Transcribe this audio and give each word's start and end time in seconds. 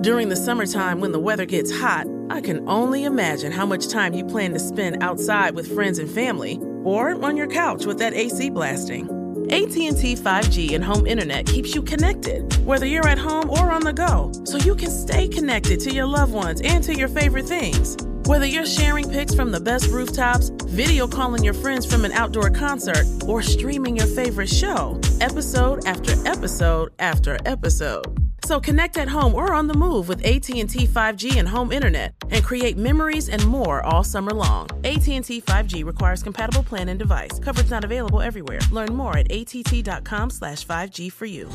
During 0.00 0.28
the 0.28 0.36
summertime 0.36 1.00
when 1.00 1.10
the 1.10 1.18
weather 1.18 1.44
gets 1.44 1.76
hot, 1.76 2.06
I 2.30 2.40
can 2.40 2.68
only 2.68 3.02
imagine 3.02 3.50
how 3.50 3.66
much 3.66 3.88
time 3.88 4.14
you 4.14 4.24
plan 4.24 4.52
to 4.52 4.60
spend 4.60 5.02
outside 5.02 5.56
with 5.56 5.74
friends 5.74 5.98
and 5.98 6.08
family 6.08 6.60
or 6.84 7.20
on 7.24 7.36
your 7.36 7.48
couch 7.48 7.84
with 7.84 7.98
that 7.98 8.14
AC 8.14 8.50
blasting. 8.50 9.06
AT&T 9.50 10.14
5G 10.14 10.74
and 10.76 10.84
home 10.84 11.04
internet 11.04 11.46
keeps 11.46 11.74
you 11.74 11.82
connected, 11.82 12.64
whether 12.64 12.86
you're 12.86 13.08
at 13.08 13.18
home 13.18 13.50
or 13.50 13.72
on 13.72 13.82
the 13.82 13.92
go, 13.92 14.30
so 14.44 14.56
you 14.58 14.76
can 14.76 14.90
stay 14.90 15.26
connected 15.26 15.80
to 15.80 15.90
your 15.92 16.06
loved 16.06 16.32
ones 16.32 16.60
and 16.62 16.84
to 16.84 16.94
your 16.94 17.08
favorite 17.08 17.46
things. 17.46 17.96
Whether 18.26 18.46
you're 18.46 18.66
sharing 18.66 19.10
pics 19.10 19.34
from 19.34 19.50
the 19.50 19.60
best 19.60 19.88
rooftops, 19.90 20.50
video 20.66 21.08
calling 21.08 21.42
your 21.42 21.54
friends 21.54 21.84
from 21.84 22.04
an 22.04 22.12
outdoor 22.12 22.50
concert, 22.50 23.04
or 23.26 23.42
streaming 23.42 23.96
your 23.96 24.06
favorite 24.06 24.50
show, 24.50 25.00
episode 25.20 25.84
after 25.86 26.12
episode 26.28 26.92
after 27.00 27.36
episode. 27.46 28.27
So 28.44 28.60
connect 28.60 28.98
at 28.98 29.08
home 29.08 29.34
or 29.34 29.52
on 29.52 29.66
the 29.66 29.74
move 29.74 30.08
with 30.08 30.24
AT&T 30.24 30.86
5G 30.86 31.36
and 31.36 31.48
home 31.48 31.72
internet 31.72 32.14
and 32.30 32.44
create 32.44 32.76
memories 32.76 33.28
and 33.28 33.46
more 33.46 33.82
all 33.82 34.04
summer 34.04 34.32
long. 34.32 34.68
AT&T 34.84 35.42
5G 35.42 35.84
requires 35.84 36.22
compatible 36.22 36.62
plan 36.62 36.88
and 36.88 36.98
device. 36.98 37.38
Coverage 37.38 37.70
not 37.70 37.84
available 37.84 38.20
everywhere. 38.20 38.60
Learn 38.72 38.94
more 38.94 39.16
at 39.16 39.30
att.com 39.30 40.30
slash 40.30 40.66
5G 40.66 41.12
for 41.12 41.26
you. 41.26 41.48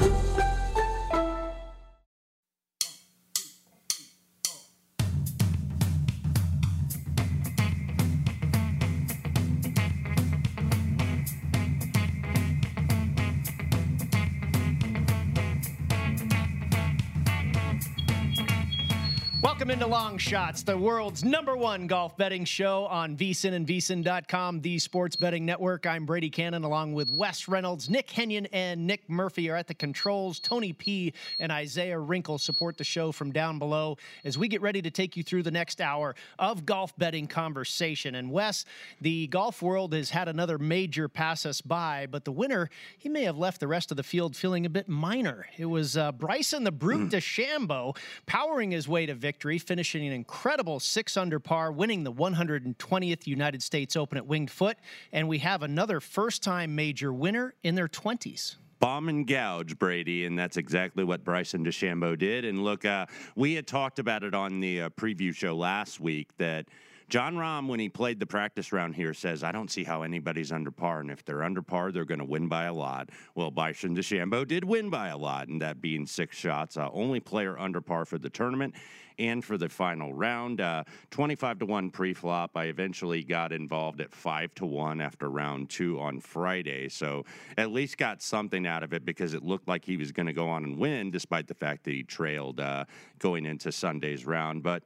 Welcome 19.64 19.82
into 19.82 19.88
Long 19.88 20.18
Shots, 20.18 20.64
the 20.64 20.78
world's 20.78 21.24
number 21.24 21.56
one 21.56 21.88
golf 21.88 22.18
betting 22.18 22.44
show 22.44 22.86
on 22.88 23.16
VSIN 23.16 23.54
and 23.54 23.66
VSIN.com, 23.66 24.60
the 24.60 24.78
sports 24.78 25.16
betting 25.16 25.46
network. 25.46 25.86
I'm 25.86 26.06
Brady 26.06 26.30
Cannon 26.30 26.66
along 26.66 26.92
with 26.92 27.10
Wes 27.10 27.48
Reynolds, 27.48 27.90
Nick 27.90 28.10
Henyon, 28.10 28.46
and 28.52 28.86
Nick 28.86 29.10
Murphy 29.10 29.50
are 29.50 29.56
at 29.56 29.68
the 29.68 29.74
controls. 29.74 30.42
Tony 30.42 30.74
P 30.74 31.14
and 31.40 31.50
Isaiah 31.50 31.98
Wrinkle 31.98 32.40
support 32.40 32.78
the 32.78 32.84
show 32.84 33.14
from 33.14 33.32
down 33.32 33.58
below 33.58 33.96
as 34.26 34.38
we 34.38 34.50
get 34.50 34.62
ready 34.62 34.82
to 34.82 34.92
take 34.92 35.16
you 35.16 35.24
through 35.24 35.44
the 35.44 35.52
next 35.52 35.80
hour 35.80 36.14
of 36.38 36.66
golf 36.66 36.94
betting 36.98 37.28
conversation. 37.28 38.16
And 38.16 38.32
Wes, 38.32 38.66
the 39.00 39.28
golf 39.28 39.62
world 39.62 39.94
has 39.94 40.10
had 40.10 40.28
another 40.28 40.58
major 40.58 41.08
pass 41.08 41.46
us 41.46 41.62
by, 41.62 42.06
but 42.12 42.26
the 42.26 42.34
winner, 42.34 42.70
he 42.98 43.08
may 43.08 43.24
have 43.24 43.38
left 43.38 43.62
the 43.62 43.70
rest 43.70 43.92
of 43.92 43.96
the 43.96 44.04
field 44.04 44.36
feeling 44.36 44.66
a 44.66 44.70
bit 44.70 44.90
minor. 44.90 45.46
It 45.58 45.68
was 45.68 45.96
uh, 45.96 46.12
Bryson 46.12 46.66
the 46.66 46.72
Brute 46.74 47.12
DeChambeau 47.12 47.96
powering 48.26 48.72
his 48.72 48.90
way 48.90 49.06
to 49.06 49.14
victory 49.14 49.53
finishing 49.58 50.06
an 50.06 50.14
incredible 50.14 50.80
six 50.80 51.18
under 51.18 51.40
par, 51.40 51.72
winning 51.72 52.04
the 52.04 52.12
120th 52.12 53.28
United 53.28 53.64
States 53.64 53.96
Open 53.96 54.18
at 54.18 54.26
Winged 54.26 54.52
Foot. 54.52 54.78
And 55.12 55.28
we 55.28 55.40
have 55.40 55.64
another 55.64 56.00
first 56.00 56.44
time 56.44 56.76
major 56.76 57.14
winner 57.14 57.54
in 57.64 57.76
their 57.76 57.88
20s 57.88 58.56
bomb 58.80 59.08
and 59.08 59.26
gouge, 59.26 59.80
Brady, 59.80 60.26
and 60.26 60.38
that's 60.38 60.58
exactly 60.58 61.06
what 61.06 61.24
Bryson 61.24 61.64
DeChambeau 61.64 62.20
did. 62.20 62.44
And 62.44 62.66
look, 62.66 62.84
uh, 62.84 63.06
we 63.34 63.54
had 63.54 63.66
talked 63.66 63.98
about 63.98 64.26
it 64.26 64.34
on 64.34 64.60
the 64.60 64.82
uh, 64.82 64.90
preview 64.90 65.34
show 65.34 65.56
last 65.56 66.02
week 66.02 66.36
that 66.38 66.66
Jon 67.10 67.36
Rahm, 67.36 67.68
when 67.68 67.80
he 67.80 67.90
played 67.90 68.20
the 68.20 68.26
practice 68.26 68.72
round 68.72 68.96
here, 68.96 69.14
says, 69.14 69.44
I 69.44 69.52
don't 69.52 69.72
see 69.72 69.84
how 69.84 70.04
anybody's 70.04 70.52
under 70.52 70.72
par. 70.72 71.02
And 71.02 71.12
if 71.12 71.24
they're 71.24 71.44
under 71.44 71.62
par, 71.62 71.92
they're 71.92 72.06
going 72.06 72.20
to 72.20 72.26
win 72.26 72.48
by 72.48 72.66
a 72.66 72.74
lot. 72.74 73.10
Well, 73.36 73.52
Bryson 73.52 73.96
DeChambeau 73.96 74.48
did 74.48 74.64
win 74.64 74.90
by 74.90 75.10
a 75.10 75.18
lot, 75.18 75.48
and 75.48 75.62
that 75.62 75.82
being 75.82 76.06
six 76.06 76.38
shots. 76.38 76.78
Uh, 76.78 76.90
only 76.92 77.20
player 77.20 77.58
under 77.58 77.82
par 77.82 78.06
for 78.06 78.18
the 78.18 78.30
tournament 78.30 78.76
and 79.20 79.44
for 79.44 79.58
the 79.58 79.70
final 79.70 80.14
round. 80.14 80.62
Uh, 80.62 80.84
25 81.12 81.60
to 81.60 81.66
1 81.66 81.90
pre 81.92 82.14
flop. 82.14 82.52
I 82.56 82.66
eventually 82.66 83.24
got 83.24 83.52
involved 83.52 84.02
at 84.02 84.14
5 84.14 84.56
to 84.56 84.66
1 84.66 85.02
after 85.02 85.30
round 85.30 85.70
two 85.70 86.00
on 86.00 86.20
Friday. 86.20 86.90
So 86.90 87.26
at 87.58 87.72
least 87.72 87.98
got 87.98 88.22
something 88.22 88.66
out 88.66 88.84
of 88.84 88.94
it 88.94 89.06
because 89.06 89.34
it 89.34 89.44
looked 89.44 89.68
like 89.68 89.86
he 89.86 89.98
was 89.98 90.12
going 90.12 90.28
to 90.28 90.34
go 90.34 90.50
on 90.50 90.64
and 90.64 90.78
win, 90.78 91.12
despite 91.12 91.48
the 91.48 91.54
fact 91.54 91.84
that 91.84 91.92
he 91.92 92.04
trailed 92.04 92.60
uh, 92.60 92.86
going 93.20 93.46
into 93.46 93.72
Sunday's 93.72 94.26
round. 94.26 94.64
But 94.64 94.84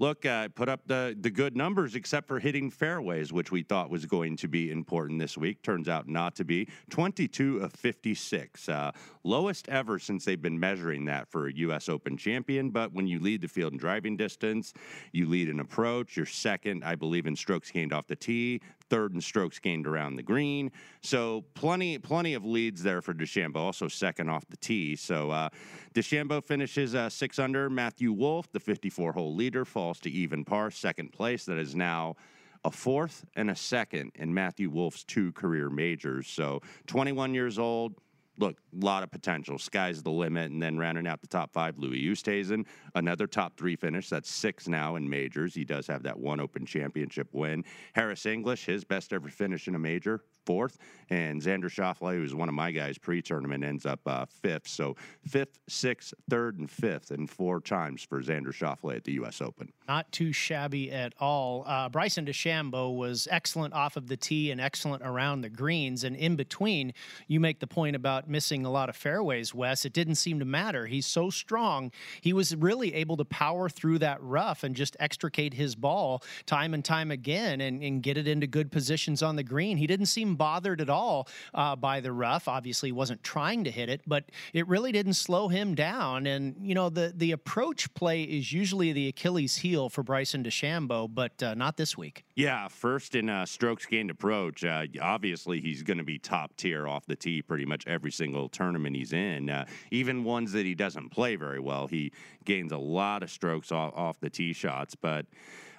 look, 0.00 0.26
uh, 0.26 0.48
put 0.48 0.68
up 0.68 0.80
the, 0.86 1.16
the 1.20 1.30
good 1.30 1.56
numbers 1.56 1.94
except 1.94 2.26
for 2.26 2.40
hitting 2.40 2.70
fairways, 2.70 3.32
which 3.32 3.52
we 3.52 3.62
thought 3.62 3.90
was 3.90 4.06
going 4.06 4.36
to 4.38 4.48
be 4.48 4.72
important 4.72 5.20
this 5.20 5.38
week. 5.38 5.62
Turns 5.62 5.88
out 5.88 6.08
not 6.08 6.34
to 6.36 6.44
be. 6.44 6.66
22 6.88 7.58
of 7.58 7.72
56. 7.74 8.68
Uh, 8.68 8.90
lowest 9.22 9.68
ever 9.68 9.98
since 9.98 10.24
they've 10.24 10.40
been 10.40 10.58
measuring 10.58 11.04
that 11.04 11.28
for 11.30 11.46
a 11.46 11.54
U.S. 11.54 11.88
Open 11.88 12.16
champion. 12.16 12.70
But 12.70 12.92
when 12.92 13.06
you 13.06 13.20
lead 13.20 13.42
the 13.42 13.48
field 13.48 13.74
in 13.74 13.78
driving 13.78 14.16
distance, 14.16 14.72
you 15.12 15.28
lead 15.28 15.48
in 15.48 15.60
approach, 15.60 16.16
you're 16.16 16.26
second, 16.26 16.82
I 16.82 16.94
believe, 16.94 17.26
in 17.26 17.36
strokes 17.36 17.70
gained 17.70 17.92
off 17.92 18.06
the 18.06 18.16
tee, 18.16 18.62
third 18.90 19.14
in 19.14 19.20
strokes 19.20 19.58
gained 19.58 19.86
around 19.86 20.16
the 20.16 20.22
green. 20.22 20.70
So 21.00 21.44
plenty, 21.54 21.96
plenty 21.98 22.34
of 22.34 22.44
leads 22.44 22.82
there 22.82 23.00
for 23.00 23.14
DeChambeau. 23.14 23.56
Also 23.56 23.88
second 23.88 24.28
off 24.28 24.44
the 24.50 24.56
tee. 24.56 24.96
So 24.96 25.30
uh, 25.30 25.48
DeChambeau 25.94 26.44
finishes 26.44 26.94
uh, 26.94 27.08
six 27.08 27.38
under. 27.38 27.70
Matthew 27.70 28.12
Wolff, 28.12 28.50
the 28.52 28.60
54-hole 28.60 29.34
leader, 29.34 29.64
falls 29.64 30.00
to 30.00 30.10
even 30.10 30.44
par, 30.44 30.70
second 30.70 31.12
place. 31.12 31.44
That 31.46 31.58
is 31.58 31.74
now 31.74 32.16
a 32.64 32.70
fourth 32.70 33.24
and 33.36 33.50
a 33.50 33.56
second 33.56 34.12
in 34.16 34.34
Matthew 34.34 34.68
Wolff's 34.68 35.04
two 35.04 35.32
career 35.32 35.70
majors. 35.70 36.26
So 36.28 36.60
21 36.88 37.32
years 37.32 37.58
old 37.58 37.94
look, 38.40 38.56
a 38.80 38.84
lot 38.84 39.02
of 39.02 39.10
potential. 39.10 39.58
Sky's 39.58 40.02
the 40.02 40.10
limit. 40.10 40.50
And 40.50 40.62
then 40.62 40.78
rounding 40.78 41.06
out 41.06 41.20
the 41.20 41.26
top 41.26 41.52
five, 41.52 41.78
Louis 41.78 42.02
Oosthuizen, 42.02 42.64
another 42.94 43.26
top 43.26 43.56
three 43.56 43.76
finish. 43.76 44.08
That's 44.08 44.30
six 44.30 44.66
now 44.66 44.96
in 44.96 45.08
majors. 45.08 45.54
He 45.54 45.64
does 45.64 45.86
have 45.86 46.02
that 46.04 46.18
one 46.18 46.40
Open 46.40 46.64
Championship 46.66 47.28
win. 47.32 47.64
Harris 47.92 48.26
English, 48.26 48.64
his 48.64 48.84
best 48.84 49.12
ever 49.12 49.28
finish 49.28 49.68
in 49.68 49.74
a 49.74 49.78
major, 49.78 50.22
fourth. 50.46 50.78
And 51.10 51.42
Xander 51.42 51.64
Schauffele, 51.64 52.14
who's 52.14 52.34
one 52.34 52.48
of 52.48 52.54
my 52.54 52.70
guys 52.70 52.96
pre-tournament, 52.96 53.64
ends 53.64 53.84
up 53.84 54.00
uh, 54.06 54.26
fifth. 54.26 54.68
So 54.68 54.96
fifth, 55.26 55.58
sixth, 55.68 56.14
third, 56.28 56.58
and 56.58 56.70
fifth, 56.70 57.10
and 57.10 57.28
four 57.28 57.60
times 57.60 58.02
for 58.02 58.22
Xander 58.22 58.52
Schauffele 58.52 58.96
at 58.96 59.04
the 59.04 59.12
U.S. 59.14 59.40
Open. 59.40 59.72
Not 59.88 60.10
too 60.12 60.32
shabby 60.32 60.92
at 60.92 61.14
all. 61.18 61.64
Uh, 61.66 61.88
Bryson 61.88 62.26
DeChambeau 62.26 62.96
was 62.96 63.26
excellent 63.30 63.74
off 63.74 63.96
of 63.96 64.06
the 64.06 64.16
tee 64.16 64.52
and 64.52 64.60
excellent 64.60 65.02
around 65.02 65.40
the 65.40 65.48
greens. 65.48 66.04
And 66.04 66.14
in 66.14 66.36
between, 66.36 66.92
you 67.26 67.40
make 67.40 67.58
the 67.58 67.66
point 67.66 67.96
about 67.96 68.28
missing 68.28 68.64
a 68.64 68.70
lot 68.70 68.88
of 68.88 68.94
fairways, 68.94 69.52
Wes. 69.52 69.84
It 69.84 69.92
didn't 69.92 70.14
seem 70.14 70.38
to 70.38 70.44
matter. 70.44 70.86
He's 70.86 71.06
so 71.06 71.28
strong. 71.30 71.90
He 72.20 72.32
was 72.32 72.54
really 72.54 72.94
able 72.94 73.16
to 73.16 73.24
power 73.24 73.68
through 73.68 73.98
that 73.98 74.22
rough 74.22 74.62
and 74.62 74.76
just 74.76 74.96
extricate 75.00 75.54
his 75.54 75.74
ball 75.74 76.22
time 76.46 76.74
and 76.74 76.84
time 76.84 77.10
again 77.10 77.60
and, 77.60 77.82
and 77.82 78.02
get 78.02 78.16
it 78.16 78.28
into 78.28 78.46
good 78.46 78.70
positions 78.70 79.22
on 79.22 79.36
the 79.36 79.42
green. 79.42 79.76
He 79.76 79.86
didn't 79.86 80.06
seem 80.06 80.29
seem 80.30 80.36
bothered 80.36 80.80
at 80.80 80.88
all 80.88 81.28
uh, 81.54 81.76
by 81.76 82.00
the 82.00 82.12
rough. 82.12 82.48
Obviously, 82.48 82.92
wasn't 82.92 83.22
trying 83.22 83.64
to 83.64 83.70
hit 83.70 83.88
it, 83.88 84.02
but 84.06 84.24
it 84.52 84.66
really 84.68 84.92
didn't 84.92 85.14
slow 85.14 85.48
him 85.48 85.74
down. 85.74 86.26
And 86.26 86.56
you 86.62 86.74
know, 86.74 86.88
the 86.88 87.12
the 87.14 87.32
approach 87.32 87.92
play 87.94 88.22
is 88.22 88.52
usually 88.52 88.92
the 88.92 89.08
Achilles 89.08 89.56
heel 89.56 89.88
for 89.88 90.02
Bryson 90.02 90.44
DeChambeau, 90.44 91.12
but 91.12 91.42
uh, 91.42 91.54
not 91.54 91.76
this 91.76 91.96
week. 91.96 92.24
Yeah, 92.34 92.68
first 92.68 93.14
in 93.14 93.28
uh, 93.28 93.46
strokes 93.46 93.86
gained 93.86 94.10
approach. 94.10 94.64
Uh, 94.64 94.86
obviously, 95.00 95.60
he's 95.60 95.82
going 95.82 95.98
to 95.98 96.04
be 96.04 96.18
top 96.18 96.56
tier 96.56 96.86
off 96.86 97.06
the 97.06 97.16
tee 97.16 97.42
pretty 97.42 97.66
much 97.66 97.86
every 97.86 98.12
single 98.12 98.48
tournament 98.48 98.96
he's 98.96 99.12
in. 99.12 99.50
Uh, 99.50 99.66
even 99.90 100.24
ones 100.24 100.52
that 100.52 100.64
he 100.66 100.74
doesn't 100.74 101.10
play 101.10 101.36
very 101.36 101.60
well, 101.60 101.86
he 101.86 102.12
gains 102.44 102.72
a 102.72 102.78
lot 102.78 103.22
of 103.22 103.30
strokes 103.30 103.72
off, 103.72 103.92
off 103.94 104.20
the 104.20 104.30
tee 104.30 104.52
shots. 104.52 104.94
But 104.94 105.26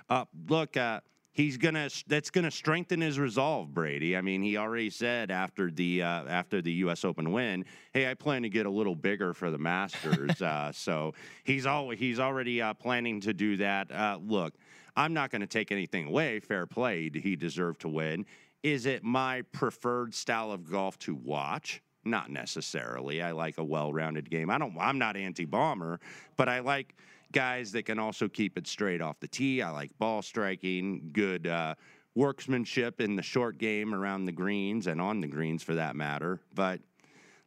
uh, 0.09 0.25
look, 0.49 0.75
uh, 0.75 0.99
he's 1.33 1.57
gonna 1.57 1.89
that's 2.07 2.29
gonna 2.29 2.51
strengthen 2.51 3.01
his 3.01 3.19
resolve, 3.19 3.73
Brady. 3.73 4.15
I 4.17 4.21
mean, 4.21 4.41
he 4.41 4.57
already 4.57 4.89
said 4.89 5.31
after 5.31 5.71
the 5.71 6.03
uh, 6.03 6.25
after 6.25 6.61
the 6.61 6.71
U.S. 6.73 7.05
Open 7.05 7.31
win, 7.31 7.65
"Hey, 7.93 8.09
I 8.09 8.13
plan 8.13 8.43
to 8.43 8.49
get 8.49 8.65
a 8.65 8.69
little 8.69 8.95
bigger 8.95 9.33
for 9.33 9.51
the 9.51 9.57
Masters." 9.57 10.41
uh, 10.41 10.71
so 10.71 11.13
he's 11.43 11.65
all 11.65 11.89
he's 11.89 12.19
already 12.19 12.61
uh, 12.61 12.73
planning 12.73 13.21
to 13.21 13.33
do 13.33 13.57
that. 13.57 13.91
Uh, 13.91 14.19
look, 14.21 14.53
I'm 14.95 15.13
not 15.13 15.31
going 15.31 15.41
to 15.41 15.47
take 15.47 15.71
anything 15.71 16.07
away. 16.07 16.39
Fair 16.39 16.65
play, 16.65 17.09
he 17.13 17.35
deserved 17.35 17.81
to 17.81 17.89
win. 17.89 18.25
Is 18.63 18.85
it 18.85 19.03
my 19.03 19.41
preferred 19.51 20.13
style 20.13 20.51
of 20.51 20.69
golf 20.69 20.99
to 20.99 21.15
watch? 21.15 21.81
Not 22.03 22.29
necessarily. 22.29 23.21
I 23.21 23.31
like 23.31 23.57
a 23.57 23.63
well-rounded 23.63 24.29
game. 24.29 24.49
I 24.49 24.57
don't. 24.57 24.75
I'm 24.79 24.97
not 24.97 25.15
anti-bomber, 25.15 25.99
but 26.35 26.49
I 26.49 26.59
like 26.59 26.95
guys 27.31 27.71
that 27.71 27.83
can 27.83 27.99
also 27.99 28.27
keep 28.27 28.57
it 28.57 28.67
straight 28.67 29.01
off 29.01 29.19
the 29.19 29.27
tee. 29.27 29.61
I 29.61 29.69
like 29.69 29.91
ball 29.97 30.21
striking, 30.21 31.09
good 31.13 31.47
uh, 31.47 31.75
workmanship 32.15 33.01
in 33.01 33.15
the 33.15 33.23
short 33.23 33.57
game 33.57 33.93
around 33.93 34.25
the 34.25 34.31
greens 34.31 34.87
and 34.87 35.01
on 35.01 35.21
the 35.21 35.27
greens 35.27 35.63
for 35.63 35.75
that 35.75 35.95
matter. 35.95 36.39
But 36.53 36.81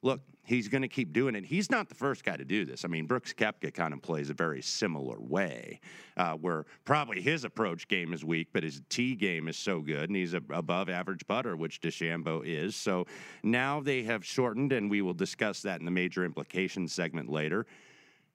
look, 0.02 0.20
he's 0.44 0.68
going 0.68 0.82
to 0.82 0.88
keep 0.88 1.12
doing 1.12 1.34
it. 1.34 1.44
He's 1.44 1.70
not 1.70 1.88
the 1.88 1.94
first 1.94 2.24
guy 2.24 2.36
to 2.36 2.44
do 2.44 2.64
this. 2.64 2.84
I 2.84 2.88
mean, 2.88 3.06
Brooks 3.06 3.32
Koepka 3.32 3.72
kind 3.72 3.94
of 3.94 4.02
plays 4.02 4.30
a 4.30 4.34
very 4.34 4.62
similar 4.62 5.18
way, 5.18 5.80
uh, 6.16 6.34
where 6.34 6.66
probably 6.84 7.20
his 7.20 7.44
approach 7.44 7.88
game 7.88 8.12
is 8.12 8.24
weak, 8.24 8.48
but 8.52 8.62
his 8.62 8.82
tee 8.88 9.14
game 9.14 9.48
is 9.48 9.56
so 9.56 9.80
good, 9.80 10.10
and 10.10 10.16
he's 10.16 10.34
a 10.34 10.42
above 10.50 10.88
average 10.88 11.26
putter, 11.26 11.56
which 11.56 11.80
DeChambeau 11.80 12.42
is. 12.44 12.76
So 12.76 13.06
now 13.42 13.80
they 13.80 14.02
have 14.02 14.24
shortened, 14.24 14.72
and 14.72 14.90
we 14.90 15.02
will 15.02 15.14
discuss 15.14 15.62
that 15.62 15.80
in 15.80 15.86
the 15.86 15.90
major 15.90 16.24
implications 16.24 16.92
segment 16.92 17.30
later. 17.30 17.66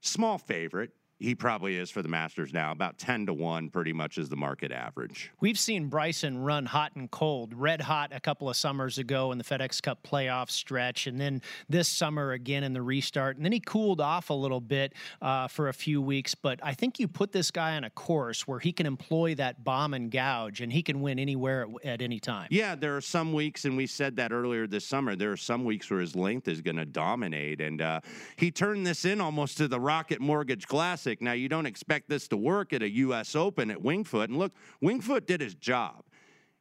Small 0.01 0.37
favorite, 0.37 0.91
he 1.19 1.35
probably 1.35 1.75
is 1.75 1.91
for 1.91 2.01
the 2.01 2.07
Masters 2.07 2.53
now. 2.53 2.71
About 2.71 2.97
10 2.97 3.25
to 3.25 3.33
1 3.33 3.69
pretty 3.69 3.91
much 3.91 4.17
is 4.17 4.29
the 4.29 4.37
market 4.37 4.71
average. 4.71 5.31
We've 5.41 5.59
seen 5.59 5.87
Bryson 5.87 6.37
run 6.37 6.65
hot 6.65 6.93
and 6.95 7.11
cold, 7.11 7.53
red 7.53 7.81
hot 7.81 8.11
a 8.13 8.21
couple 8.21 8.49
of 8.49 8.55
summers 8.55 8.97
ago 8.97 9.33
in 9.33 9.37
the 9.37 9.43
FedEx 9.43 9.81
Cup 9.81 10.01
playoff 10.01 10.49
stretch, 10.49 11.07
and 11.07 11.19
then 11.19 11.41
this 11.67 11.89
summer 11.89 12.31
again 12.31 12.63
in 12.63 12.71
the 12.71 12.81
restart. 12.81 13.35
And 13.35 13.43
then 13.43 13.51
he 13.51 13.59
cooled 13.59 13.99
off 13.99 14.29
a 14.29 14.33
little 14.33 14.61
bit 14.61 14.93
uh, 15.21 15.49
for 15.49 15.67
a 15.67 15.73
few 15.73 16.01
weeks. 16.01 16.35
But 16.35 16.59
I 16.63 16.73
think 16.73 16.99
you 16.99 17.07
put 17.07 17.33
this 17.33 17.51
guy 17.51 17.75
on 17.75 17.83
a 17.83 17.89
course 17.89 18.47
where 18.47 18.59
he 18.59 18.71
can 18.71 18.85
employ 18.85 19.35
that 19.35 19.63
bomb 19.65 19.93
and 19.93 20.09
gouge, 20.09 20.61
and 20.61 20.71
he 20.71 20.81
can 20.81 21.01
win 21.01 21.19
anywhere 21.19 21.67
at, 21.83 21.85
at 21.85 22.01
any 22.01 22.19
time. 22.19 22.47
Yeah, 22.49 22.75
there 22.75 22.95
are 22.95 23.01
some 23.01 23.33
weeks, 23.33 23.65
and 23.65 23.75
we 23.75 23.87
said 23.87 24.15
that 24.15 24.31
earlier 24.31 24.67
this 24.67 24.85
summer, 24.85 25.17
there 25.17 25.33
are 25.33 25.37
some 25.37 25.65
weeks 25.65 25.91
where 25.91 25.99
his 25.99 26.15
length 26.15 26.47
is 26.47 26.61
going 26.61 26.77
to 26.77 26.85
dominate. 26.85 27.59
And 27.59 27.81
uh, 27.81 27.99
he 28.37 28.51
turned 28.51 28.87
this 28.87 29.03
in 29.03 29.19
almost 29.19 29.57
to 29.57 29.67
the 29.67 29.81
Rocket 29.81 30.21
Mortgage 30.21 30.65
Classic 30.65 31.08
Classic. 31.09 31.21
Now, 31.21 31.31
you 31.33 31.49
don't 31.49 31.65
expect 31.65 32.07
this 32.07 32.27
to 32.27 32.37
work 32.37 32.71
at 32.71 32.83
a 32.83 32.89
U.S. 32.89 33.35
Open 33.35 33.71
at 33.71 33.79
Wingfoot. 33.79 34.25
And 34.25 34.37
look, 34.37 34.53
Wingfoot 34.83 35.25
did 35.25 35.41
his 35.41 35.55
job. 35.55 36.03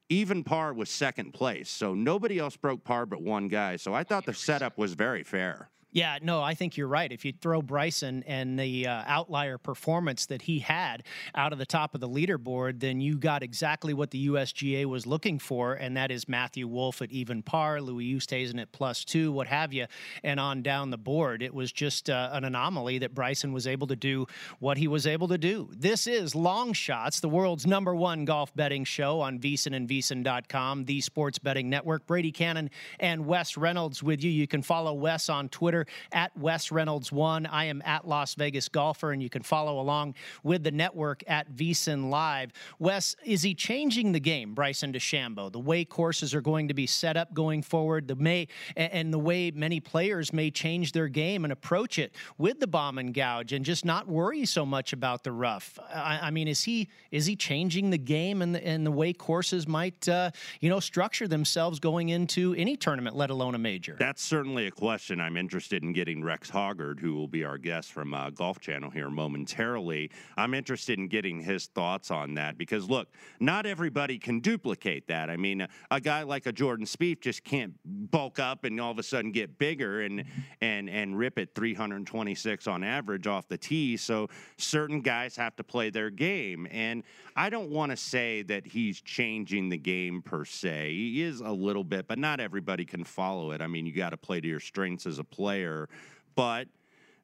Even 0.09 0.43
par 0.43 0.73
was 0.73 0.89
second 0.89 1.35
place. 1.35 1.69
So 1.69 1.95
nobody 1.95 2.39
else 2.39 2.57
broke 2.57 2.83
par 2.83 3.05
but 3.05 3.21
one 3.21 3.49
guy. 3.49 3.77
So 3.77 3.93
I 3.93 4.05
thought 4.05 4.25
the 4.25 4.33
setup 4.33 4.79
was 4.79 4.95
very 4.95 5.23
fair. 5.23 5.69
Yeah, 5.91 6.19
no, 6.21 6.43
I 6.43 6.53
think 6.55 6.77
you're 6.77 6.87
right. 6.87 7.11
If 7.11 7.25
you 7.25 7.33
throw 7.33 7.63
Bryson 7.63 8.23
and 8.27 8.59
the 8.59 8.87
uh, 8.87 9.05
outlier 9.07 9.57
performance 9.57 10.27
that 10.27 10.43
he 10.43 10.59
had 10.59 11.03
out 11.35 11.55
of 11.55 11.59
the 11.59 11.65
top 11.65 11.95
of 11.95 12.03
the 12.03 12.09
leaderboard, 12.09 12.81
then 12.81 13.01
you 13.01 13.17
got 13.17 13.43
exactly 13.43 13.95
what 13.95 14.11
the 14.11 14.29
USGA 14.29 14.85
was 14.85 15.07
looking 15.07 15.39
for, 15.39 15.73
and 15.73 15.97
that 15.97 16.11
is 16.11 16.29
Matthew 16.29 16.69
Wolff 16.69 17.01
at 17.01 17.11
even 17.11 17.43
par, 17.43 17.81
Louis 17.81 18.15
Oosthuizen 18.15 18.61
at 18.61 18.71
plus 18.71 19.03
two, 19.03 19.33
what 19.33 19.47
have 19.47 19.73
you, 19.73 19.87
and 20.23 20.39
on 20.39 20.61
down 20.61 20.91
the 20.91 20.99
board. 20.99 21.43
It 21.43 21.55
was 21.55 21.73
just 21.73 22.11
uh, 22.11 22.29
an 22.33 22.45
anomaly 22.45 22.99
that 22.99 23.15
Bryson 23.15 23.55
was 23.55 23.67
able 23.67 23.87
to 23.87 23.97
do 23.97 24.27
what 24.59 24.77
he 24.77 24.89
was 24.89 25.07
able 25.07 25.29
to 25.29 25.39
do. 25.39 25.71
This 25.73 26.07
is 26.07 26.35
Long 26.35 26.75
Shots, 26.75 27.21
the 27.21 27.31
world's 27.31 27.67
number 27.67 27.95
one 27.95 28.27
golf 28.27 28.55
betting 28.55 28.85
show 28.85 29.21
on 29.21 29.39
VSiN 29.39 29.75
and 29.75 29.89
VSiN.com, 29.89 30.85
the 30.85 31.01
sports 31.01 31.39
betting 31.39 31.71
network. 31.71 32.07
Brady 32.07 32.31
Cannon 32.31 32.69
and 33.01 33.25
Wes 33.25 33.57
Reynolds 33.57 34.03
with 34.03 34.23
you. 34.23 34.31
You 34.31 34.47
can 34.47 34.61
follow 34.61 34.93
Wes 34.93 35.31
on 35.31 35.49
Twitter 35.49 35.78
Twitter 35.79 35.99
at 36.13 36.37
Wes 36.37 36.71
Reynolds 36.73 37.13
One. 37.13 37.47
I 37.47 37.65
am 37.67 37.83
at 37.85 38.07
Las 38.07 38.35
Vegas 38.35 38.69
Golfer, 38.69 39.13
and 39.13 39.23
you 39.23 39.31
can 39.31 39.43
follow 39.43 39.81
along 39.81 40.15
with 40.43 40.65
the 40.65 40.71
network 40.71 41.23
at 41.27 41.51
VSiN 41.53 42.11
Live. 42.11 42.53
Wes, 42.79 43.17
is 43.25 43.43
he 43.43 43.55
changing 43.55 44.13
the 44.13 44.21
game, 44.21 44.55
Bryson 44.55 44.93
DeChambeau? 44.93 45.53
The 45.53 45.59
way 45.59 45.85
courses 45.85 46.35
are 46.35 46.41
going 46.41 46.69
to 46.69 46.75
be 46.75 46.87
set 46.87 47.17
up 47.17 47.35
going 47.35 47.63
forward, 47.63 48.09
the 48.09 48.17
may 48.17 48.49
and 48.77 49.13
the 49.13 49.19
way 49.19 49.51
many 49.51 49.81
players 49.81 50.33
may 50.33 50.51
change 50.51 50.93
their 50.93 51.09
game 51.09 51.45
and 51.45 51.53
approach 51.53 51.99
it 51.99 52.15
with 52.39 52.61
the 52.61 52.67
bomb 52.67 52.99
and 52.99 53.15
gouge, 53.15 53.53
and 53.53 53.65
just 53.65 53.85
not 53.85 54.09
worry 54.09 54.45
so 54.45 54.65
much 54.65 54.93
about 54.93 55.25
the 55.25 55.33
rough. 55.33 55.79
I, 55.93 56.21
I 56.23 56.31
mean, 56.31 56.49
is 56.49 56.63
he 56.63 56.89
is 57.11 57.27
he 57.27 57.37
changing 57.37 57.91
the 57.91 57.99
game 57.99 58.43
and 58.43 58.55
the, 58.55 58.67
and 58.67 58.87
the 58.87 58.91
way 58.91 59.13
courses 59.13 59.67
might 59.67 60.09
uh, 60.09 60.31
you 60.61 60.69
know 60.69 60.81
structure 60.81 61.29
themselves 61.29 61.79
going 61.79 62.09
into 62.09 62.55
any 62.55 62.77
tournament, 62.77 63.17
let 63.17 63.31
alone 63.31 63.55
a 63.55 63.59
major? 63.59 63.97
That's 63.99 64.23
certainly 64.23 64.67
a 64.67 64.71
question 64.71 65.21
I'm 65.21 65.37
interested 65.37 65.68
interested 65.69 65.83
in 65.87 65.93
getting 65.93 66.25
Rex 66.25 66.51
Hoggard, 66.51 66.99
who 66.99 67.15
will 67.15 67.29
be 67.29 67.45
our 67.45 67.59
guest 67.59 67.93
from 67.93 68.15
uh, 68.15 68.31
Golf 68.31 68.59
Channel 68.59 68.91
here 68.91 69.11
momentarily. 69.11 70.11
I'm 70.37 70.55
interested 70.55 70.99
in 70.99 71.09
getting 71.09 71.43
his 71.43 71.67
thoughts 71.67 72.11
on 72.11 72.35
that 72.35 72.57
because, 72.57 72.89
look, 72.89 73.09
not 73.39 73.67
everybody 73.67 74.19
can 74.19 74.41
duplicate 74.41 75.09
that. 75.09 75.29
I 75.29 75.37
mean, 75.37 75.61
a, 75.61 75.69
a 75.91 76.01
guy 76.01 76.23
like 76.23 76.47
a 76.47 76.53
Jordan 76.53 76.87
Spieth 76.87 77.21
just 77.21 77.45
can't 77.45 77.75
bulk 77.85 78.39
up 78.39 78.65
and 78.65 78.81
all 78.81 78.91
of 78.91 78.99
a 78.99 79.03
sudden 79.03 79.31
get 79.31 79.59
bigger 79.59 80.01
and 80.01 80.25
and 80.63 80.89
and 80.89 81.19
rip 81.19 81.39
it 81.39 81.55
326 81.55 82.67
on 82.67 82.83
average 82.83 83.27
off 83.27 83.47
the 83.49 83.59
tee. 83.59 83.99
So 83.99 84.29
certain 84.57 85.03
guys 85.03 85.37
have 85.37 85.55
to 85.57 85.65
play 85.65 85.91
their 85.91 86.09
game, 86.09 86.67
and 86.71 87.03
I 87.37 87.51
don't 87.51 87.69
want 87.69 87.91
to 87.91 87.97
say 87.97 88.41
that 88.43 88.67
he's 88.67 89.03
changing 89.03 89.69
the 89.69 89.79
game 89.79 90.23
per 90.23 90.47
se. 90.47 90.95
He 90.95 91.23
is 91.23 91.41
a 91.41 91.53
little 91.53 91.85
bit, 91.85 92.09
but 92.09 92.19
not 92.19 92.41
everybody 92.41 92.87
can 92.87 93.05
follow 93.05 93.51
it. 93.51 93.61
I 93.61 93.67
mean, 93.67 93.85
you 93.85 93.93
got 93.93 94.11
to 94.11 94.17
play 94.17 94.41
to 94.41 94.49
your 94.49 94.61
strengths 94.61 95.07
as 95.07 95.19
a 95.19 95.25
player 95.25 95.58
player, 95.59 95.89
but 96.35 96.69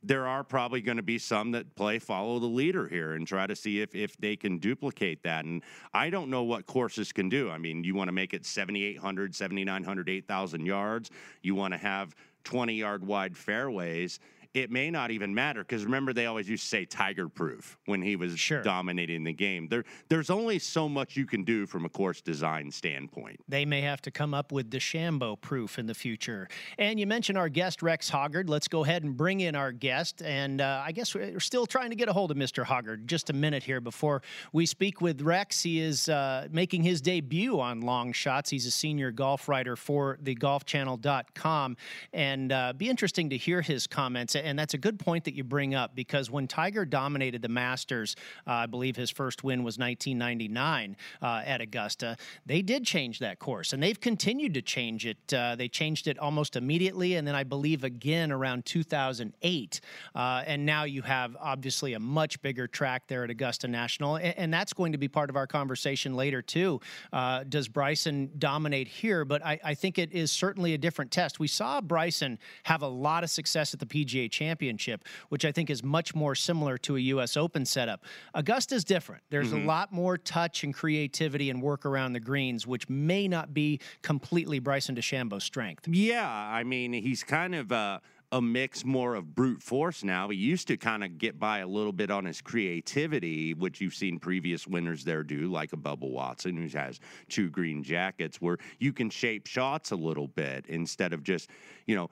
there 0.03 0.27
are 0.27 0.45
probably 0.45 0.81
going 0.83 0.99
to 0.99 1.03
be 1.03 1.19
some 1.19 1.53
that 1.53 1.75
play 1.77 1.99
follow 1.99 2.39
the 2.39 2.47
leader 2.47 2.87
here 2.87 3.15
and 3.15 3.27
try 3.27 3.47
to 3.47 3.57
see 3.57 3.81
if 3.81 3.95
if 3.95 4.17
they 4.19 4.37
can 4.37 4.59
duplicate 4.59 5.23
that 5.23 5.47
and 5.47 5.63
i 5.95 6.11
don't 6.11 6.29
know 6.29 6.43
what 6.43 6.67
courses 6.67 7.11
can 7.11 7.31
do. 7.31 7.51
I 7.51 7.57
mean 7.59 7.85
you 7.85 7.95
want 7.95 8.09
to 8.09 8.13
make 8.13 8.35
it 8.35 8.45
7800 8.45 9.35
7900 9.35 10.09
8000 10.09 10.67
yards. 10.67 11.11
You 11.43 11.55
want 11.55 11.73
to 11.73 11.79
have 11.79 12.15
20 12.45 12.75
yard 12.75 13.07
wide 13.07 13.37
fairways 13.37 14.19
it 14.55 14.71
may 14.71 14.89
not 14.89 15.11
even 15.11 15.35
matter 15.35 15.63
because 15.65 15.85
remember 15.85 16.13
they 16.13 16.27
always 16.27 16.49
used 16.49 16.63
to 16.63 16.69
say 16.69 16.85
tiger 16.85 17.29
proof 17.29 17.77
when 17.87 18.01
he 18.01 18.15
was 18.15 18.39
sure. 18.39 18.63
dominating 18.63 19.25
the 19.25 19.33
game. 19.33 19.67
There 19.69 19.85
there's 20.09 20.31
only 20.31 20.61
so 20.61 20.89
much 20.89 21.17
you 21.17 21.27
can 21.27 21.43
do 21.43 21.67
from 21.67 21.85
a 21.85 21.89
course 21.89 22.21
design 22.21 22.71
standpoint. 22.71 23.41
They 23.49 23.65
may 23.65 23.81
have 23.81 24.01
to 24.03 24.13
come 24.13 24.33
up 24.33 24.53
with 24.53 24.71
the 24.71 24.79
DeChambeau 24.79 25.41
proof 25.41 25.79
in 25.79 25.87
the 25.87 25.95
future. 25.95 26.49
And 26.79 27.01
you 27.01 27.07
mentioned 27.07 27.37
our 27.37 27.49
guest 27.49 27.83
rex 27.83 28.09
hoggard. 28.09 28.49
Let's 28.49 28.69
go 28.69 28.85
ahead 28.85 29.03
and 29.03 29.17
bring 29.17 29.41
in 29.41 29.57
our 29.57 29.73
guest. 29.73 30.23
And 30.23 30.61
uh, 30.61 30.83
i 30.85 30.93
guess 30.93 31.15
we're 31.15 31.41
still 31.41 31.67
trying 31.67 31.91
to 31.91 31.97
get 31.97 32.09
a 32.09 32.13
hold 32.13 32.31
of 32.31 32.37
mr 32.37 32.65
hoggard. 32.65 33.07
Just 33.07 33.31
a 33.31 33.33
minute 33.33 33.65
here 33.65 33.81
before 33.81 34.23
we 34.53 34.67
speak 34.67 35.01
with 35.01 35.21
rex. 35.21 35.63
He 35.63 35.81
is 35.81 36.09
uh, 36.09 36.47
making 36.53 36.85
his 36.85 37.01
debut 37.01 37.59
on 37.59 37.81
long 37.81 38.13
shots. 38.13 38.51
He's 38.51 38.67
a 38.67 38.71
senior 38.71 39.11
golf 39.11 39.49
writer 39.49 39.75
for 39.75 40.17
the 40.23 40.37
golfchannel.com 40.37 41.77
and 42.13 42.53
uh, 42.53 42.73
be 42.73 42.89
interesting 42.89 43.31
to 43.31 43.37
hear 43.37 43.61
his 43.61 43.89
comments 43.89 44.37
and 44.45 44.59
that's 44.59 44.75
a 44.75 44.79
good 44.79 44.99
point 44.99 45.25
that 45.25 45.35
you 45.35 45.43
bring 45.43 45.75
up 45.75 45.95
because 45.95 46.31
when 46.31 46.47
Tiger 46.47 46.85
dominated 46.85 47.43
the 47.43 47.49
Masters, 47.49 48.15
uh, 48.47 48.53
I 48.53 48.67
believe 48.67 48.97
his 48.97 49.11
first 49.11 49.43
win 49.43 49.65
was 49.65 49.79
1999 49.79 50.97
uh, 51.23 51.43
at 51.45 51.61
Augusta. 51.61 52.17
They 52.47 52.63
did 52.63 52.85
change 52.85 53.19
that 53.21 53.39
course, 53.39 53.73
and 53.73 53.83
they've 53.83 53.99
continued 53.99 54.55
to 54.55 54.63
change 54.63 55.07
it. 55.07 55.33
Uh, 55.33 55.57
they 55.57 55.69
changed 55.69 56.07
it 56.07 56.19
almost 56.19 56.57
immediately, 56.57 57.15
and 57.15 57.27
then 57.27 57.35
I 57.35 57.45
believe 57.45 57.85
again 57.85 58.31
around 58.31 58.65
2008. 58.67 59.81
Uh, 60.15 60.43
and 60.47 60.67
now 60.67 60.85
you 60.85 61.03
have 61.03 61.37
obviously 61.41 61.95
a 61.95 62.01
much 62.01 62.41
bigger 62.43 62.67
track 62.67 63.09
there 63.09 63.25
at 63.25 63.31
Augusta 63.31 63.69
National, 63.69 64.17
and, 64.17 64.37
and 64.37 64.55
that's 64.55 64.73
going 64.73 64.93
to 64.93 64.99
be 64.99 65.09
part 65.09 65.31
of 65.31 65.37
our 65.37 65.47
conversation 65.47 66.15
later 66.15 66.43
too. 66.43 66.81
Uh, 67.13 67.45
does 67.49 67.69
Bryson 67.69 68.31
dominate 68.39 68.89
here? 68.89 69.25
But 69.25 69.45
I, 69.45 69.59
I 69.65 69.75
think 69.75 69.99
it 69.99 70.13
is 70.13 70.31
certainly 70.31 70.75
a 70.75 70.79
different 70.79 71.11
test. 71.11 71.39
We 71.39 71.49
saw 71.49 71.81
Bryson 71.81 72.39
have 72.65 72.83
a 72.83 72.89
lot 72.89 73.25
of 73.25 73.31
success 73.31 73.75
at 73.75 73.81
the 73.81 73.87
PGA 73.87 74.31
Championship, 74.35 75.05
which 75.29 75.45
I 75.45 75.53
think 75.53 75.71
is 75.71 75.83
much 75.83 76.15
more 76.15 76.35
similar 76.35 76.77
to 76.79 76.97
a 76.97 77.01
U.S. 77.01 77.37
Open 77.37 77.65
setup. 77.65 78.05
Augusta's 78.35 78.85
different. 78.85 79.23
There's 79.31 79.53
mm-hmm. 79.53 79.65
a 79.65 79.67
lot 79.67 79.93
more 79.93 80.19
touch 80.19 80.65
and 80.65 80.75
creativity 80.75 81.51
and 81.51 81.63
work 81.63 81.87
around 81.87 82.13
the 82.13 82.21
greens, 82.21 82.67
which 82.67 82.89
may 82.89 83.29
not 83.29 83.55
be 83.55 83.81
completely 84.03 84.59
Bryson 84.59 84.97
DeChambeau's 84.97 85.45
strength. 85.45 85.87
Yeah, 85.89 86.29
I 86.29 86.65
mean, 86.65 86.93
he's 86.93 87.23
kind 87.23 87.55
of. 87.55 87.73
Uh 87.73 88.01
a 88.35 88.43
mix 88.43 88.85
more 88.85 89.15
of 89.15 89.33
brute 89.37 89.63
force 89.63 90.03
now. 90.03 90.29
He 90.29 90.37
used 90.37 90.67
to 90.67 90.77
kind 90.77 91.05
of 91.05 91.19
get 91.19 91.39
by 91.39 91.61
a 91.61 91.69
little 91.69 91.93
bit 91.93 92.11
on 92.11 92.25
his 92.25 92.41
creativity, 92.41 93.55
which 93.55 93.81
you've 93.81 93.95
seen 93.95 94.19
previous 94.19 94.67
winners 94.67 95.05
there 95.05 95.23
do, 95.23 95.49
like 95.49 95.73
a 95.73 95.77
Bubba 95.77 96.11
Watson 96.11 96.57
who 96.57 96.67
has 96.77 96.99
two 97.29 97.49
green 97.49 97.85
jackets, 97.85 98.41
where 98.41 98.59
you 98.81 98.93
can 98.93 99.09
shape 99.09 99.47
shots 99.47 99.93
a 99.93 99.97
little 99.97 100.27
bit 100.27 100.67
instead 100.67 101.13
of 101.13 101.23
just, 101.23 101.49
you 101.87 101.95
know, 101.95 102.11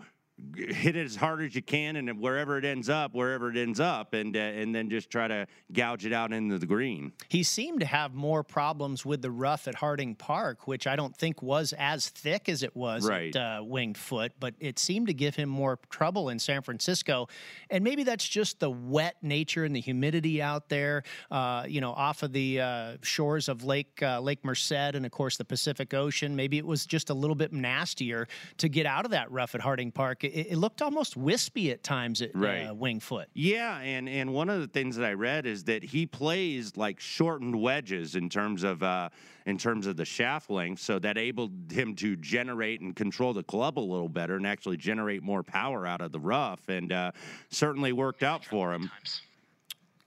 hit 0.57 0.97
it 0.97 1.05
as 1.05 1.17
hard 1.17 1.43
as 1.43 1.55
you 1.55 1.63
can, 1.63 1.97
and 1.97 2.21
wherever 2.21 2.59
it 2.59 2.65
ends 2.65 2.89
up, 2.89 3.15
wherever 3.15 3.51
it 3.51 3.57
ends 3.57 3.81
up, 3.81 4.15
and 4.15 4.37
uh, 4.37 4.41
and 4.41 4.75
then 4.75 4.91
just 4.91 5.11
try 5.11 5.29
to 5.29 5.47
gouge 5.73 6.07
it 6.07 6.13
out 6.13 6.33
into 6.33 6.59
the 6.59 6.67
green. 6.67 7.13
He 7.29 7.43
seemed 7.43 7.81
to 7.81 7.87
have 7.87 8.15
more 8.15 8.43
problems 8.43 9.05
with 9.05 9.23
the 9.23 9.31
rough 9.31 9.69
at 9.69 9.77
Harding 9.77 10.15
Park, 10.15 10.67
which 10.67 10.87
I 10.87 10.97
don't 10.97 11.17
think 11.17 11.43
was 11.43 11.73
as 11.79 12.09
thick 12.09 12.49
as 12.49 12.63
it 12.63 12.77
was 12.77 13.09
right. 13.09 13.35
at 13.35 13.61
uh, 13.61 13.65
Winged 13.65 13.99
Foot, 13.99 14.33
but 14.39 14.55
it 14.61 14.79
seemed 14.79 15.07
to 15.09 15.15
give 15.15 15.37
him 15.37 15.49
more 15.49 15.79
trouble 15.91 16.29
in 16.29 16.39
San 16.39 16.63
Francisco, 16.63 17.29
and 17.71 17.85
maybe 17.85 18.05
that's 18.05 18.27
just 18.27 18.61
the 18.61 18.71
wet 18.71 19.17
nature 19.23 19.65
and 19.65 19.75
the 19.75 19.81
humidity 19.81 20.43
out 20.43 20.69
there, 20.69 21.03
uh, 21.31 21.65
you 21.69 21.81
know, 21.81 21.93
off 21.93 22.23
of 22.23 22.33
the 22.33 22.61
uh, 22.61 22.97
shores 23.03 23.49
of 23.49 23.65
Lake 23.65 24.03
uh, 24.03 24.21
Lake 24.21 24.45
Merced 24.45 24.73
and 24.73 25.05
of 25.07 25.13
course 25.13 25.37
the 25.37 25.45
Pacific 25.45 25.95
Ocean. 25.95 26.35
Maybe 26.37 26.59
it 26.59 26.67
was 26.67 26.87
just 26.87 27.11
a 27.11 27.15
little 27.15 27.37
bit 27.37 27.53
nastier 27.53 28.29
to 28.59 28.69
get 28.69 28.87
out 28.87 29.05
of 29.05 29.11
that 29.13 29.31
rough 29.31 29.55
at 29.55 29.61
Harding 29.61 29.93
Park 29.93 30.25
it, 30.33 30.53
it 30.53 30.57
looked 30.57 30.83
almost 30.83 31.17
wispy 31.17 31.71
at 31.71 31.83
times 31.83 32.23
at 32.23 32.35
uh, 32.35 32.39
right. 32.39 32.71
uh, 32.71 32.75
Winged 32.75 33.03
Foot. 33.03 33.29
Yeah, 33.35 33.79
and 33.79 34.09
and 34.09 34.33
one 34.33 34.49
of 34.49 34.61
the 34.61 34.67
things 34.67 34.97
that 34.97 35.05
I 35.05 35.13
read 35.13 35.47
is 35.47 35.65
that 35.65 35.83
he 35.83 36.07
plays 36.07 36.77
like 36.77 37.01
shortened 37.01 37.61
wedges 37.61 38.17
in 38.17 38.29
terms 38.29 38.63
of 38.63 38.83
uh, 38.83 39.11
in 39.47 39.59
terms 39.59 39.87
of 39.87 39.97
the 39.97 40.05
shaft 40.05 40.51
length, 40.51 40.81
so 40.81 40.99
that 40.99 41.17
enabled 41.17 41.71
him 41.71 41.95
to 41.97 42.17
generate 42.17 42.81
and 42.81 42.97
control 42.97 43.33
the 43.33 43.43
club 43.43 43.79
a 43.79 43.81
little 43.81 44.09
better 44.09 44.37
and 44.37 44.47
actually 44.47 44.77
generate 44.77 45.23
more 45.23 45.43
power 45.43 45.87
out 45.87 46.01
of 46.01 46.13
the 46.13 46.21
rough, 46.21 46.69
and 46.69 46.93
uh, 46.93 47.13
certainly 47.51 47.93
worked 47.93 48.23
out 48.23 48.45
for 48.45 48.73
him. 48.73 48.89
Times. 48.89 49.23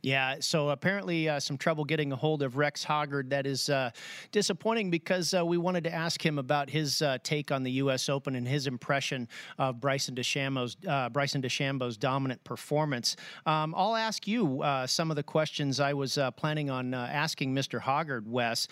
Yeah, 0.06 0.36
so 0.40 0.70
apparently 0.70 1.28
uh, 1.28 1.40
some 1.40 1.58
trouble 1.58 1.84
getting 1.84 2.12
a 2.12 2.16
hold 2.16 2.44
of 2.44 2.58
Rex 2.58 2.86
Hoggard. 2.86 3.32
That 3.32 3.48
is 3.48 3.70
uh, 3.70 3.90
disappointing 4.32 4.92
because 4.92 5.34
uh, 5.34 5.44
we 5.44 5.58
wanted 5.58 5.84
to 5.86 5.92
ask 5.92 6.24
him 6.24 6.38
about 6.38 6.70
his 6.70 7.02
uh, 7.02 7.18
take 7.24 7.52
on 7.52 7.64
the 7.64 7.72
U.S. 7.72 8.08
Open 8.08 8.36
and 8.36 8.48
his 8.48 8.68
impression 8.68 9.28
of 9.58 9.82
Bryson 9.82 10.14
DeChambeau's 10.14 10.78
uh, 10.88 11.10
Bryson 11.10 11.42
DeChambeau's 11.42 11.98
dominant 11.98 12.44
performance. 12.44 13.16
Um, 13.48 13.74
I'll 13.76 13.96
ask 13.96 14.28
you 14.28 14.62
uh, 14.62 14.86
some 14.86 15.10
of 15.10 15.16
the 15.16 15.24
questions 15.24 15.80
I 15.80 15.94
was 15.94 16.20
planning 16.38 16.70
on 16.70 16.94
asking 16.94 17.56
Mr. 17.56 17.82
Hoggard, 17.82 18.28
Wes. 18.28 18.68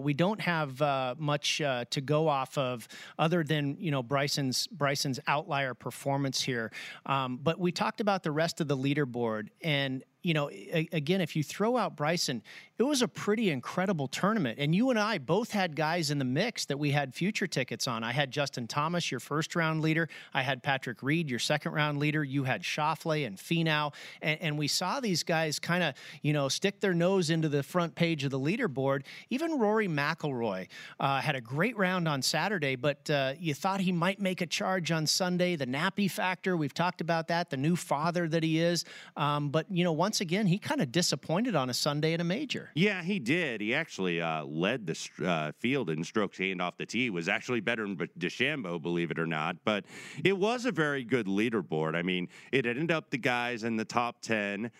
we 0.00 0.14
don't 0.14 0.40
have 0.40 0.80
much 1.16 1.58
to 1.58 2.00
go 2.04 2.26
off 2.26 2.58
of 2.58 2.88
other 3.20 3.44
than 3.44 3.76
you 3.78 3.92
know 3.92 4.02
Bryson's 4.02 4.66
Bryson's 4.66 5.20
outlier 5.28 5.74
performance 5.74 6.42
here, 6.42 6.72
um, 7.06 7.38
but 7.40 7.60
we 7.60 7.70
talked 7.70 8.00
about 8.00 8.24
the 8.24 8.32
rest 8.32 8.60
of 8.60 8.66
the 8.66 8.76
leaderboard 8.76 9.46
and 9.62 10.02
you 10.22 10.34
know, 10.34 10.48
again, 10.92 11.20
if 11.20 11.34
you 11.34 11.42
throw 11.42 11.76
out 11.76 11.96
Bryson, 11.96 12.42
it 12.78 12.84
was 12.84 13.02
a 13.02 13.08
pretty 13.08 13.50
incredible 13.50 14.08
tournament. 14.08 14.58
And 14.58 14.74
you 14.74 14.90
and 14.90 14.98
I 14.98 15.18
both 15.18 15.52
had 15.52 15.76
guys 15.76 16.10
in 16.10 16.18
the 16.18 16.24
mix 16.24 16.64
that 16.66 16.78
we 16.78 16.90
had 16.90 17.14
future 17.14 17.46
tickets 17.46 17.86
on. 17.86 18.02
I 18.02 18.12
had 18.12 18.30
Justin 18.30 18.66
Thomas, 18.66 19.10
your 19.10 19.20
first 19.20 19.54
round 19.54 19.82
leader. 19.82 20.08
I 20.32 20.42
had 20.42 20.62
Patrick 20.62 21.02
Reed, 21.02 21.30
your 21.30 21.38
second 21.38 21.72
round 21.72 21.98
leader. 21.98 22.24
You 22.24 22.44
had 22.44 22.62
Schauffele 22.62 23.26
and 23.26 23.36
Finau. 23.36 23.92
And, 24.22 24.40
and 24.40 24.58
we 24.58 24.68
saw 24.68 25.00
these 25.00 25.22
guys 25.22 25.58
kind 25.58 25.84
of, 25.84 25.94
you 26.22 26.32
know, 26.32 26.48
stick 26.48 26.80
their 26.80 26.94
nose 26.94 27.30
into 27.30 27.48
the 27.48 27.62
front 27.62 27.94
page 27.94 28.24
of 28.24 28.30
the 28.30 28.40
leaderboard. 28.40 29.02
Even 29.30 29.58
Rory 29.58 29.86
McIlroy 29.86 30.68
uh, 30.98 31.20
had 31.20 31.36
a 31.36 31.40
great 31.40 31.76
round 31.76 32.08
on 32.08 32.22
Saturday, 32.22 32.74
but 32.76 33.08
uh, 33.10 33.34
you 33.38 33.54
thought 33.54 33.80
he 33.80 33.92
might 33.92 34.20
make 34.20 34.40
a 34.40 34.46
charge 34.46 34.90
on 34.90 35.06
Sunday. 35.06 35.56
The 35.56 35.66
nappy 35.66 36.10
factor, 36.10 36.56
we've 36.56 36.74
talked 36.74 37.00
about 37.00 37.28
that, 37.28 37.50
the 37.50 37.56
new 37.56 37.76
father 37.76 38.26
that 38.28 38.42
he 38.42 38.60
is. 38.60 38.84
Um, 39.16 39.50
but, 39.50 39.66
you 39.70 39.84
know, 39.84 39.92
once 39.92 40.20
again, 40.20 40.46
he 40.46 40.58
kind 40.58 40.80
of 40.80 40.90
disappointed 40.90 41.54
on 41.54 41.68
a 41.70 41.74
Sunday 41.74 42.14
in 42.14 42.20
a 42.20 42.24
major. 42.24 42.70
Yeah, 42.74 43.02
he 43.02 43.18
did. 43.18 43.60
He 43.60 43.74
actually 43.74 44.20
uh, 44.20 44.44
led 44.44 44.86
the 44.86 45.08
uh, 45.24 45.52
field 45.58 45.90
in 45.90 46.04
strokes 46.04 46.38
gained 46.38 46.62
off 46.62 46.76
the 46.76 46.86
tee. 46.86 47.10
Was 47.10 47.28
actually 47.28 47.60
better 47.60 47.82
than 47.82 47.96
DeChambeau, 48.18 48.80
believe 48.80 49.10
it 49.10 49.18
or 49.18 49.26
not. 49.26 49.56
But 49.64 49.84
it 50.24 50.36
was 50.36 50.64
a 50.64 50.72
very 50.72 51.04
good 51.04 51.26
leaderboard. 51.26 51.94
I 51.94 52.02
mean, 52.02 52.28
it 52.50 52.66
ended 52.66 52.90
up 52.90 53.10
the 53.10 53.18
guys 53.18 53.64
in 53.64 53.76
the 53.76 53.84
top 53.84 54.20
ten 54.22 54.70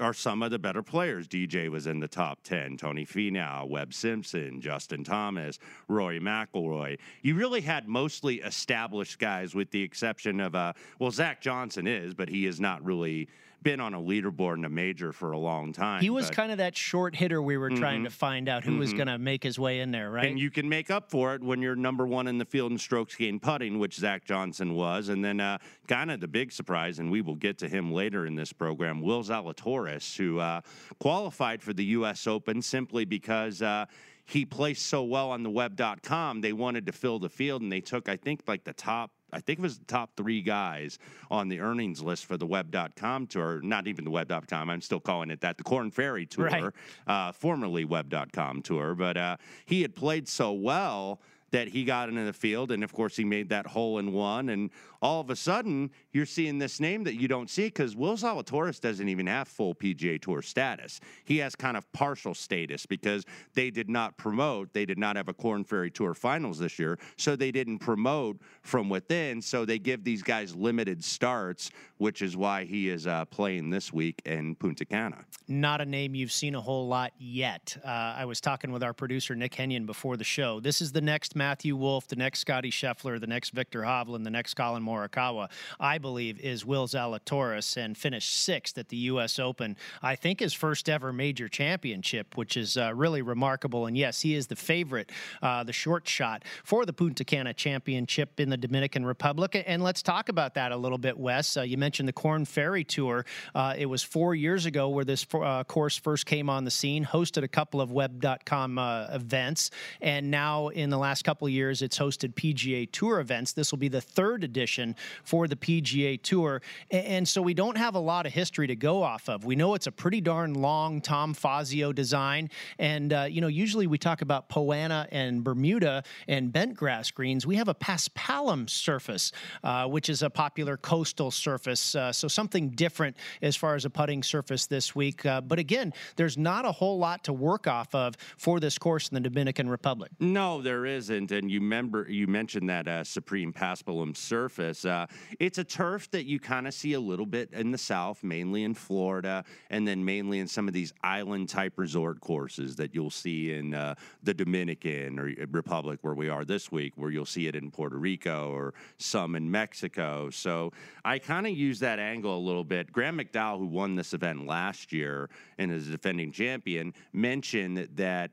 are 0.00 0.14
some 0.14 0.42
of 0.42 0.50
the 0.50 0.58
better 0.58 0.82
players. 0.82 1.28
DJ 1.28 1.68
was 1.68 1.86
in 1.86 2.00
the 2.00 2.08
top 2.08 2.42
10. 2.42 2.78
Tony 2.78 3.04
Finau, 3.04 3.68
Webb 3.68 3.92
Simpson, 3.92 4.58
Justin 4.58 5.04
Thomas, 5.04 5.58
Rory 5.88 6.18
McIlroy. 6.18 6.98
You 7.20 7.34
really 7.34 7.60
had 7.60 7.86
mostly 7.86 8.36
established 8.36 9.18
guys 9.18 9.54
with 9.54 9.70
the 9.70 9.82
exception 9.82 10.40
of, 10.40 10.54
uh, 10.54 10.72
well, 10.98 11.10
Zach 11.10 11.42
Johnson 11.42 11.86
is, 11.86 12.14
but 12.14 12.30
he 12.30 12.46
is 12.46 12.58
not 12.58 12.82
really– 12.82 13.28
been 13.62 13.80
on 13.80 13.94
a 13.94 14.00
leaderboard 14.00 14.56
in 14.56 14.64
a 14.64 14.68
major 14.68 15.12
for 15.12 15.32
a 15.32 15.38
long 15.38 15.72
time. 15.72 16.02
He 16.02 16.10
was 16.10 16.26
but, 16.26 16.36
kind 16.36 16.52
of 16.52 16.58
that 16.58 16.76
short 16.76 17.14
hitter 17.14 17.42
we 17.42 17.56
were 17.56 17.70
mm-hmm, 17.70 17.80
trying 17.80 18.04
to 18.04 18.10
find 18.10 18.48
out 18.48 18.64
who 18.64 18.72
mm-hmm. 18.72 18.80
was 18.80 18.92
going 18.92 19.06
to 19.06 19.18
make 19.18 19.42
his 19.42 19.58
way 19.58 19.80
in 19.80 19.90
there, 19.90 20.10
right? 20.10 20.26
And 20.26 20.38
you 20.38 20.50
can 20.50 20.68
make 20.68 20.90
up 20.90 21.10
for 21.10 21.34
it 21.34 21.42
when 21.42 21.60
you're 21.60 21.76
number 21.76 22.06
one 22.06 22.26
in 22.26 22.38
the 22.38 22.44
field 22.44 22.72
in 22.72 22.78
strokes 22.78 23.14
gained 23.14 23.42
putting, 23.42 23.78
which 23.78 23.96
Zach 23.96 24.24
Johnson 24.24 24.74
was. 24.74 25.08
And 25.08 25.24
then 25.24 25.40
uh, 25.40 25.58
kind 25.88 26.10
of 26.10 26.20
the 26.20 26.28
big 26.28 26.52
surprise, 26.52 26.98
and 26.98 27.10
we 27.10 27.20
will 27.20 27.36
get 27.36 27.58
to 27.58 27.68
him 27.68 27.92
later 27.92 28.26
in 28.26 28.34
this 28.34 28.52
program, 28.52 29.02
Will 29.02 29.22
Zalatoris, 29.22 30.16
who 30.16 30.38
uh, 30.38 30.60
qualified 30.98 31.62
for 31.62 31.72
the 31.72 31.84
U.S. 31.86 32.26
Open 32.26 32.62
simply 32.62 33.04
because. 33.04 33.62
Uh, 33.62 33.86
he 34.26 34.46
placed 34.46 34.86
so 34.86 35.02
well 35.02 35.32
on 35.32 35.42
the 35.42 35.50
web.com, 35.50 36.40
they 36.40 36.52
wanted 36.52 36.86
to 36.86 36.92
fill 36.92 37.18
the 37.18 37.28
field, 37.28 37.62
and 37.62 37.72
they 37.72 37.80
took, 37.80 38.08
I 38.08 38.16
think, 38.16 38.42
like 38.46 38.62
the 38.62 38.72
top 38.72 39.10
I 39.32 39.40
think 39.40 39.58
it 39.58 39.62
was 39.62 39.78
the 39.78 39.84
top 39.84 40.10
three 40.16 40.42
guys 40.42 40.98
on 41.30 41.48
the 41.48 41.60
earnings 41.60 42.02
list 42.02 42.26
for 42.26 42.36
the 42.36 42.46
web.com 42.46 43.26
tour. 43.26 43.60
Not 43.62 43.86
even 43.86 44.04
the 44.04 44.10
web.com. 44.10 44.70
I'm 44.70 44.80
still 44.80 45.00
calling 45.00 45.30
it 45.30 45.40
that. 45.40 45.58
The 45.58 45.64
Korn 45.64 45.90
Ferry 45.90 46.26
tour, 46.26 46.46
right. 46.46 46.72
uh, 47.06 47.32
formerly 47.32 47.84
web.com 47.84 48.62
tour. 48.62 48.94
But 48.94 49.16
uh, 49.16 49.36
he 49.66 49.82
had 49.82 49.94
played 49.94 50.28
so 50.28 50.52
well 50.52 51.20
that 51.50 51.68
he 51.68 51.84
got 51.84 52.08
into 52.08 52.24
the 52.24 52.32
field. 52.32 52.70
And 52.70 52.84
of 52.84 52.92
course, 52.92 53.16
he 53.16 53.24
made 53.24 53.48
that 53.48 53.66
hole 53.66 53.98
in 53.98 54.12
one. 54.12 54.48
And 54.48 54.70
all 55.02 55.20
of 55.20 55.30
a 55.30 55.36
sudden, 55.36 55.90
you're 56.12 56.26
seeing 56.26 56.58
this 56.58 56.80
name 56.80 57.04
that 57.04 57.14
you 57.14 57.28
don't 57.28 57.48
see 57.48 57.66
because 57.66 57.96
Will 57.96 58.16
Zalatoris 58.16 58.80
doesn't 58.80 59.08
even 59.08 59.26
have 59.26 59.48
full 59.48 59.74
PGA 59.74 60.20
Tour 60.20 60.42
status. 60.42 61.00
He 61.24 61.38
has 61.38 61.56
kind 61.56 61.76
of 61.76 61.90
partial 61.92 62.34
status 62.34 62.86
because 62.86 63.24
they 63.54 63.70
did 63.70 63.88
not 63.88 64.16
promote, 64.16 64.72
they 64.72 64.84
did 64.84 64.98
not 64.98 65.16
have 65.16 65.28
a 65.28 65.34
Korn 65.34 65.64
Ferry 65.64 65.90
Tour 65.90 66.14
finals 66.14 66.58
this 66.58 66.78
year. 66.78 66.98
So 67.16 67.36
they 67.36 67.50
didn't 67.50 67.78
promote 67.78 68.38
from 68.62 68.88
within. 68.88 69.40
So 69.42 69.64
they 69.64 69.78
give 69.78 70.04
these 70.04 70.22
guys 70.22 70.54
limited 70.54 71.02
starts, 71.02 71.70
which 71.98 72.22
is 72.22 72.36
why 72.36 72.64
he 72.64 72.88
is 72.88 73.06
uh, 73.06 73.24
playing 73.26 73.70
this 73.70 73.92
week 73.92 74.20
in 74.24 74.54
Punta 74.54 74.84
Cana. 74.84 75.24
Not 75.48 75.80
a 75.80 75.86
name 75.86 76.14
you've 76.14 76.32
seen 76.32 76.54
a 76.54 76.60
whole 76.60 76.86
lot 76.86 77.12
yet. 77.18 77.76
Uh, 77.84 77.88
I 77.88 78.24
was 78.24 78.40
talking 78.40 78.70
with 78.70 78.82
our 78.82 78.92
producer, 78.92 79.34
Nick 79.34 79.54
Henyon, 79.54 79.86
before 79.86 80.16
the 80.16 80.24
show. 80.24 80.60
This 80.60 80.80
is 80.80 80.92
the 80.92 81.00
next 81.00 81.34
Matthew 81.40 81.74
Wolff, 81.74 82.06
the 82.06 82.16
next 82.16 82.40
Scotty 82.40 82.70
Scheffler, 82.70 83.18
the 83.18 83.26
next 83.26 83.54
Viktor 83.54 83.80
Hovland, 83.80 84.24
the 84.24 84.30
next 84.30 84.52
Collin 84.52 84.82
Morikawa, 84.82 85.48
I 85.80 85.96
believe, 85.96 86.38
is 86.38 86.66
Will 86.66 86.86
Zalatoris 86.86 87.78
and 87.78 87.96
finished 87.96 88.44
sixth 88.44 88.76
at 88.76 88.90
the 88.90 88.98
U.S. 88.98 89.38
Open. 89.38 89.74
I 90.02 90.16
think 90.16 90.40
his 90.40 90.52
first 90.52 90.90
ever 90.90 91.14
major 91.14 91.48
championship, 91.48 92.36
which 92.36 92.58
is 92.58 92.76
uh, 92.76 92.92
really 92.94 93.22
remarkable. 93.22 93.86
And 93.86 93.96
yes, 93.96 94.20
he 94.20 94.34
is 94.34 94.48
the 94.48 94.54
favorite, 94.54 95.10
uh, 95.40 95.64
the 95.64 95.72
short 95.72 96.06
shot 96.06 96.44
for 96.62 96.84
the 96.84 96.92
Punta 96.92 97.24
Cana 97.24 97.54
Championship 97.54 98.38
in 98.38 98.50
the 98.50 98.58
Dominican 98.58 99.06
Republic. 99.06 99.64
And 99.66 99.82
let's 99.82 100.02
talk 100.02 100.28
about 100.28 100.52
that 100.56 100.72
a 100.72 100.76
little 100.76 100.98
bit, 100.98 101.18
Wes. 101.18 101.56
Uh, 101.56 101.62
you 101.62 101.78
mentioned 101.78 102.06
the 102.06 102.12
Korn 102.12 102.44
Ferry 102.44 102.84
Tour. 102.84 103.24
Uh, 103.54 103.72
it 103.78 103.86
was 103.86 104.02
four 104.02 104.34
years 104.34 104.66
ago 104.66 104.90
where 104.90 105.06
this 105.06 105.26
uh, 105.32 105.64
course 105.64 105.96
first 105.96 106.26
came 106.26 106.50
on 106.50 106.66
the 106.66 106.70
scene, 106.70 107.02
hosted 107.02 107.44
a 107.44 107.48
couple 107.48 107.80
of 107.80 107.90
web.com 107.90 108.78
uh, 108.78 109.06
events, 109.12 109.70
and 110.02 110.30
now 110.30 110.68
in 110.68 110.90
the 110.90 110.98
last 110.98 111.24
couple 111.30 111.48
years, 111.48 111.80
it's 111.80 111.96
hosted 111.96 112.34
PGA 112.34 112.90
Tour 112.90 113.20
events. 113.20 113.52
This 113.52 113.70
will 113.70 113.78
be 113.78 113.86
the 113.86 114.00
third 114.00 114.42
edition 114.42 114.96
for 115.22 115.46
the 115.46 115.54
PGA 115.54 116.20
Tour. 116.20 116.60
And 116.90 117.28
so 117.28 117.40
we 117.40 117.54
don't 117.54 117.78
have 117.78 117.94
a 117.94 118.00
lot 118.00 118.26
of 118.26 118.32
history 118.32 118.66
to 118.66 118.74
go 118.74 119.00
off 119.00 119.28
of. 119.28 119.44
We 119.44 119.54
know 119.54 119.74
it's 119.74 119.86
a 119.86 119.92
pretty 119.92 120.20
darn 120.20 120.54
long 120.54 121.00
Tom 121.00 121.32
Fazio 121.32 121.92
design. 121.92 122.50
And, 122.80 123.12
uh, 123.12 123.28
you 123.30 123.40
know, 123.40 123.46
usually 123.46 123.86
we 123.86 123.96
talk 123.96 124.22
about 124.22 124.48
Poa 124.48 124.74
annua 124.74 125.06
and 125.12 125.44
Bermuda 125.44 126.02
and 126.26 126.52
bent 126.52 126.74
grass 126.74 127.12
greens. 127.12 127.46
We 127.46 127.54
have 127.54 127.68
a 127.68 127.76
Paspalum 127.76 128.68
surface, 128.68 129.30
uh, 129.62 129.86
which 129.86 130.08
is 130.08 130.22
a 130.22 130.30
popular 130.30 130.76
coastal 130.76 131.30
surface. 131.30 131.94
Uh, 131.94 132.10
so 132.12 132.26
something 132.26 132.70
different 132.70 133.16
as 133.40 133.54
far 133.54 133.76
as 133.76 133.84
a 133.84 133.90
putting 133.90 134.24
surface 134.24 134.66
this 134.66 134.96
week. 134.96 135.24
Uh, 135.24 135.40
but 135.40 135.60
again, 135.60 135.92
there's 136.16 136.36
not 136.36 136.64
a 136.64 136.72
whole 136.72 136.98
lot 136.98 137.22
to 137.22 137.32
work 137.32 137.68
off 137.68 137.94
of 137.94 138.16
for 138.36 138.58
this 138.58 138.78
course 138.78 139.08
in 139.08 139.14
the 139.14 139.20
Dominican 139.20 139.68
Republic. 139.68 140.10
No, 140.18 140.60
there 140.60 140.86
isn't 140.86 141.19
and 141.30 141.50
you 141.50 141.60
remember 141.60 142.06
you 142.08 142.26
mentioned 142.26 142.68
that 142.70 142.88
uh, 142.88 143.04
Supreme 143.04 143.52
Paspalum 143.52 144.16
surface. 144.16 144.84
Uh, 144.84 145.06
it's 145.38 145.58
a 145.58 145.64
turf 145.64 146.10
that 146.12 146.24
you 146.24 146.40
kind 146.40 146.66
of 146.66 146.72
see 146.72 146.94
a 146.94 147.00
little 147.00 147.26
bit 147.26 147.52
in 147.52 147.70
the 147.70 147.78
South, 147.78 148.24
mainly 148.24 148.64
in 148.64 148.74
Florida, 148.74 149.44
and 149.68 149.86
then 149.86 150.04
mainly 150.04 150.38
in 150.38 150.48
some 150.48 150.66
of 150.66 150.74
these 150.74 150.92
island 151.02 151.48
type 151.48 151.74
resort 151.76 152.20
courses 152.20 152.76
that 152.76 152.94
you'll 152.94 153.10
see 153.10 153.52
in 153.52 153.74
uh, 153.74 153.94
the 154.22 154.32
Dominican 154.32 155.18
or 155.18 155.28
uh, 155.28 155.46
Republic, 155.50 155.98
where 156.02 156.14
we 156.14 156.28
are 156.28 156.44
this 156.44 156.72
week, 156.72 156.94
where 156.96 157.10
you'll 157.10 157.26
see 157.26 157.46
it 157.46 157.54
in 157.54 157.70
Puerto 157.70 157.96
Rico 157.96 158.50
or 158.50 158.74
some 158.98 159.36
in 159.36 159.50
Mexico. 159.50 160.30
So 160.30 160.72
I 161.04 161.18
kind 161.18 161.46
of 161.46 161.52
use 161.52 161.80
that 161.80 161.98
angle 161.98 162.36
a 162.36 162.40
little 162.40 162.64
bit. 162.64 162.90
Graham 162.92 163.18
McDowell, 163.18 163.58
who 163.58 163.66
won 163.66 163.96
this 163.96 164.14
event 164.14 164.46
last 164.46 164.92
year 164.92 165.28
and 165.58 165.70
is 165.70 165.88
a 165.88 165.92
defending 165.92 166.32
champion, 166.32 166.94
mentioned 167.12 167.88
that 167.96 168.30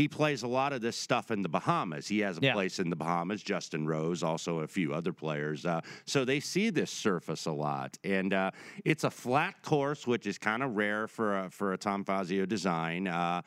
he 0.00 0.08
plays 0.08 0.42
a 0.42 0.48
lot 0.48 0.72
of 0.72 0.80
this 0.80 0.96
stuff 0.96 1.30
in 1.30 1.42
the 1.42 1.48
Bahamas. 1.48 2.08
He 2.08 2.20
has 2.20 2.38
a 2.38 2.40
yeah. 2.40 2.54
place 2.54 2.78
in 2.78 2.88
the 2.88 2.96
Bahamas. 2.96 3.42
Justin 3.42 3.86
Rose, 3.86 4.22
also 4.22 4.60
a 4.60 4.66
few 4.66 4.94
other 4.94 5.12
players. 5.12 5.66
Uh, 5.66 5.82
so 6.06 6.24
they 6.24 6.40
see 6.40 6.70
this 6.70 6.90
surface 6.90 7.44
a 7.44 7.52
lot, 7.52 7.98
and 8.02 8.32
uh, 8.32 8.50
it's 8.86 9.04
a 9.04 9.10
flat 9.10 9.62
course, 9.62 10.06
which 10.06 10.26
is 10.26 10.38
kind 10.38 10.62
of 10.62 10.74
rare 10.74 11.06
for 11.06 11.40
a, 11.40 11.50
for 11.50 11.74
a 11.74 11.76
Tom 11.76 12.02
Fazio 12.02 12.46
design. 12.46 13.08
Uh, 13.08 13.42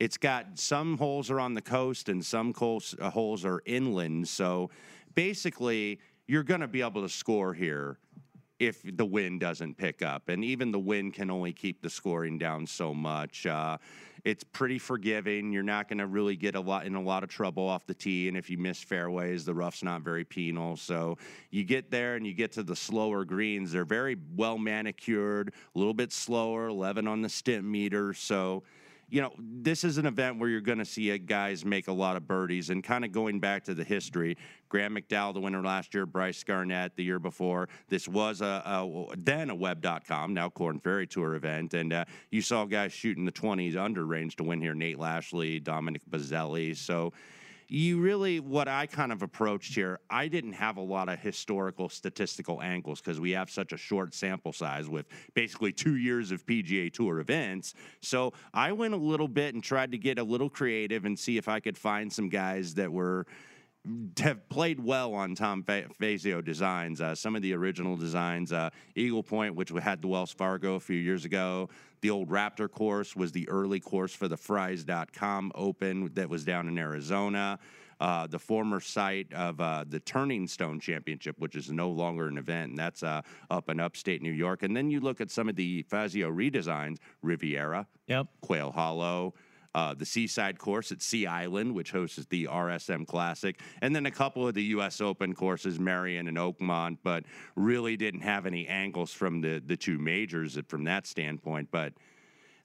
it's 0.00 0.16
got 0.16 0.58
some 0.58 0.96
holes 0.96 1.30
are 1.30 1.40
on 1.40 1.52
the 1.52 1.60
coast 1.60 2.08
and 2.08 2.24
some 2.24 2.54
coast, 2.54 2.94
uh, 3.00 3.10
holes 3.10 3.44
are 3.44 3.60
inland. 3.66 4.28
So 4.28 4.70
basically, 5.14 6.00
you're 6.26 6.42
going 6.42 6.62
to 6.62 6.68
be 6.68 6.80
able 6.80 7.02
to 7.02 7.08
score 7.10 7.52
here 7.52 7.98
if 8.58 8.80
the 8.96 9.04
wind 9.04 9.40
doesn't 9.40 9.76
pick 9.76 10.00
up. 10.00 10.28
And 10.28 10.42
even 10.42 10.72
the 10.72 10.78
wind 10.78 11.14
can 11.14 11.30
only 11.30 11.52
keep 11.52 11.82
the 11.82 11.90
scoring 11.90 12.38
down 12.38 12.66
so 12.66 12.94
much. 12.94 13.46
Uh, 13.46 13.76
it's 14.24 14.44
pretty 14.44 14.78
forgiving. 14.78 15.52
You're 15.52 15.62
not 15.62 15.88
going 15.88 15.98
to 15.98 16.06
really 16.06 16.36
get 16.36 16.54
a 16.54 16.60
lot 16.60 16.86
in 16.86 16.94
a 16.94 17.02
lot 17.02 17.22
of 17.22 17.28
trouble 17.28 17.68
off 17.68 17.86
the 17.86 17.94
tee. 17.94 18.28
And 18.28 18.36
if 18.36 18.50
you 18.50 18.58
miss 18.58 18.82
fairways, 18.82 19.44
the 19.44 19.54
rough's 19.54 19.82
not 19.82 20.02
very 20.02 20.24
penal. 20.24 20.76
So 20.76 21.18
you 21.50 21.64
get 21.64 21.90
there 21.90 22.16
and 22.16 22.26
you 22.26 22.34
get 22.34 22.52
to 22.52 22.62
the 22.62 22.76
slower 22.76 23.24
greens. 23.24 23.72
They're 23.72 23.84
very 23.84 24.16
well 24.36 24.58
manicured, 24.58 25.52
a 25.74 25.78
little 25.78 25.94
bit 25.94 26.12
slower, 26.12 26.68
11 26.68 27.06
on 27.06 27.22
the 27.22 27.28
Stimpmeter. 27.28 28.16
So 28.16 28.62
you 29.10 29.22
know, 29.22 29.32
this 29.38 29.84
is 29.84 29.96
an 29.98 30.06
event 30.06 30.38
where 30.38 30.48
you're 30.48 30.60
going 30.60 30.78
to 30.78 30.84
see 30.84 31.16
guys 31.18 31.64
make 31.64 31.88
a 31.88 31.92
lot 31.92 32.16
of 32.16 32.26
birdies. 32.26 32.70
And 32.70 32.84
kind 32.84 33.04
of 33.04 33.12
going 33.12 33.40
back 33.40 33.64
to 33.64 33.74
the 33.74 33.84
history, 33.84 34.36
Graham 34.68 34.96
McDowell, 34.96 35.34
the 35.34 35.40
winner 35.40 35.62
last 35.62 35.94
year, 35.94 36.04
Bryce 36.04 36.44
Garnett 36.44 36.94
the 36.96 37.04
year 37.04 37.18
before. 37.18 37.68
This 37.88 38.06
was 38.06 38.40
a, 38.42 38.62
a 38.64 39.06
then 39.16 39.50
a 39.50 39.54
Web.com, 39.54 40.34
now 40.34 40.50
Korn 40.50 40.78
Ferry 40.78 41.06
Tour 41.06 41.34
event, 41.34 41.74
and 41.74 41.92
uh, 41.92 42.04
you 42.30 42.42
saw 42.42 42.64
guys 42.66 42.92
shooting 42.92 43.24
the 43.24 43.32
20s 43.32 43.76
under 43.76 44.04
range 44.04 44.36
to 44.36 44.44
win 44.44 44.60
here. 44.60 44.74
Nate 44.74 44.98
Lashley, 44.98 45.58
Dominic 45.58 46.02
Bozzelli. 46.10 46.76
So 46.76 47.12
you 47.68 48.00
really 48.00 48.40
what 48.40 48.66
I 48.66 48.86
kind 48.86 49.12
of 49.12 49.22
approached 49.22 49.74
here. 49.74 50.00
I 50.08 50.28
didn't 50.28 50.54
have 50.54 50.78
a 50.78 50.82
lot 50.82 51.08
of 51.08 51.18
historical 51.18 51.88
statistical 51.88 52.62
angles 52.62 53.00
because 53.00 53.20
we 53.20 53.32
have 53.32 53.50
such 53.50 53.72
a 53.72 53.76
short 53.76 54.14
sample 54.14 54.52
size 54.52 54.88
with 54.88 55.06
basically 55.34 55.72
two 55.72 55.96
years 55.96 56.32
of 56.32 56.46
PGA 56.46 56.92
Tour 56.92 57.20
events. 57.20 57.74
So 58.00 58.32
I 58.54 58.72
went 58.72 58.94
a 58.94 58.98
little 58.98 59.28
bit 59.28 59.54
and 59.54 59.62
tried 59.62 59.92
to 59.92 59.98
get 59.98 60.18
a 60.18 60.24
little 60.24 60.48
creative 60.48 61.04
and 61.04 61.18
see 61.18 61.36
if 61.36 61.46
I 61.46 61.60
could 61.60 61.76
find 61.76 62.10
some 62.10 62.30
guys 62.30 62.74
that 62.74 62.90
were 62.90 63.26
have 64.18 64.48
played 64.48 64.80
well 64.80 65.14
on 65.14 65.34
Tom 65.34 65.64
Fazio 65.64 66.40
designs. 66.40 67.00
Uh, 67.00 67.14
some 67.14 67.36
of 67.36 67.42
the 67.42 67.54
original 67.54 67.96
designs, 67.96 68.52
uh, 68.52 68.70
Eagle 68.94 69.22
Point, 69.22 69.54
which 69.54 69.70
we 69.70 69.80
had 69.80 70.02
the 70.02 70.08
Wells 70.08 70.32
Fargo 70.32 70.74
a 70.74 70.80
few 70.80 70.96
years 70.96 71.24
ago. 71.24 71.68
The 72.00 72.10
old 72.10 72.28
Raptor 72.28 72.70
course 72.70 73.16
was 73.16 73.32
the 73.32 73.48
early 73.48 73.80
course 73.80 74.14
for 74.14 74.28
the 74.28 74.36
Frys.com 74.36 75.52
Open 75.54 76.10
that 76.14 76.28
was 76.28 76.44
down 76.44 76.68
in 76.68 76.78
Arizona. 76.78 77.58
Uh, 78.00 78.28
the 78.28 78.38
former 78.38 78.78
site 78.78 79.32
of 79.32 79.60
uh, 79.60 79.84
the 79.88 79.98
Turning 79.98 80.46
Stone 80.46 80.78
Championship, 80.78 81.34
which 81.40 81.56
is 81.56 81.72
no 81.72 81.90
longer 81.90 82.28
an 82.28 82.38
event, 82.38 82.70
and 82.70 82.78
that's 82.78 83.02
uh, 83.02 83.22
up 83.50 83.68
in 83.68 83.80
upstate 83.80 84.22
New 84.22 84.30
York. 84.30 84.62
And 84.62 84.76
then 84.76 84.88
you 84.88 85.00
look 85.00 85.20
at 85.20 85.32
some 85.32 85.48
of 85.48 85.56
the 85.56 85.82
Fazio 85.88 86.30
redesigns, 86.30 86.98
Riviera, 87.22 87.88
yep. 88.06 88.28
Quail 88.40 88.70
Hollow, 88.70 89.34
uh, 89.78 89.94
the 89.94 90.04
Seaside 90.04 90.58
course 90.58 90.90
at 90.90 91.00
Sea 91.00 91.28
Island, 91.28 91.72
which 91.72 91.92
hosts 91.92 92.26
the 92.30 92.46
RSM 92.46 93.06
Classic, 93.06 93.60
and 93.80 93.94
then 93.94 94.06
a 94.06 94.10
couple 94.10 94.48
of 94.48 94.54
the 94.54 94.64
U.S. 94.64 95.00
Open 95.00 95.36
courses, 95.36 95.78
Merion 95.78 96.26
and 96.26 96.36
Oakmont, 96.36 96.98
but 97.04 97.22
really 97.54 97.96
didn't 97.96 98.22
have 98.22 98.44
any 98.44 98.66
angles 98.66 99.12
from 99.12 99.40
the 99.40 99.62
the 99.64 99.76
two 99.76 99.96
majors 99.96 100.58
from 100.66 100.82
that 100.84 101.06
standpoint. 101.06 101.68
But 101.70 101.92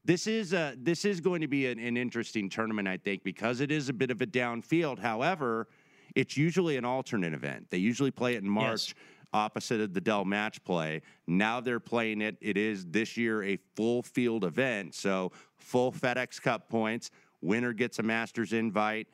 this 0.04 0.26
is 0.26 0.54
a, 0.54 0.74
this 0.76 1.06
is 1.06 1.22
going 1.22 1.42
to 1.42 1.48
be 1.48 1.68
an, 1.68 1.78
an 1.78 1.98
interesting 1.98 2.50
tournament, 2.50 2.88
I 2.88 2.98
think, 2.98 3.24
because 3.24 3.62
it 3.62 3.70
is 3.70 3.90
a 3.90 3.94
bit 3.94 4.10
of 4.10 4.20
a 4.22 4.26
downfield. 4.26 4.98
However, 4.98 5.68
it's 6.16 6.36
usually 6.36 6.78
an 6.78 6.86
alternate 6.86 7.36
event. 7.36 7.68
They 7.70 7.78
usually 7.78 8.12
play 8.12 8.34
it 8.34 8.42
in 8.42 8.50
March. 8.50 8.88
Yes 8.88 8.94
opposite 9.34 9.82
of 9.82 9.94
the 9.94 10.02
Dell 10.02 10.26
match 10.26 10.64
play. 10.64 11.02
Now 11.28 11.60
they're 11.60 11.80
playing 11.80 12.22
it. 12.22 12.38
It 12.40 12.58
is 12.58 12.86
this 12.86 13.18
year 13.18 13.44
a 13.44 13.58
full 13.76 14.04
field 14.04 14.44
event. 14.44 14.94
So 14.94 15.32
full 15.64 15.92
FedEx 15.92 16.42
Cup 16.42 16.70
points. 16.70 17.10
Winner 17.42 17.74
gets 17.74 18.00
a 18.00 18.04
Masters 18.04 18.54
invite. 18.54 19.08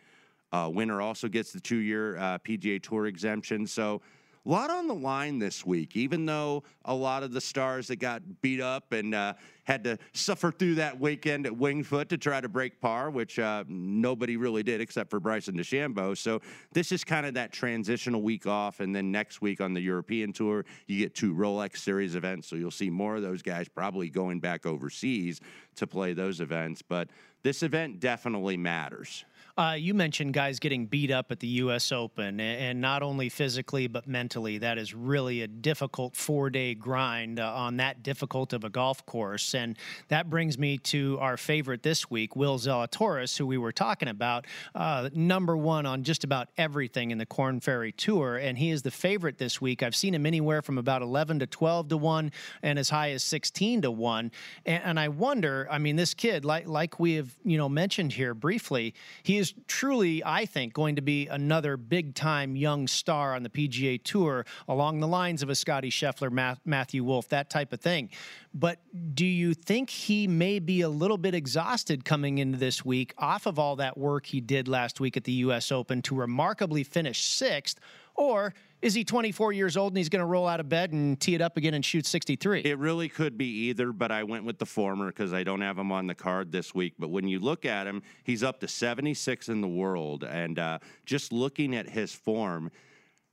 Uh, 0.52 0.70
winner 0.72 1.02
also 1.02 1.28
gets 1.28 1.52
the 1.52 1.60
two 1.60 1.78
year 1.78 2.18
uh, 2.18 2.38
PGA 2.40 2.82
Tour 2.82 3.06
exemption. 3.06 3.68
So 3.68 4.02
a 4.46 4.50
lot 4.50 4.70
on 4.70 4.88
the 4.88 4.94
line 4.94 5.40
this 5.40 5.66
week, 5.66 5.96
even 5.96 6.26
though 6.26 6.64
a 6.86 6.94
lot 6.94 7.24
of 7.24 7.32
the 7.32 7.42
stars 7.42 7.88
that 7.88 7.98
got 7.98 8.22
beat 8.42 8.62
up 8.62 8.92
and 8.94 9.14
uh, 9.14 9.34
had 9.64 9.84
to 9.84 9.98
suffer 10.14 10.52
through 10.52 10.76
that 10.76 11.00
weekend 11.00 11.46
at 11.46 11.52
Wingfoot 11.52 12.08
to 12.08 12.18
try 12.18 12.40
to 12.42 12.50
break 12.50 12.80
par, 12.80 13.10
which 13.10 13.38
uh, 13.38 13.64
nobody 13.68 14.38
really 14.38 14.64
did 14.64 14.82
except 14.82 15.10
for 15.10 15.20
Bryson 15.20 15.56
DeChambeau. 15.56 16.18
So 16.18 16.42
this 16.72 16.92
is 16.92 17.04
kind 17.04 17.26
of 17.26 17.34
that 17.36 17.52
transitional 17.52 18.22
week 18.22 18.48
off, 18.48 18.80
and 18.80 18.96
then 18.96 19.12
next 19.12 19.42
week 19.42 19.62
on 19.62 19.74
the 19.74 19.82
European 19.82 20.34
Tour, 20.34 20.66
you 20.88 20.98
get 20.98 21.14
two 21.14 21.34
Rolex 21.34 21.78
Series 21.78 22.16
events, 22.16 22.48
so 22.48 22.56
you'll 22.56 22.72
see 22.72 22.90
more 22.90 23.18
of 23.18 23.22
those 23.22 23.42
guys 23.42 23.68
probably 23.68 24.10
going 24.10 24.40
back 24.40 24.66
overseas 24.66 25.42
to 25.76 25.86
play 25.86 26.14
those 26.14 26.42
events. 26.42 26.82
But 26.82 27.10
this 27.44 27.62
event 27.64 28.00
definitely 28.00 28.58
matters. 28.58 29.26
Uh, 29.60 29.74
you 29.74 29.94
mentioned 29.94 30.34
guys 30.34 30.58
getting 30.58 30.86
beat 30.86 31.12
up 31.12 31.34
at 31.34 31.42
the 31.42 31.48
U.S. 31.48 31.92
Open, 31.92 32.40
and 32.40 32.80
not 32.80 33.04
only 33.04 33.28
physically 33.28 33.88
but 33.88 34.08
mentally. 34.08 34.58
That 34.58 34.78
is 34.78 34.96
really 34.96 35.42
a 35.42 35.48
difficult 35.50 36.16
four-day 36.16 36.76
grind 36.76 37.42
uh, 37.42 37.54
on 37.54 37.76
that 37.76 38.02
difficult 38.02 38.54
of 38.54 38.64
a 38.64 38.70
golf 38.70 39.06
course, 39.06 39.54
and 39.54 39.78
that 40.08 40.30
brings 40.30 40.58
me 40.58 40.78
to 40.78 41.18
our 41.20 41.36
favorite 41.36 41.84
this 41.84 42.10
week, 42.10 42.38
Will 42.38 42.58
Zalatoris, 42.58 43.38
who 43.38 43.46
we 43.46 43.58
were 43.58 43.74
talking 43.74 44.08
about, 44.08 44.48
uh, 44.76 45.10
number 45.14 45.58
one 45.58 45.86
on 45.86 46.04
just 46.04 46.24
about 46.24 46.48
everything 46.58 47.12
in 47.12 47.18
the 47.18 47.26
Korn 47.26 47.60
Ferry 47.60 47.92
Tour, 47.92 48.38
and 48.38 48.58
he 48.58 48.70
is 48.70 48.82
the 48.82 48.92
favorite 48.92 49.40
this 49.40 49.60
week. 49.60 49.84
I've 49.84 49.94
seen 49.94 50.16
him 50.16 50.26
anywhere 50.26 50.62
from 50.62 50.78
about 50.78 51.02
11 51.02 51.40
to 51.40 51.48
12 51.48 51.90
to 51.90 51.98
one, 51.98 52.32
and 52.64 52.80
as 52.80 52.90
high 52.90 53.12
as 53.12 53.24
16 53.24 53.82
to 53.82 53.92
one. 53.92 54.32
And, 54.66 54.84
and 54.86 55.00
I 55.02 55.10
wonder, 55.10 55.68
I 55.70 55.80
mean, 55.80 55.98
this 55.98 56.14
kid, 56.14 56.46
like 56.46 56.66
like 56.66 56.98
we 56.98 57.16
have 57.16 57.38
you 57.44 57.58
know 57.58 57.68
mentioned 57.68 58.14
here 58.14 58.34
briefly, 58.34 58.94
he 59.24 59.38
is 59.38 59.49
truly, 59.68 60.24
I 60.24 60.46
think, 60.46 60.74
going 60.74 60.96
to 60.96 61.02
be 61.02 61.28
another 61.28 61.78
big 61.78 62.16
time 62.16 62.56
young 62.56 62.88
star 62.88 63.36
on 63.36 63.44
the 63.44 63.50
PGA 63.50 64.02
Tour 64.04 64.46
along 64.68 65.00
the 65.00 65.08
lines 65.08 65.44
of 65.44 65.50
a 65.50 65.56
Scotty 65.56 65.90
Scheffler, 65.90 66.58
Matthew 66.66 67.04
Wolff, 67.04 67.30
that 67.30 67.50
type 67.50 67.74
of 67.74 67.82
thing. 67.82 68.10
But 68.54 68.80
do 69.14 69.26
you 69.26 69.54
think 69.54 69.90
he 69.90 70.28
may 70.28 70.60
be 70.60 70.82
a 70.82 70.90
little 70.90 71.18
bit 71.18 71.36
exhausted 71.36 72.06
coming 72.06 72.40
into 72.40 72.58
this 72.58 72.84
week 72.84 73.14
off 73.18 73.46
of 73.46 73.60
all 73.60 73.76
that 73.78 73.98
work 73.98 74.26
he 74.26 74.42
did 74.42 74.68
last 74.68 75.00
week 75.00 75.18
at 75.18 75.24
the 75.24 75.34
U.S. 75.34 75.72
Open 75.72 76.02
to 76.04 76.16
remarkably 76.16 76.84
finish 76.84 77.24
sixth? 77.24 77.80
Or 78.16 78.54
is 78.82 78.94
he 78.94 79.04
24 79.04 79.52
years 79.52 79.76
old 79.76 79.92
and 79.92 79.98
he's 79.98 80.10
going 80.10 80.22
to 80.22 80.26
roll 80.26 80.48
out 80.48 80.60
of 80.60 80.70
bed 80.70 80.94
and 80.94 81.20
tee 81.20 81.36
it 81.36 81.42
up 81.42 81.58
again 81.58 81.74
and 81.74 81.84
shoot 81.84 82.06
63? 82.06 82.62
It 82.62 82.78
really 82.78 83.10
could 83.10 83.38
be 83.38 83.68
either, 83.68 83.92
but 83.92 84.12
I 84.12 84.24
went 84.24 84.46
with 84.46 84.58
the 84.58 84.66
former 84.66 85.08
because 85.08 85.34
I 85.34 85.44
don't 85.44 85.62
have 85.62 85.78
him 85.78 85.92
on 85.92 86.08
the 86.08 86.16
card 86.16 86.52
this 86.52 86.74
week. 86.74 86.94
But 86.98 87.10
when 87.10 87.28
you 87.28 87.40
look 87.40 87.66
at 87.66 87.88
him, 87.88 88.02
he's 88.24 88.44
up 88.44 88.60
to 88.62 88.68
76 88.68 89.50
in 89.50 89.62
the 89.62 89.68
world. 89.68 90.24
And 90.24 90.58
uh, 90.60 90.80
just 91.06 91.34
looking 91.34 91.76
at 91.76 91.90
his 91.90 92.14
form, 92.14 92.72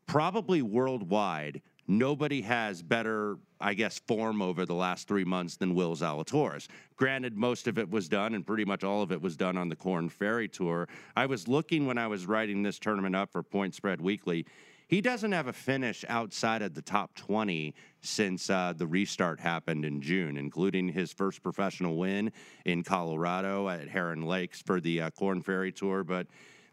probably 0.06 0.62
worldwide, 0.62 1.62
nobody 1.86 2.42
has 2.42 2.82
better, 2.82 3.38
I 3.60 3.74
guess, 3.74 4.00
form 4.00 4.42
over 4.42 4.66
the 4.66 4.74
last 4.74 5.06
three 5.06 5.24
months 5.24 5.56
than 5.56 5.76
Will 5.76 5.94
Zalatoris. 5.94 6.66
Granted, 6.96 7.36
most 7.36 7.68
of 7.68 7.78
it 7.78 7.88
was 7.88 8.08
done, 8.08 8.34
and 8.34 8.44
pretty 8.44 8.64
much 8.64 8.82
all 8.82 9.02
of 9.02 9.12
it 9.12 9.22
was 9.22 9.36
done 9.36 9.56
on 9.56 9.68
the 9.68 9.76
Korn 9.76 10.08
Ferry 10.08 10.48
Tour. 10.48 10.88
I 11.14 11.26
was 11.26 11.46
looking 11.46 11.86
when 11.86 11.98
I 11.98 12.08
was 12.08 12.26
writing 12.26 12.64
this 12.64 12.80
tournament 12.80 13.14
up 13.14 13.30
for 13.30 13.44
Point 13.44 13.76
Spread 13.76 14.00
Weekly. 14.00 14.44
He 14.88 15.00
doesn't 15.00 15.32
have 15.32 15.48
a 15.48 15.52
finish 15.52 16.04
outside 16.08 16.62
of 16.62 16.74
the 16.74 16.82
top 16.82 17.14
20 17.16 17.74
since 18.00 18.48
uh, 18.48 18.72
the 18.76 18.86
restart 18.86 19.40
happened 19.40 19.84
in 19.84 20.00
June, 20.00 20.36
including 20.36 20.88
his 20.88 21.12
first 21.12 21.42
professional 21.42 21.96
win 21.96 22.30
in 22.64 22.84
Colorado 22.84 23.68
at 23.68 23.88
Heron 23.88 24.22
Lakes 24.22 24.62
for 24.62 24.80
the 24.80 25.02
uh, 25.02 25.10
Korn 25.10 25.42
Ferry 25.42 25.72
Tour. 25.72 26.04
But 26.04 26.28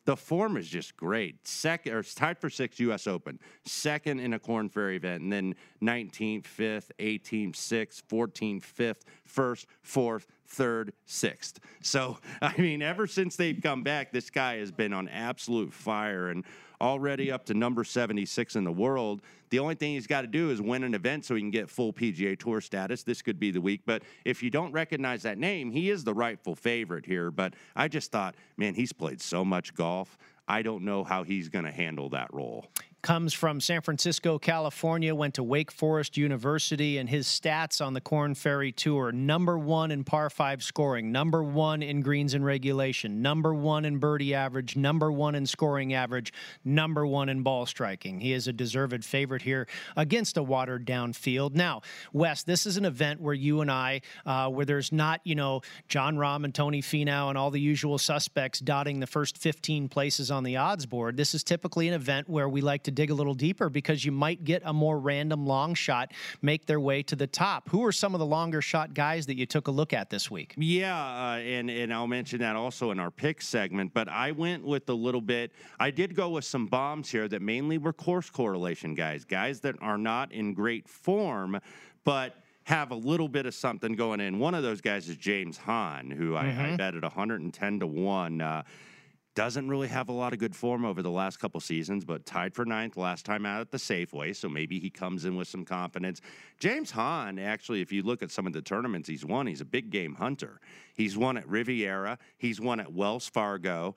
the 0.06 0.16
form 0.16 0.58
is 0.58 0.68
just 0.68 0.96
great. 0.96 1.48
Second, 1.48 1.94
or 1.94 2.04
tied 2.04 2.38
for 2.38 2.50
sixth 2.50 2.80
U.S. 2.82 3.08
Open, 3.08 3.40
second 3.66 4.20
in 4.20 4.34
a 4.34 4.40
Korn 4.40 4.70
Ferry 4.70 4.98
event, 4.98 5.24
and 5.24 5.32
then 5.32 5.56
19th, 5.82 6.44
5th, 6.44 6.92
18th, 7.00 7.56
6th, 7.56 8.04
14th, 8.12 8.64
5th, 8.64 9.02
1st, 9.28 9.66
4th, 9.86 10.26
3rd, 10.54 10.90
6th. 11.08 11.54
So, 11.82 12.18
I 12.42 12.54
mean, 12.58 12.82
ever 12.82 13.08
since 13.08 13.38
they've 13.38 13.60
come 13.62 13.82
back, 13.82 14.12
this 14.12 14.30
guy 14.30 14.58
has 14.58 14.72
been 14.72 14.94
on 14.94 15.08
absolute 15.08 15.74
fire 15.74 16.30
and 16.30 16.44
already 16.84 17.32
up 17.32 17.46
to 17.46 17.54
number 17.54 17.86
76 17.86 18.58
in 18.58 18.66
the 18.66 18.72
world. 18.72 19.22
The 19.50 19.60
only 19.60 19.76
thing 19.76 19.94
he's 19.94 20.06
got 20.06 20.22
to 20.22 20.28
do 20.28 20.52
is 20.52 20.62
win 20.62 20.84
an 20.84 20.94
event 20.94 21.24
so 21.24 21.34
he 21.34 21.42
can 21.42 21.50
get 21.50 21.70
full 21.70 21.94
PGA 21.94 22.38
Tour 22.38 22.60
status. 22.60 23.04
This 23.04 23.22
could 23.22 23.40
be 23.40 23.52
the 23.52 23.62
week. 23.62 23.82
But 23.86 24.04
if 24.26 24.44
you 24.44 24.50
don't 24.50 24.74
recognize 24.74 25.24
that 25.24 25.38
name, 25.38 25.72
he 25.72 25.90
is 25.90 26.04
the 26.04 26.14
rightful 26.14 26.56
favorite 26.56 27.06
here. 27.06 27.32
But 27.32 27.54
I 27.74 27.88
just 27.88 28.12
thought, 28.12 28.36
man, 28.58 28.74
he's 28.74 28.92
played 28.92 29.22
so 29.22 29.46
much 29.46 29.74
golf. 29.74 30.18
I 30.46 30.62
don't 30.62 30.84
know 30.84 31.06
how 31.06 31.24
he's 31.24 31.48
going 31.48 31.64
to 31.64 31.72
handle 31.72 32.10
that 32.10 32.34
role 32.34 32.68
comes 33.04 33.34
from 33.34 33.60
San 33.60 33.82
Francisco, 33.82 34.40
California, 34.40 35.14
went 35.14 35.34
to 35.34 35.44
Wake 35.44 35.72
Forest 35.72 36.16
University, 36.16 36.98
and 36.98 37.10
his 37.10 37.28
stats 37.28 37.86
on 37.86 37.94
the 37.94 38.00
Korn 38.00 38.34
Ferry 38.34 38.72
Tour 38.72 39.12
number 39.12 39.60
one 39.60 39.92
in 39.92 40.06
par 40.06 40.30
five 40.30 40.64
scoring, 40.64 41.12
number 41.12 41.44
one 41.44 41.84
in 41.84 42.00
greens 42.00 42.34
and 42.34 42.46
regulation, 42.46 43.22
number 43.22 43.54
one 43.54 43.84
in 43.84 43.98
birdie 43.98 44.34
average, 44.34 44.78
number 44.78 45.12
one 45.12 45.36
in 45.36 45.46
scoring 45.46 45.94
average, 45.94 46.32
number 46.64 47.06
one 47.06 47.28
in 47.28 47.44
ball 47.44 47.66
striking. 47.66 48.22
He 48.22 48.32
is 48.32 48.48
a 48.48 48.54
deserved 48.54 49.04
favorite 49.04 49.42
here 49.42 49.68
against 49.98 50.38
a 50.38 50.44
watered 50.44 50.86
down 50.86 51.12
field. 51.12 51.58
Now, 51.58 51.82
Wes, 52.14 52.44
this 52.44 52.66
is 52.66 52.78
an 52.78 52.86
event 52.86 53.20
where 53.20 53.34
you 53.34 53.60
and 53.60 53.70
I, 53.70 54.00
uh, 54.26 54.50
where 54.50 54.66
there's 54.66 54.94
not, 54.94 55.20
you 55.26 55.36
know, 55.36 55.62
Jon 55.90 56.16
Rahm 56.16 56.46
and 56.46 56.56
Tony 56.56 56.82
Finau 56.82 57.28
and 57.28 57.38
all 57.38 57.52
the 57.52 57.60
usual 57.60 57.98
suspects 57.98 58.60
dotting 58.60 59.02
the 59.02 59.08
first 59.08 59.38
15 59.38 59.90
places 59.90 60.32
on 60.32 60.46
the 60.46 60.56
odds 60.56 60.86
board. 60.86 61.18
This 61.18 61.36
is 61.36 61.44
typically 61.44 61.90
an 61.90 61.94
event 61.94 62.30
where 62.30 62.48
we 62.48 62.62
like 62.62 62.84
to 62.84 62.93
dig 62.94 63.10
a 63.10 63.14
little 63.14 63.34
deeper 63.34 63.70
because 63.70 64.06
you 64.06 64.12
might 64.12 64.44
get 64.44 64.62
a 64.66 64.74
more 64.74 65.00
random 65.00 65.46
long 65.46 65.74
shot 65.74 66.12
make 66.42 66.66
their 66.66 66.80
way 66.80 67.04
to 67.04 67.16
the 67.16 67.28
top. 67.28 67.70
Who 67.70 67.84
are 67.86 67.92
some 67.92 68.14
of 68.14 68.20
the 68.20 68.26
longer 68.26 68.62
shot 68.62 68.94
guys 68.94 69.26
that 69.26 69.38
you 69.38 69.46
took 69.46 69.68
a 69.68 69.72
look 69.72 69.94
at 69.94 70.10
this 70.10 70.30
week? 70.30 70.54
Yeah, 70.58 70.96
uh, 70.96 71.38
and 71.38 71.70
and 71.70 71.94
I'll 71.94 72.08
mention 72.08 72.40
that 72.40 72.56
also 72.56 72.92
in 72.92 73.00
our 73.00 73.12
pick 73.12 73.42
segment. 73.42 73.94
But 73.94 74.08
I 74.10 74.32
went 74.32 74.64
with 74.64 74.88
a 74.90 74.94
little 74.94 75.22
bit. 75.22 75.52
I 75.80 75.92
did 75.92 76.16
go 76.16 76.30
with 76.30 76.46
some 76.46 76.68
bombs 76.68 77.10
here 77.10 77.28
that 77.28 77.42
mainly 77.42 77.78
were 77.78 77.94
course 77.94 78.30
correlation 78.30 78.96
guys, 78.96 79.26
guys 79.26 79.60
that 79.62 79.76
are 79.82 79.98
not 79.98 80.32
in 80.32 80.54
great 80.54 80.88
form, 80.88 81.60
but 82.04 82.36
have 82.66 82.92
a 82.92 82.96
little 82.96 83.28
bit 83.28 83.46
of 83.46 83.54
something 83.54 83.94
going 83.94 84.20
in. 84.20 84.40
One 84.40 84.56
of 84.56 84.64
those 84.64 84.82
guys 84.82 85.10
is 85.10 85.18
James 85.18 85.58
Hahn, 85.58 86.10
who 86.10 86.32
mm-hmm. 86.32 86.36
I, 86.36 86.40
I, 86.40 86.68
mm-hmm. 86.68 86.76
bet 86.78 86.96
at 86.96 87.04
110 87.04 87.80
to 87.80 87.88
one. 87.88 88.42
Uh, 88.42 88.64
doesn't 89.36 89.68
really 89.68 89.88
have 89.88 90.10
a 90.10 90.14
lot 90.14 90.34
of 90.34 90.40
good 90.40 90.56
form 90.56 90.86
over 90.86 91.02
the 91.02 91.10
last 91.10 91.40
couple 91.40 91.60
seasons, 91.60 92.06
but 92.06 92.26
tied 92.26 92.54
for 92.54 92.66
ninth 92.66 92.98
last 92.98 93.26
time 93.26 93.46
out 93.46 93.62
at 93.62 93.72
the 93.72 93.78
Safeway, 93.78 94.36
so 94.36 94.48
maybe 94.48 94.80
he 94.80 94.90
comes 94.90 95.26
in 95.26 95.36
with 95.36 95.48
some 95.48 95.66
confidence. 95.66 96.22
James 96.60 96.92
Hahn, 96.92 97.40
actually, 97.40 97.82
if 97.82 97.92
you 97.92 98.04
look 98.04 98.22
at 98.22 98.32
some 98.32 98.46
of 98.46 98.54
the 98.54 98.62
tournaments 98.62 99.10
he's 99.10 99.26
won, 99.26 99.48
he's 99.48 99.62
a 99.62 99.66
big 99.66 99.90
game 99.90 100.16
hunter. 100.16 100.60
He's 100.94 101.18
won 101.18 101.38
at 101.38 101.48
Riviera, 101.48 102.20
he's 102.38 102.62
won 102.62 102.80
at 102.80 102.94
Wells 102.94 103.28
Fargo 103.28 103.96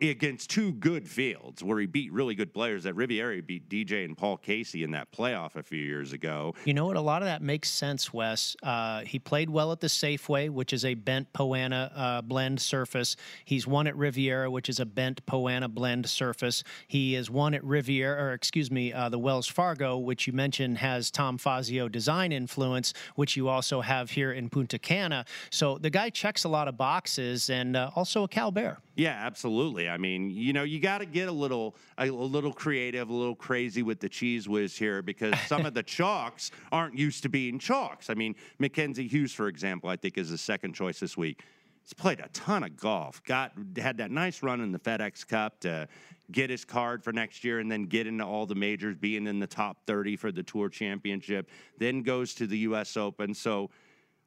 against 0.00 0.50
two 0.50 0.72
good 0.72 1.08
fields 1.08 1.62
where 1.62 1.78
he 1.78 1.86
beat 1.86 2.12
really 2.12 2.34
good 2.34 2.52
players. 2.52 2.84
At 2.86 2.94
Riviera, 2.94 3.40
beat 3.42 3.68
DJ 3.68 4.04
and 4.04 4.16
Paul 4.16 4.36
Casey 4.36 4.82
in 4.82 4.90
that 4.90 5.10
playoff 5.10 5.56
a 5.56 5.62
few 5.62 5.82
years 5.82 6.12
ago. 6.12 6.54
You 6.64 6.74
know 6.74 6.86
what? 6.86 6.96
A 6.96 7.00
lot 7.00 7.22
of 7.22 7.26
that 7.26 7.42
makes 7.42 7.70
sense, 7.70 8.12
Wes. 8.12 8.56
Uh, 8.62 9.00
he 9.00 9.18
played 9.18 9.48
well 9.48 9.72
at 9.72 9.80
the 9.80 9.86
Safeway, 9.86 10.50
which 10.50 10.72
is 10.72 10.84
a 10.84 10.94
bent 10.94 11.32
Poana 11.32 11.90
uh, 11.94 12.22
blend 12.22 12.60
surface. 12.60 13.16
He's 13.44 13.66
won 13.66 13.86
at 13.86 13.96
Riviera, 13.96 14.50
which 14.50 14.68
is 14.68 14.80
a 14.80 14.86
bent 14.86 15.24
Poana 15.26 15.68
blend 15.72 16.08
surface. 16.08 16.62
He 16.86 17.14
has 17.14 17.30
won 17.30 17.54
at 17.54 17.64
Riviera, 17.64 18.22
or 18.22 18.32
excuse 18.32 18.70
me, 18.70 18.92
uh, 18.92 19.08
the 19.08 19.18
Wells 19.18 19.46
Fargo, 19.46 19.96
which 19.96 20.26
you 20.26 20.32
mentioned 20.32 20.78
has 20.78 21.10
Tom 21.10 21.38
Fazio 21.38 21.88
design 21.88 22.32
influence, 22.32 22.92
which 23.14 23.36
you 23.36 23.48
also 23.48 23.80
have 23.80 24.10
here 24.10 24.32
in 24.32 24.50
Punta 24.50 24.78
Cana. 24.78 25.24
So 25.50 25.78
the 25.78 25.90
guy 25.90 26.10
checks 26.10 26.44
a 26.44 26.48
lot 26.48 26.68
of 26.68 26.76
boxes 26.76 27.48
and 27.48 27.76
uh, 27.76 27.90
also 27.94 28.24
a 28.24 28.28
Cal 28.28 28.50
Bear. 28.50 28.78
Yeah, 28.96 29.10
absolutely. 29.10 29.75
I 29.84 29.98
mean, 29.98 30.30
you 30.30 30.52
know, 30.52 30.62
you 30.62 30.80
got 30.80 30.98
to 30.98 31.06
get 31.06 31.28
a 31.28 31.32
little 31.32 31.76
a, 31.98 32.08
a, 32.08 32.10
little 32.10 32.52
creative, 32.52 33.10
a 33.10 33.12
little 33.12 33.36
crazy 33.36 33.82
with 33.82 34.00
the 34.00 34.08
cheese 34.08 34.48
whiz 34.48 34.76
here 34.76 35.02
because 35.02 35.38
some 35.46 35.66
of 35.66 35.74
the 35.74 35.82
chalks 35.96 36.50
aren't 36.72 36.98
used 36.98 37.22
to 37.24 37.28
being 37.28 37.58
chalks. 37.58 38.08
I 38.10 38.14
mean, 38.14 38.34
Mackenzie 38.58 39.06
Hughes, 39.06 39.32
for 39.32 39.48
example, 39.48 39.90
I 39.90 39.96
think 39.96 40.16
is 40.18 40.30
the 40.30 40.38
second 40.38 40.72
choice 40.74 40.98
this 40.98 41.16
week. 41.16 41.42
He's 41.82 41.92
played 41.92 42.20
a 42.20 42.28
ton 42.32 42.64
of 42.64 42.76
golf. 42.76 43.22
Got 43.24 43.52
had 43.76 43.98
that 43.98 44.10
nice 44.10 44.42
run 44.42 44.60
in 44.60 44.72
the 44.72 44.78
FedEx 44.78 45.26
Cup 45.26 45.60
to 45.60 45.86
get 46.32 46.50
his 46.50 46.64
card 46.64 47.04
for 47.04 47.12
next 47.12 47.44
year 47.44 47.60
and 47.60 47.70
then 47.70 47.84
get 47.84 48.06
into 48.06 48.24
all 48.24 48.46
the 48.46 48.54
majors, 48.54 48.96
being 48.96 49.26
in 49.26 49.38
the 49.38 49.46
top 49.46 49.78
30 49.86 50.16
for 50.16 50.32
the 50.32 50.42
Tour 50.42 50.68
Championship, 50.68 51.50
then 51.78 52.02
goes 52.02 52.34
to 52.34 52.46
the 52.46 52.58
US 52.58 52.96
Open. 52.96 53.34
So, 53.34 53.70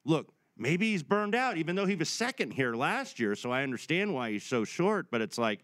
look, 0.05 0.31
maybe 0.59 0.91
he's 0.91 1.03
burned 1.03 1.35
out, 1.35 1.57
even 1.57 1.75
though 1.75 1.85
he 1.85 1.95
was 1.95 2.09
second 2.09 2.51
here 2.51 2.75
last 2.75 3.19
year. 3.19 3.35
So 3.35 3.51
I 3.51 3.63
understand 3.63 4.13
why 4.13 4.31
he's 4.31 4.43
so 4.43 4.63
short, 4.63 5.07
but 5.09 5.21
it's 5.21 5.37
like, 5.37 5.59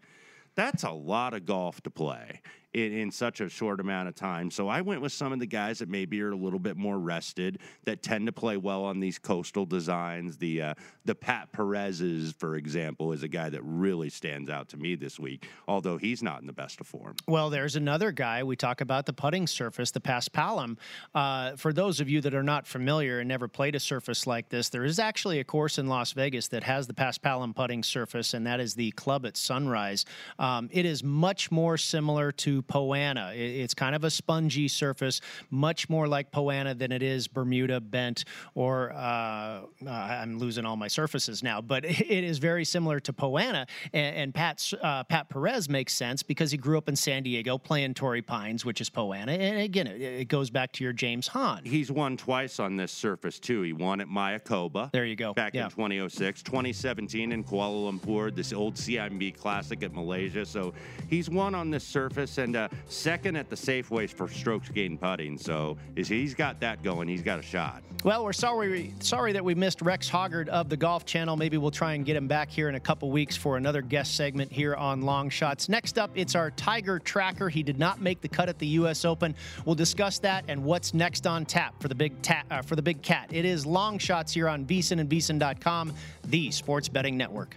that's 0.54 0.84
a 0.84 0.90
lot 0.90 1.34
of 1.34 1.44
golf 1.44 1.82
to 1.82 1.90
play 1.90 2.40
in, 2.76 2.92
in 2.92 3.10
such 3.10 3.40
a 3.40 3.48
short 3.48 3.80
amount 3.80 4.06
of 4.06 4.14
time. 4.14 4.50
So 4.50 4.68
I 4.68 4.82
went 4.82 5.00
with 5.00 5.12
some 5.12 5.32
of 5.32 5.40
the 5.40 5.46
guys 5.46 5.78
that 5.78 5.88
maybe 5.88 6.20
are 6.20 6.32
a 6.32 6.36
little 6.36 6.58
bit 6.58 6.76
more 6.76 6.98
rested, 6.98 7.58
that 7.84 8.02
tend 8.02 8.26
to 8.26 8.32
play 8.32 8.58
well 8.58 8.84
on 8.84 9.00
these 9.00 9.18
coastal 9.18 9.64
designs. 9.64 10.36
The 10.36 10.62
uh, 10.62 10.74
the 11.06 11.14
Pat 11.14 11.52
Perez's, 11.52 12.34
for 12.38 12.56
example, 12.56 13.12
is 13.12 13.22
a 13.22 13.28
guy 13.28 13.48
that 13.48 13.62
really 13.62 14.10
stands 14.10 14.50
out 14.50 14.68
to 14.68 14.76
me 14.76 14.94
this 14.94 15.18
week, 15.18 15.48
although 15.66 15.96
he's 15.96 16.22
not 16.22 16.40
in 16.40 16.46
the 16.46 16.52
best 16.52 16.80
of 16.80 16.86
form. 16.86 17.14
Well, 17.26 17.48
there's 17.48 17.76
another 17.76 18.12
guy. 18.12 18.42
We 18.42 18.56
talk 18.56 18.80
about 18.82 19.06
the 19.06 19.12
putting 19.14 19.46
surface, 19.46 19.90
the 19.90 20.00
Paspalum. 20.00 20.76
Uh, 21.14 21.56
for 21.56 21.72
those 21.72 22.00
of 22.00 22.10
you 22.10 22.20
that 22.20 22.34
are 22.34 22.42
not 22.42 22.66
familiar 22.66 23.20
and 23.20 23.28
never 23.28 23.48
played 23.48 23.74
a 23.74 23.80
surface 23.80 24.26
like 24.26 24.50
this, 24.50 24.68
there 24.68 24.84
is 24.84 24.98
actually 24.98 25.40
a 25.40 25.44
course 25.44 25.78
in 25.78 25.86
Las 25.86 26.12
Vegas 26.12 26.48
that 26.48 26.64
has 26.64 26.86
the 26.86 26.92
Paspalum 26.94 27.54
putting 27.54 27.82
surface, 27.82 28.34
and 28.34 28.46
that 28.46 28.60
is 28.60 28.74
the 28.74 28.90
Club 28.92 29.24
at 29.24 29.36
Sunrise. 29.36 30.04
Um, 30.38 30.68
it 30.72 30.84
is 30.84 31.02
much 31.02 31.50
more 31.50 31.78
similar 31.78 32.32
to 32.32 32.62
Poa 32.66 32.96
annua. 32.96 33.36
It's 33.36 33.74
kind 33.74 33.94
of 33.94 34.04
a 34.04 34.10
spongy 34.10 34.68
surface, 34.68 35.20
much 35.50 35.88
more 35.88 36.08
like 36.08 36.30
Poana 36.30 36.76
than 36.76 36.92
it 36.92 37.02
is 37.02 37.28
Bermuda 37.28 37.80
bent 37.80 38.24
or 38.54 38.92
uh, 38.92 38.96
uh, 38.96 39.90
I'm 39.90 40.38
losing 40.38 40.64
all 40.64 40.76
my 40.76 40.88
surfaces 40.88 41.42
now, 41.42 41.60
but 41.60 41.84
it 41.84 42.24
is 42.24 42.38
very 42.38 42.64
similar 42.64 43.00
to 43.00 43.12
Poana. 43.12 43.66
And, 43.92 44.16
and 44.16 44.34
Pat 44.34 44.72
uh, 44.82 45.04
Pat 45.04 45.28
Perez 45.28 45.68
makes 45.68 45.92
sense 45.92 46.22
because 46.22 46.50
he 46.50 46.58
grew 46.58 46.78
up 46.78 46.88
in 46.88 46.96
San 46.96 47.22
Diego 47.22 47.58
playing 47.58 47.94
Torrey 47.94 48.22
Pines, 48.22 48.64
which 48.64 48.80
is 48.80 48.90
Poana. 48.90 49.28
And 49.38 49.60
again, 49.60 49.86
it, 49.86 50.00
it, 50.00 50.28
goes 50.28 50.50
back 50.50 50.72
to 50.72 50.84
your 50.84 50.92
James 50.92 51.28
Hahn. 51.28 51.64
He's 51.64 51.90
won 51.90 52.16
twice 52.16 52.58
on 52.58 52.76
this 52.76 52.90
surface 52.90 53.38
too. 53.38 53.62
He 53.62 53.72
won 53.72 54.00
at 54.00 54.08
Mayakoba. 54.08 54.90
There 54.92 55.04
you 55.04 55.16
go. 55.16 55.34
Back 55.34 55.54
yeah. 55.54 55.64
in 55.64 55.70
2006, 55.70 56.42
2017 56.42 57.32
in 57.32 57.44
Kuala 57.44 57.92
Lumpur, 57.92 58.34
this 58.34 58.52
old 58.52 58.74
CIMB 58.74 59.36
Classic 59.36 59.82
at 59.82 59.94
Malaysia. 59.94 60.44
So 60.44 60.74
he's 61.08 61.30
won 61.30 61.54
on 61.54 61.70
this 61.70 61.84
surface 61.84 62.38
and 62.38 62.45
uh, 62.54 62.68
second 62.88 63.36
at 63.36 63.50
the 63.50 63.56
Safeways 63.56 64.10
for 64.10 64.28
strokes 64.28 64.68
gained 64.68 65.00
putting. 65.00 65.38
So 65.38 65.76
is 65.96 66.08
he's 66.08 66.34
got 66.34 66.60
that 66.60 66.82
going. 66.82 67.08
He's 67.08 67.22
got 67.22 67.38
a 67.38 67.42
shot. 67.42 67.82
Well, 68.04 68.24
we're 68.24 68.32
sorry 68.32 68.94
sorry 69.00 69.32
that 69.32 69.44
we 69.44 69.54
missed 69.54 69.82
Rex 69.82 70.08
Hoggard 70.08 70.48
of 70.48 70.68
the 70.68 70.76
Golf 70.76 71.06
Channel. 71.06 71.36
Maybe 71.36 71.56
we'll 71.56 71.70
try 71.70 71.94
and 71.94 72.04
get 72.04 72.14
him 72.14 72.28
back 72.28 72.50
here 72.50 72.68
in 72.68 72.74
a 72.74 72.80
couple 72.80 73.10
weeks 73.10 73.36
for 73.36 73.56
another 73.56 73.82
guest 73.82 74.14
segment 74.14 74.52
here 74.52 74.74
on 74.74 75.02
Long 75.02 75.30
Shots. 75.30 75.68
Next 75.68 75.98
up, 75.98 76.10
it's 76.14 76.34
our 76.34 76.50
Tiger 76.52 76.98
Tracker. 76.98 77.48
He 77.48 77.62
did 77.62 77.78
not 77.78 78.00
make 78.00 78.20
the 78.20 78.28
cut 78.28 78.48
at 78.48 78.58
the 78.58 78.66
U.S. 78.68 79.04
Open. 79.04 79.34
We'll 79.64 79.74
discuss 79.74 80.18
that 80.20 80.44
and 80.48 80.62
what's 80.62 80.94
next 80.94 81.26
on 81.26 81.46
tap 81.46 81.80
for 81.80 81.88
the 81.88 81.94
big 81.94 82.20
ta- 82.22 82.44
uh, 82.50 82.62
for 82.62 82.76
the 82.76 82.82
big 82.82 83.02
cat. 83.02 83.28
It 83.32 83.44
is 83.44 83.66
Long 83.66 83.98
Shots 83.98 84.32
here 84.32 84.48
on 84.48 84.64
VSiN 84.66 85.00
and 85.00 85.08
VSiN.com, 85.08 85.92
the 86.26 86.50
sports 86.50 86.88
betting 86.88 87.16
network. 87.16 87.56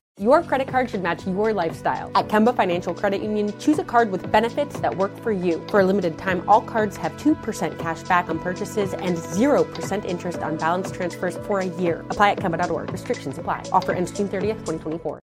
Your 0.19 0.43
credit 0.43 0.67
card 0.67 0.89
should 0.89 1.01
match 1.01 1.25
your 1.25 1.53
lifestyle. 1.53 2.11
At 2.15 2.27
Kemba 2.27 2.53
Financial 2.53 2.93
Credit 2.93 3.21
Union, 3.21 3.57
choose 3.59 3.79
a 3.79 3.83
card 3.83 4.11
with 4.11 4.29
benefits 4.29 4.77
that 4.81 4.95
work 4.95 5.17
for 5.21 5.31
you. 5.31 5.65
For 5.69 5.79
a 5.79 5.85
limited 5.85 6.17
time, 6.17 6.43
all 6.49 6.61
cards 6.61 6.97
have 6.97 7.13
2% 7.13 7.79
cash 7.79 8.03
back 8.03 8.29
on 8.29 8.37
purchases 8.37 8.93
and 8.93 9.15
0% 9.17 10.05
interest 10.05 10.39
on 10.39 10.57
balance 10.57 10.91
transfers 10.91 11.37
for 11.37 11.61
a 11.61 11.65
year. 11.65 12.01
Apply 12.09 12.31
at 12.31 12.39
Kemba.org. 12.39 12.91
Restrictions 12.91 13.37
apply. 13.37 13.63
Offer 13.71 13.93
ends 13.93 14.11
June 14.11 14.27
30th, 14.27 14.59
2024. 14.65 15.21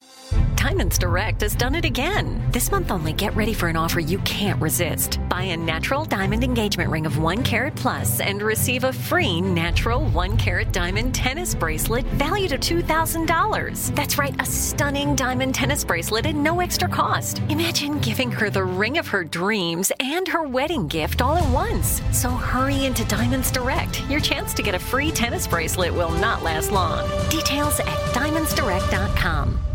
Diamonds 0.57 0.97
Direct 0.97 1.41
has 1.41 1.55
done 1.57 1.75
it 1.75 1.85
again. 1.85 2.41
This 2.53 2.71
month 2.71 2.91
only, 2.91 3.13
get 3.13 3.35
ready 3.35 3.53
for 3.53 3.69
an 3.69 3.77
offer 3.77 3.99
you 4.01 4.19
can't 4.19 4.61
resist. 4.61 5.19
Buy 5.29 5.43
a 5.43 5.57
natural 5.57 6.05
diamond 6.05 6.45
engagement 6.45 6.89
ring 6.89 7.05
of 7.05 7.19
1 7.19 7.43
carat 7.43 7.75
plus 7.75 8.21
and 8.21 8.41
receive 8.41 8.85
a 8.85 8.93
free 8.93 9.41
natural 9.41 10.07
1 10.11 10.37
carat 10.37 10.73
diamond 10.73 11.15
tennis 11.15 11.55
bracelet 11.55 12.05
valued 12.15 12.53
at 12.53 12.61
$2,000. 12.61 13.95
That's 13.95 14.19
right, 14.19 14.41
a 14.41 14.47
stunning 14.73 15.15
diamond 15.15 15.55
tennis 15.55 15.85
bracelet 15.85 16.25
at 16.25 16.35
no 16.35 16.61
extra 16.61 16.89
cost. 16.89 17.43
Imagine 17.51 17.99
giving 17.99 18.31
her 18.31 18.49
the 18.49 18.65
ring 18.65 18.97
of 18.97 19.07
her 19.07 19.23
dreams 19.23 19.93
and 20.01 20.27
her 20.27 20.49
wedding 20.49 20.89
gift 20.89 21.21
all 21.21 21.37
at 21.37 21.53
once. 21.53 22.01
So 22.11 22.31
hurry 22.31 22.87
into 22.87 23.05
Diamonds 23.05 23.51
Direct. 23.51 24.03
Your 24.09 24.21
chance 24.21 24.55
to 24.55 24.63
get 24.63 24.75
a 24.75 24.79
free 24.79 25.11
tennis 25.11 25.47
bracelet 25.47 25.93
will 25.93 26.13
not 26.13 26.43
last 26.43 26.73
long. 26.73 27.07
Details 27.29 27.81
at 27.81 27.99
diamondsdirect.com. 28.15 29.72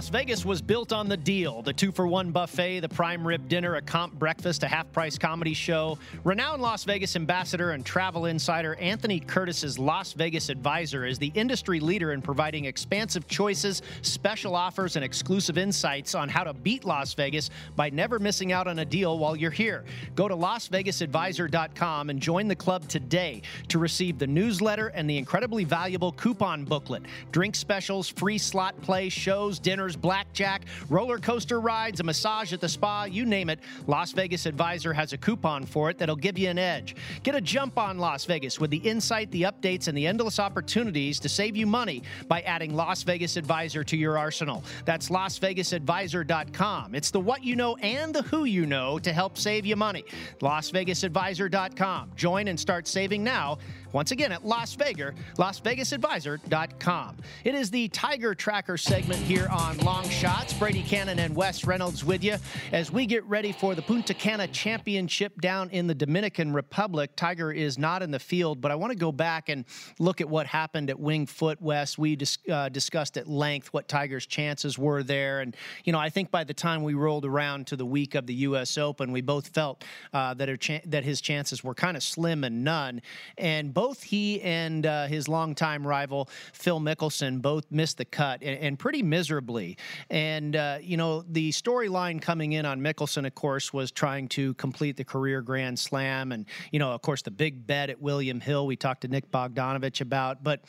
Las 0.00 0.08
Vegas 0.08 0.46
was 0.46 0.62
built 0.62 0.94
on 0.94 1.10
the 1.10 1.16
deal 1.18 1.60
the 1.60 1.74
two 1.74 1.92
for 1.92 2.06
one 2.06 2.30
buffet, 2.30 2.80
the 2.80 2.88
prime 2.88 3.26
rib 3.26 3.46
dinner, 3.50 3.74
a 3.74 3.82
comp 3.82 4.14
breakfast, 4.14 4.62
a 4.62 4.66
half 4.66 4.90
price 4.92 5.18
comedy 5.18 5.52
show. 5.52 5.98
Renowned 6.24 6.62
Las 6.62 6.84
Vegas 6.84 7.16
ambassador 7.16 7.72
and 7.72 7.84
travel 7.84 8.24
insider 8.24 8.76
Anthony 8.76 9.20
Curtis's 9.20 9.78
Las 9.78 10.14
Vegas 10.14 10.48
advisor 10.48 11.04
is 11.04 11.18
the 11.18 11.30
industry 11.34 11.80
leader 11.80 12.12
in 12.14 12.22
providing 12.22 12.64
expansive 12.64 13.28
choices, 13.28 13.82
special 14.00 14.56
offers, 14.56 14.96
and 14.96 15.04
exclusive 15.04 15.58
insights 15.58 16.14
on 16.14 16.30
how 16.30 16.44
to 16.44 16.54
beat 16.54 16.86
Las 16.86 17.12
Vegas 17.12 17.50
by 17.76 17.90
never 17.90 18.18
missing 18.18 18.52
out 18.52 18.66
on 18.66 18.78
a 18.78 18.86
deal 18.86 19.18
while 19.18 19.36
you're 19.36 19.50
here. 19.50 19.84
Go 20.14 20.28
to 20.28 20.34
LasVegasAdvisor.com 20.34 22.08
and 22.08 22.20
join 22.20 22.48
the 22.48 22.56
club 22.56 22.88
today 22.88 23.42
to 23.68 23.78
receive 23.78 24.18
the 24.18 24.26
newsletter 24.26 24.86
and 24.88 25.10
the 25.10 25.18
incredibly 25.18 25.64
valuable 25.64 26.12
coupon 26.12 26.64
booklet. 26.64 27.02
Drink 27.32 27.54
specials, 27.54 28.08
free 28.08 28.38
slot 28.38 28.80
play, 28.80 29.10
shows, 29.10 29.58
dinners, 29.58 29.89
blackjack, 29.96 30.62
roller 30.88 31.18
coaster 31.18 31.60
rides, 31.60 32.00
a 32.00 32.02
massage 32.02 32.52
at 32.52 32.60
the 32.60 32.68
spa, 32.68 33.04
you 33.04 33.24
name 33.26 33.50
it. 33.50 33.60
Las 33.86 34.12
Vegas 34.12 34.46
Advisor 34.46 34.92
has 34.92 35.12
a 35.12 35.18
coupon 35.18 35.64
for 35.64 35.90
it 35.90 35.98
that'll 35.98 36.16
give 36.16 36.38
you 36.38 36.48
an 36.48 36.58
edge. 36.58 36.96
Get 37.22 37.34
a 37.34 37.40
jump 37.40 37.78
on 37.78 37.98
Las 37.98 38.24
Vegas 38.24 38.60
with 38.60 38.70
the 38.70 38.78
insight, 38.78 39.30
the 39.30 39.42
updates, 39.42 39.88
and 39.88 39.96
the 39.96 40.06
endless 40.06 40.38
opportunities 40.38 41.18
to 41.20 41.28
save 41.28 41.56
you 41.56 41.66
money 41.66 42.02
by 42.28 42.40
adding 42.42 42.74
Las 42.74 43.02
Vegas 43.02 43.36
Advisor 43.36 43.84
to 43.84 43.96
your 43.96 44.18
arsenal. 44.18 44.64
That's 44.84 45.08
LasVegasAdvisor.com. 45.08 46.94
It's 46.94 47.10
the 47.10 47.20
what 47.20 47.44
you 47.44 47.56
know 47.56 47.76
and 47.76 48.14
the 48.14 48.22
who 48.22 48.44
you 48.44 48.66
know 48.66 48.98
to 48.98 49.12
help 49.12 49.38
save 49.38 49.66
you 49.66 49.76
money. 49.76 50.04
LasVegasAdvisor.com. 50.40 52.12
Join 52.16 52.48
and 52.48 52.58
start 52.58 52.86
saving 52.86 53.24
now. 53.24 53.58
Once 53.92 54.12
again 54.12 54.30
at 54.30 54.44
Las 54.44 54.74
Vegas, 54.74 55.14
LasVegasAdvisor.com. 55.36 57.16
It 57.44 57.54
is 57.54 57.70
the 57.70 57.88
Tiger 57.88 58.34
Tracker 58.34 58.76
segment 58.76 59.20
here 59.20 59.48
on 59.50 59.78
Long 59.78 60.08
Shots. 60.08 60.52
Brady 60.52 60.82
Cannon 60.82 61.18
and 61.18 61.34
Wes 61.34 61.64
Reynolds 61.64 62.04
with 62.04 62.22
you 62.22 62.36
as 62.72 62.92
we 62.92 63.06
get 63.06 63.24
ready 63.24 63.52
for 63.52 63.74
the 63.74 63.82
Punta 63.82 64.14
Cana 64.14 64.46
Championship 64.46 65.40
down 65.40 65.70
in 65.70 65.86
the 65.86 65.94
Dominican 65.94 66.52
Republic. 66.52 67.12
Tiger 67.16 67.50
is 67.52 67.78
not 67.78 68.02
in 68.02 68.10
the 68.10 68.18
field, 68.18 68.60
but 68.60 68.70
I 68.70 68.74
want 68.74 68.92
to 68.92 68.98
go 68.98 69.10
back 69.10 69.48
and 69.48 69.64
look 69.98 70.20
at 70.20 70.28
what 70.28 70.46
happened 70.46 70.90
at 70.90 71.00
Winged 71.00 71.30
Foot 71.30 71.60
West. 71.60 71.98
We 71.98 72.16
dis- 72.16 72.38
uh, 72.50 72.68
discussed 72.68 73.16
at 73.16 73.26
length 73.26 73.68
what 73.72 73.88
Tiger's 73.88 74.26
chances 74.26 74.78
were 74.78 75.02
there, 75.02 75.40
and 75.40 75.56
you 75.84 75.92
know 75.92 75.98
I 75.98 76.10
think 76.10 76.30
by 76.30 76.44
the 76.44 76.54
time 76.54 76.82
we 76.82 76.94
rolled 76.94 77.24
around 77.24 77.66
to 77.68 77.76
the 77.76 77.86
week 77.86 78.14
of 78.14 78.26
the 78.26 78.34
U.S. 78.34 78.76
Open, 78.78 79.12
we 79.12 79.20
both 79.20 79.48
felt 79.48 79.84
uh, 80.12 80.34
that, 80.34 80.80
that 80.86 81.04
his 81.04 81.20
chances 81.20 81.64
were 81.64 81.74
kind 81.74 81.96
of 81.96 82.02
slim 82.02 82.44
and 82.44 82.64
none, 82.64 83.02
and 83.38 83.72
both 83.80 84.02
he 84.02 84.42
and 84.42 84.84
uh, 84.84 85.06
his 85.06 85.26
longtime 85.26 85.86
rival 85.86 86.28
Phil 86.52 86.80
Mickelson 86.80 87.40
both 87.40 87.64
missed 87.70 87.96
the 87.96 88.04
cut 88.04 88.42
and, 88.42 88.60
and 88.60 88.78
pretty 88.78 89.02
miserably. 89.02 89.78
And 90.10 90.54
uh, 90.54 90.80
you 90.82 90.98
know 90.98 91.22
the 91.22 91.48
storyline 91.48 92.20
coming 92.20 92.52
in 92.52 92.66
on 92.66 92.82
Mickelson, 92.82 93.26
of 93.26 93.34
course, 93.34 93.72
was 93.72 93.90
trying 93.90 94.28
to 94.36 94.52
complete 94.54 94.98
the 94.98 95.04
career 95.04 95.40
Grand 95.40 95.78
Slam, 95.78 96.30
and 96.30 96.44
you 96.72 96.78
know 96.78 96.92
of 96.92 97.00
course 97.00 97.22
the 97.22 97.30
big 97.30 97.66
bet 97.66 97.88
at 97.88 98.02
William 98.02 98.38
Hill. 98.38 98.66
We 98.66 98.76
talked 98.76 99.00
to 99.00 99.08
Nick 99.08 99.30
Bogdanovich 99.30 100.02
about, 100.02 100.44
but. 100.44 100.60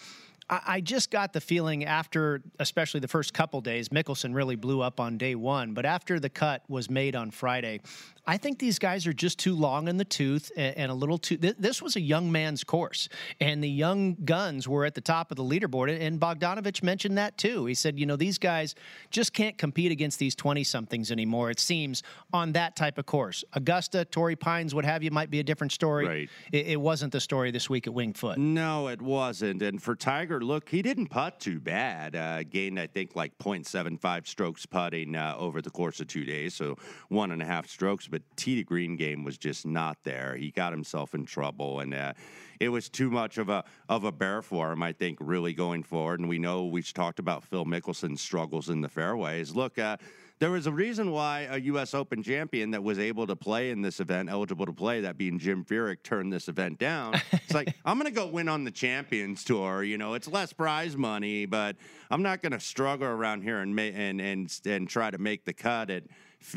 I 0.53 0.81
just 0.81 1.11
got 1.11 1.31
the 1.31 1.39
feeling 1.39 1.85
after, 1.85 2.41
especially 2.59 2.99
the 2.99 3.07
first 3.07 3.33
couple 3.33 3.61
days, 3.61 3.87
Mickelson 3.87 4.35
really 4.35 4.57
blew 4.57 4.81
up 4.81 4.99
on 4.99 5.17
day 5.17 5.33
one. 5.33 5.73
But 5.73 5.85
after 5.85 6.19
the 6.19 6.29
cut 6.29 6.61
was 6.67 6.89
made 6.89 7.15
on 7.15 7.31
Friday, 7.31 7.79
I 8.27 8.37
think 8.37 8.59
these 8.59 8.77
guys 8.77 9.07
are 9.07 9.13
just 9.13 9.39
too 9.39 9.55
long 9.55 9.87
in 9.87 9.97
the 9.97 10.05
tooth 10.05 10.51
and, 10.55 10.77
and 10.77 10.91
a 10.91 10.95
little 10.95 11.17
too. 11.17 11.37
Th- 11.37 11.55
this 11.57 11.81
was 11.81 11.95
a 11.95 12.01
young 12.01 12.31
man's 12.31 12.63
course, 12.63 13.09
and 13.39 13.63
the 13.63 13.69
young 13.69 14.15
guns 14.25 14.67
were 14.67 14.85
at 14.85 14.93
the 14.93 15.01
top 15.01 15.31
of 15.31 15.37
the 15.37 15.43
leaderboard. 15.43 15.99
And 15.99 16.19
Bogdanovich 16.19 16.83
mentioned 16.83 17.17
that 17.17 17.37
too. 17.37 17.65
He 17.65 17.73
said, 17.73 17.99
you 17.99 18.05
know, 18.05 18.15
these 18.15 18.37
guys 18.37 18.75
just 19.09 19.33
can't 19.33 19.57
compete 19.57 19.91
against 19.91 20.19
these 20.19 20.35
20 20.35 20.63
somethings 20.63 21.11
anymore, 21.11 21.49
it 21.49 21.59
seems, 21.59 22.03
on 22.31 22.51
that 22.53 22.75
type 22.75 22.97
of 22.97 23.05
course. 23.05 23.43
Augusta, 23.53 24.05
Torrey 24.05 24.35
Pines, 24.35 24.75
what 24.75 24.85
have 24.85 25.03
you, 25.03 25.11
might 25.11 25.31
be 25.31 25.39
a 25.39 25.43
different 25.43 25.71
story. 25.71 26.07
Right. 26.07 26.29
It, 26.51 26.67
it 26.67 26.81
wasn't 26.81 27.11
the 27.11 27.19
story 27.19 27.51
this 27.51 27.69
week 27.69 27.87
at 27.87 27.93
Wingfoot. 27.93 28.37
No, 28.37 28.87
it 28.87 29.01
wasn't. 29.01 29.61
And 29.61 29.81
for 29.81 29.95
Tiger, 29.95 30.41
look, 30.41 30.69
he 30.69 30.81
didn't 30.81 31.07
putt 31.07 31.39
too 31.39 31.59
bad. 31.59 32.15
Uh, 32.15 32.43
gained, 32.43 32.79
I 32.79 32.87
think, 32.87 33.15
like 33.15 33.37
0.75 33.39 34.27
strokes 34.27 34.65
putting 34.65 35.15
uh, 35.15 35.35
over 35.37 35.61
the 35.61 35.71
course 35.71 35.99
of 35.99 36.07
two 36.07 36.23
days, 36.23 36.53
so 36.53 36.77
one 37.09 37.31
and 37.31 37.41
a 37.41 37.45
half 37.45 37.67
strokes. 37.67 38.07
But 38.11 38.21
to 38.37 38.63
green 38.63 38.97
game 38.97 39.23
was 39.23 39.37
just 39.37 39.65
not 39.65 39.97
there. 40.03 40.35
He 40.37 40.51
got 40.51 40.71
himself 40.71 41.15
in 41.15 41.25
trouble, 41.25 41.79
and 41.79 41.93
uh, 41.93 42.13
it 42.59 42.69
was 42.69 42.89
too 42.89 43.09
much 43.09 43.37
of 43.37 43.49
a 43.49 43.63
of 43.89 44.03
a 44.03 44.11
bear 44.11 44.41
for 44.41 44.71
him. 44.71 44.83
I 44.83 44.91
think 44.93 45.17
really 45.19 45.53
going 45.53 45.83
forward. 45.83 46.19
And 46.19 46.29
we 46.29 46.37
know 46.37 46.65
we've 46.65 46.91
talked 46.93 47.19
about 47.19 47.43
Phil 47.43 47.65
Mickelson's 47.65 48.21
struggles 48.21 48.69
in 48.69 48.81
the 48.81 48.89
fairways. 48.89 49.55
Look. 49.55 49.79
Uh, 49.79 49.97
there 50.41 50.49
was 50.49 50.65
a 50.65 50.71
reason 50.71 51.11
why 51.11 51.41
a 51.51 51.59
U.S. 51.59 51.93
Open 51.93 52.23
champion 52.23 52.71
that 52.71 52.81
was 52.81 52.97
able 52.97 53.27
to 53.27 53.35
play 53.35 53.69
in 53.69 53.83
this 53.83 53.99
event, 53.99 54.27
eligible 54.27 54.65
to 54.65 54.73
play, 54.73 55.01
that 55.01 55.15
being 55.15 55.37
Jim 55.37 55.63
Furyk, 55.63 56.01
turned 56.01 56.33
this 56.33 56.47
event 56.47 56.79
down. 56.79 57.13
It's 57.31 57.53
like 57.53 57.75
I'm 57.85 57.99
going 57.99 58.11
to 58.11 58.19
go 58.19 58.25
win 58.25 58.49
on 58.49 58.63
the 58.63 58.71
Champions 58.71 59.43
Tour. 59.43 59.83
You 59.83 59.99
know, 59.99 60.15
it's 60.15 60.27
less 60.27 60.51
prize 60.51 60.97
money, 60.97 61.45
but 61.45 61.75
I'm 62.09 62.23
not 62.23 62.41
going 62.41 62.53
to 62.53 62.59
struggle 62.59 63.07
around 63.07 63.43
here 63.43 63.59
and 63.59 63.79
and 63.79 64.19
and 64.19 64.59
and 64.65 64.89
try 64.89 65.11
to 65.11 65.19
make 65.19 65.45
the 65.45 65.53
cut 65.53 65.91
at 65.91 66.05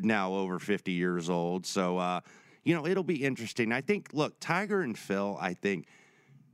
now 0.02 0.32
over 0.34 0.58
50 0.58 0.92
years 0.92 1.28
old. 1.28 1.66
So, 1.66 1.98
uh, 1.98 2.20
you 2.64 2.74
know, 2.74 2.86
it'll 2.86 3.04
be 3.04 3.24
interesting. 3.24 3.72
I 3.72 3.80
think. 3.80 4.10
Look, 4.12 4.40
Tiger 4.40 4.80
and 4.80 4.96
Phil. 4.98 5.36
I 5.40 5.54
think 5.54 5.86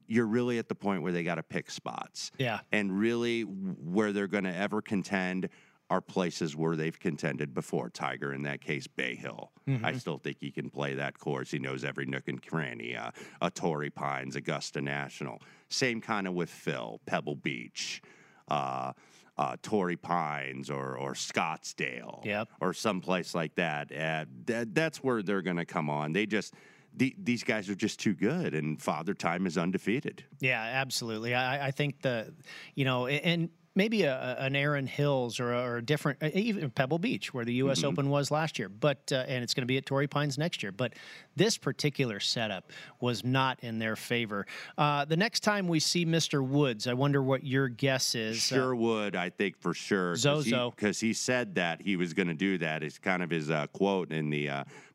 you're 0.06 0.26
really 0.26 0.58
at 0.58 0.68
the 0.68 0.74
point 0.74 1.02
where 1.02 1.12
they 1.12 1.22
got 1.22 1.36
to 1.36 1.42
pick 1.42 1.70
spots. 1.70 2.32
Yeah. 2.38 2.60
And 2.72 2.98
really, 2.98 3.42
where 3.42 4.12
they're 4.12 4.26
going 4.26 4.44
to 4.44 4.54
ever 4.54 4.82
contend 4.82 5.48
are 5.90 6.00
places 6.00 6.56
where 6.56 6.76
they've 6.76 6.98
contended 6.98 7.52
before. 7.52 7.90
Tiger, 7.90 8.32
in 8.32 8.42
that 8.42 8.60
case, 8.60 8.86
Bay 8.86 9.16
Hill. 9.16 9.50
Mm-hmm. 9.68 9.84
I 9.84 9.92
still 9.94 10.18
think 10.18 10.38
he 10.40 10.52
can 10.52 10.70
play 10.70 10.94
that 10.94 11.18
course. 11.18 11.50
He 11.50 11.58
knows 11.58 11.84
every 11.84 12.06
nook 12.06 12.28
and 12.28 12.40
cranny. 12.40 12.96
Uh, 12.96 13.10
a 13.42 13.50
Torrey 13.50 13.90
Pines, 13.90 14.36
Augusta 14.36 14.80
National. 14.80 15.42
Same 15.68 16.00
kind 16.00 16.28
of 16.28 16.34
with 16.34 16.48
Phil, 16.48 17.00
Pebble 17.06 17.34
Beach. 17.34 18.02
Uh, 18.46 18.92
uh, 19.40 19.56
Torrey 19.62 19.96
Pines 19.96 20.70
or 20.70 20.96
or 20.98 21.14
Scottsdale, 21.14 22.22
yep. 22.24 22.48
or 22.60 22.74
someplace 22.74 23.34
like 23.34 23.54
that. 23.54 23.90
Uh, 23.90 24.26
that 24.44 24.74
that's 24.74 25.02
where 25.02 25.22
they're 25.22 25.40
going 25.40 25.56
to 25.56 25.64
come 25.64 25.88
on. 25.88 26.12
They 26.12 26.26
just 26.26 26.54
the, 26.94 27.14
these 27.18 27.42
guys 27.42 27.70
are 27.70 27.74
just 27.74 27.98
too 27.98 28.12
good, 28.12 28.54
and 28.54 28.80
Father 28.80 29.14
Time 29.14 29.46
is 29.46 29.56
undefeated. 29.56 30.24
Yeah, 30.40 30.60
absolutely. 30.60 31.34
I, 31.34 31.68
I 31.68 31.70
think 31.70 32.02
the, 32.02 32.34
you 32.74 32.84
know, 32.84 33.06
and 33.06 33.48
maybe 33.80 34.02
a, 34.02 34.36
an 34.38 34.54
Erin 34.54 34.86
Hills 34.86 35.40
or 35.40 35.54
a, 35.54 35.62
or 35.62 35.76
a 35.78 35.82
different, 35.82 36.22
uh, 36.22 36.28
even 36.34 36.68
Pebble 36.68 36.98
Beach, 36.98 37.32
where 37.32 37.46
the 37.46 37.54
U.S. 37.54 37.78
Mm-hmm. 37.78 37.88
Open 37.88 38.10
was 38.10 38.30
last 38.30 38.58
year. 38.58 38.68
But 38.68 39.10
uh, 39.10 39.24
and 39.26 39.42
it's 39.42 39.54
going 39.54 39.62
to 39.62 39.66
be 39.66 39.78
at 39.78 39.86
Torrey 39.86 40.06
Pines 40.06 40.36
next 40.36 40.62
year. 40.62 40.70
But 40.70 40.92
this 41.34 41.56
particular 41.56 42.20
setup 42.20 42.72
was 43.00 43.24
not 43.24 43.58
in 43.62 43.78
their 43.78 43.96
favor. 43.96 44.46
Uh, 44.76 45.06
the 45.06 45.16
next 45.16 45.40
time 45.40 45.66
we 45.66 45.80
see 45.80 46.04
Mr. 46.04 46.46
Woods, 46.46 46.86
I 46.86 46.92
wonder 46.92 47.22
what 47.22 47.42
your 47.42 47.68
guess 47.68 48.14
is. 48.14 48.36
Uh, 48.52 48.56
sure 48.56 48.74
would, 48.74 49.16
I 49.16 49.30
think 49.30 49.58
for 49.58 49.72
sure. 49.72 50.14
Zozo, 50.14 50.74
because 50.76 51.00
he, 51.00 51.08
he, 51.08 51.12
said 51.14 51.54
that 51.54 51.80
he 51.80 51.96
was 51.96 52.12
going 52.12 52.28
to 52.28 52.34
do 52.34 52.58
that. 52.58 52.82
It's 52.82 52.98
kind 52.98 53.22
of 53.22 53.30
his 53.30 53.50
uh, 53.50 53.66
quote 53.68 54.12
in 54.12 54.28
the 54.28 54.50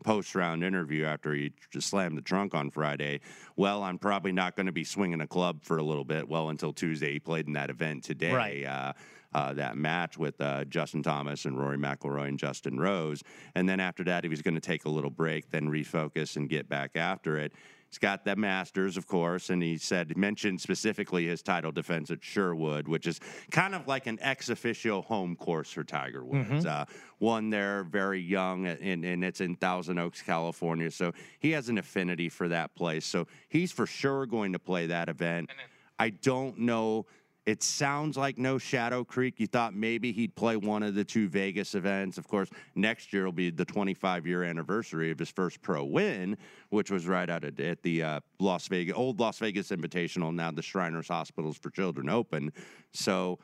post 0.05 0.35
round 0.35 0.63
interview 0.63 1.03
after 1.03 1.33
he 1.33 1.51
just 1.71 1.89
slammed 1.89 2.15
the 2.15 2.21
trunk 2.21 2.53
on 2.53 2.69
Friday. 2.69 3.21
Well, 3.55 3.83
I'm 3.83 3.97
probably 3.97 4.31
not 4.31 4.55
going 4.55 4.67
to 4.67 4.71
be 4.71 4.83
swinging 4.83 5.21
a 5.21 5.27
club 5.27 5.63
for 5.63 5.77
a 5.77 5.83
little 5.83 6.03
bit. 6.03 6.29
Well, 6.29 6.49
until 6.49 6.71
Tuesday, 6.71 7.13
he 7.13 7.19
played 7.19 7.47
in 7.47 7.53
that 7.53 7.69
event 7.69 8.03
today. 8.03 8.31
Right. 8.31 8.65
Uh, 8.75 8.93
uh, 9.33 9.51
that 9.51 9.75
match 9.75 10.17
with 10.17 10.39
uh, 10.39 10.63
Justin 10.63 11.03
Thomas 11.03 11.43
and 11.43 11.59
Rory 11.59 11.77
McIlroy 11.77 12.29
and 12.29 12.39
Justin 12.39 12.79
Rose. 12.79 13.21
And 13.53 13.67
then 13.67 13.81
after 13.81 14.01
that, 14.05 14.23
he 14.23 14.29
was 14.29 14.41
going 14.41 14.53
to 14.53 14.61
take 14.61 14.85
a 14.85 14.89
little 14.89 15.09
break, 15.09 15.49
then 15.49 15.65
refocus 15.67 16.37
and 16.37 16.47
get 16.47 16.69
back 16.69 16.91
after 16.95 17.37
it. 17.37 17.51
He's 17.89 17.97
got 17.97 18.23
the 18.23 18.35
Masters, 18.35 18.95
of 18.95 19.07
course, 19.07 19.49
and 19.49 19.61
he 19.61 19.77
said 19.77 20.15
mentioned 20.17 20.59
specifically 20.61 21.27
his 21.27 21.41
title 21.41 21.71
defense 21.71 22.11
at 22.11 22.23
Sherwood, 22.23 22.87
which 22.87 23.07
is 23.07 23.19
kind 23.51 23.75
of 23.75 23.87
like 23.87 24.07
an 24.07 24.17
ex 24.21 24.49
officio 24.49 25.01
home 25.01 25.35
course 25.35 25.71
for 25.71 25.83
Tiger 25.83 26.23
Woods. 26.25 26.65
Mm-hmm. 26.65 26.67
Uh, 26.67 26.85
one 27.19 27.49
there, 27.49 27.83
very 27.83 28.21
young, 28.21 28.67
and, 28.67 29.03
and 29.05 29.23
it's 29.23 29.41
in 29.41 29.55
Thousand 29.55 29.99
Oaks, 29.99 30.21
California, 30.21 30.89
so 30.89 31.11
he 31.39 31.51
has 31.51 31.69
an 31.69 31.77
affinity 31.77 32.29
for 32.29 32.47
that 32.47 32.73
place. 32.75 33.05
So 33.05 33.27
he's 33.49 33.71
for 33.71 33.85
sure 33.85 34.25
going 34.25 34.53
to 34.53 34.59
play 34.59 34.87
that 34.87 35.09
event. 35.09 35.49
I 35.99 36.09
don't 36.09 36.59
know 36.59 37.05
it 37.45 37.61
sounds 37.61 38.17
like 38.17 38.37
no 38.37 38.57
Shadow 38.57 39.03
Creek. 39.03 39.35
You 39.39 39.45
thought 39.45 39.75
maybe 39.75 40.11
he'd 40.11 40.35
play 40.35 40.57
one 40.57 40.81
of 40.81 40.95
the 40.95 41.03
two 41.03 41.29
Vegas 41.29 41.75
events. 41.75 42.17
Of 42.17 42.27
course, 42.27 42.49
next 42.73 43.13
year 43.13 43.25
will 43.25 43.31
be 43.31 43.51
the 43.51 43.65
25 43.65 44.25
year 44.25 44.43
anniversary 44.43 45.11
of 45.11 45.19
his 45.19 45.29
first 45.29 45.61
pro 45.61 45.83
win, 45.83 46.37
which 46.69 46.89
was 46.89 47.05
right 47.05 47.29
out 47.29 47.43
at, 47.43 47.59
at 47.59 47.83
the 47.83 48.01
uh, 48.01 48.19
Las 48.39 48.67
Vegas, 48.67 48.95
old 48.95 49.19
Las 49.19 49.37
Vegas 49.37 49.69
Invitational, 49.69 50.33
now 50.33 50.49
the 50.49 50.63
Shriners 50.63 51.07
Hospitals 51.07 51.57
for 51.57 51.69
Children 51.69 52.09
Open. 52.09 52.51
So 52.93 53.37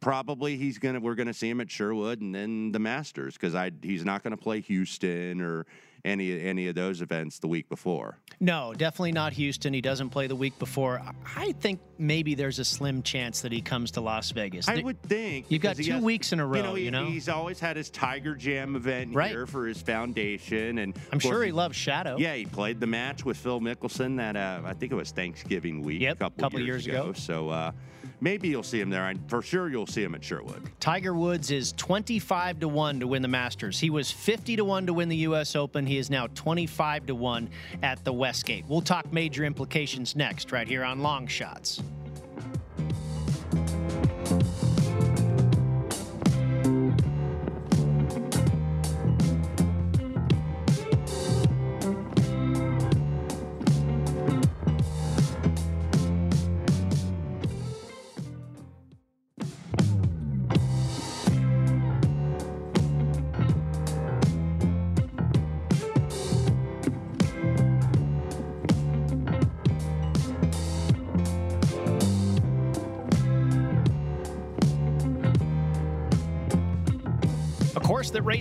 probably 0.00 0.56
he's 0.56 0.78
gonna 0.78 1.00
we're 1.00 1.14
gonna 1.14 1.34
see 1.34 1.48
him 1.48 1.60
at 1.60 1.70
Sherwood 1.70 2.20
and 2.20 2.34
then 2.34 2.72
the 2.72 2.78
Masters 2.78 3.34
because 3.34 3.54
I 3.54 3.72
he's 3.82 4.04
not 4.04 4.22
gonna 4.22 4.36
play 4.36 4.60
Houston 4.60 5.40
or 5.40 5.66
any 6.04 6.40
any 6.40 6.68
of 6.68 6.74
those 6.74 7.00
events 7.00 7.38
the 7.38 7.48
week 7.48 7.68
before. 7.68 8.18
No, 8.40 8.74
definitely 8.76 9.12
not 9.12 9.32
Houston. 9.34 9.72
He 9.72 9.80
doesn't 9.80 10.10
play 10.10 10.26
the 10.26 10.36
week 10.36 10.58
before. 10.58 11.00
I 11.36 11.52
think 11.52 11.80
maybe 11.98 12.34
there's 12.34 12.58
a 12.58 12.64
slim 12.64 13.02
chance 13.02 13.42
that 13.42 13.52
he 13.52 13.60
comes 13.60 13.92
to 13.92 14.00
Las 14.00 14.30
Vegas. 14.32 14.68
I 14.68 14.80
would 14.80 15.00
think 15.02 15.46
you've 15.48 15.62
got 15.62 15.76
two 15.76 15.92
has, 15.92 16.02
weeks 16.02 16.32
in 16.32 16.40
a 16.40 16.46
row. 16.46 16.56
You 16.56 16.62
know, 16.62 16.74
he, 16.74 16.84
you 16.84 16.90
know? 16.90 17.04
he's 17.06 17.28
always 17.28 17.60
had 17.60 17.76
his 17.76 17.90
Tiger 17.90 18.34
Jam 18.34 18.76
event 18.76 19.14
right. 19.14 19.30
here 19.30 19.46
for 19.46 19.66
his 19.66 19.80
foundation, 19.80 20.78
and 20.78 20.96
I'm 21.12 21.18
sure 21.18 21.42
he 21.44 21.52
loves 21.52 21.76
Shadow. 21.76 22.16
Yeah, 22.18 22.34
he 22.34 22.46
played 22.46 22.80
the 22.80 22.86
match 22.86 23.24
with 23.24 23.36
Phil 23.36 23.60
Mickelson 23.60 24.16
that 24.16 24.36
uh, 24.36 24.62
I 24.64 24.74
think 24.74 24.92
it 24.92 24.96
was 24.96 25.12
Thanksgiving 25.12 25.82
week 25.82 26.00
yep, 26.00 26.16
a 26.16 26.18
couple, 26.18 26.42
couple 26.42 26.60
years, 26.60 26.86
years 26.86 26.98
ago. 26.98 27.10
ago. 27.10 27.12
So. 27.12 27.48
Uh, 27.48 27.72
maybe 28.22 28.48
you'll 28.48 28.62
see 28.62 28.80
him 28.80 28.88
there. 28.88 29.08
And 29.08 29.20
for 29.28 29.42
sure, 29.42 29.68
you'll 29.68 29.86
see 29.86 30.02
him 30.02 30.14
at 30.14 30.24
Sherwood. 30.24 30.62
Tiger 30.80 31.14
Woods 31.14 31.50
is 31.50 31.72
25 31.72 32.60
to 32.60 32.68
1 32.68 33.00
to 33.00 33.06
win 33.06 33.20
the 33.20 33.28
Masters. 33.28 33.78
He 33.78 33.90
was 33.90 34.10
50 34.10 34.56
to 34.56 34.64
1 34.64 34.86
to 34.86 34.94
win 34.94 35.08
the 35.08 35.16
U.S. 35.16 35.56
Open. 35.56 35.84
He 35.84 35.98
is 35.98 36.08
now 36.08 36.28
25 36.28 37.06
to 37.06 37.14
1 37.14 37.50
at 37.82 38.02
the 38.04 38.12
Westgate. 38.12 38.64
We'll 38.68 38.80
talk 38.80 39.12
major 39.12 39.44
implications 39.44 40.16
next, 40.16 40.52
right 40.52 40.68
here 40.68 40.84
on 40.84 41.00
Long 41.00 41.26
Shots. 41.26 41.82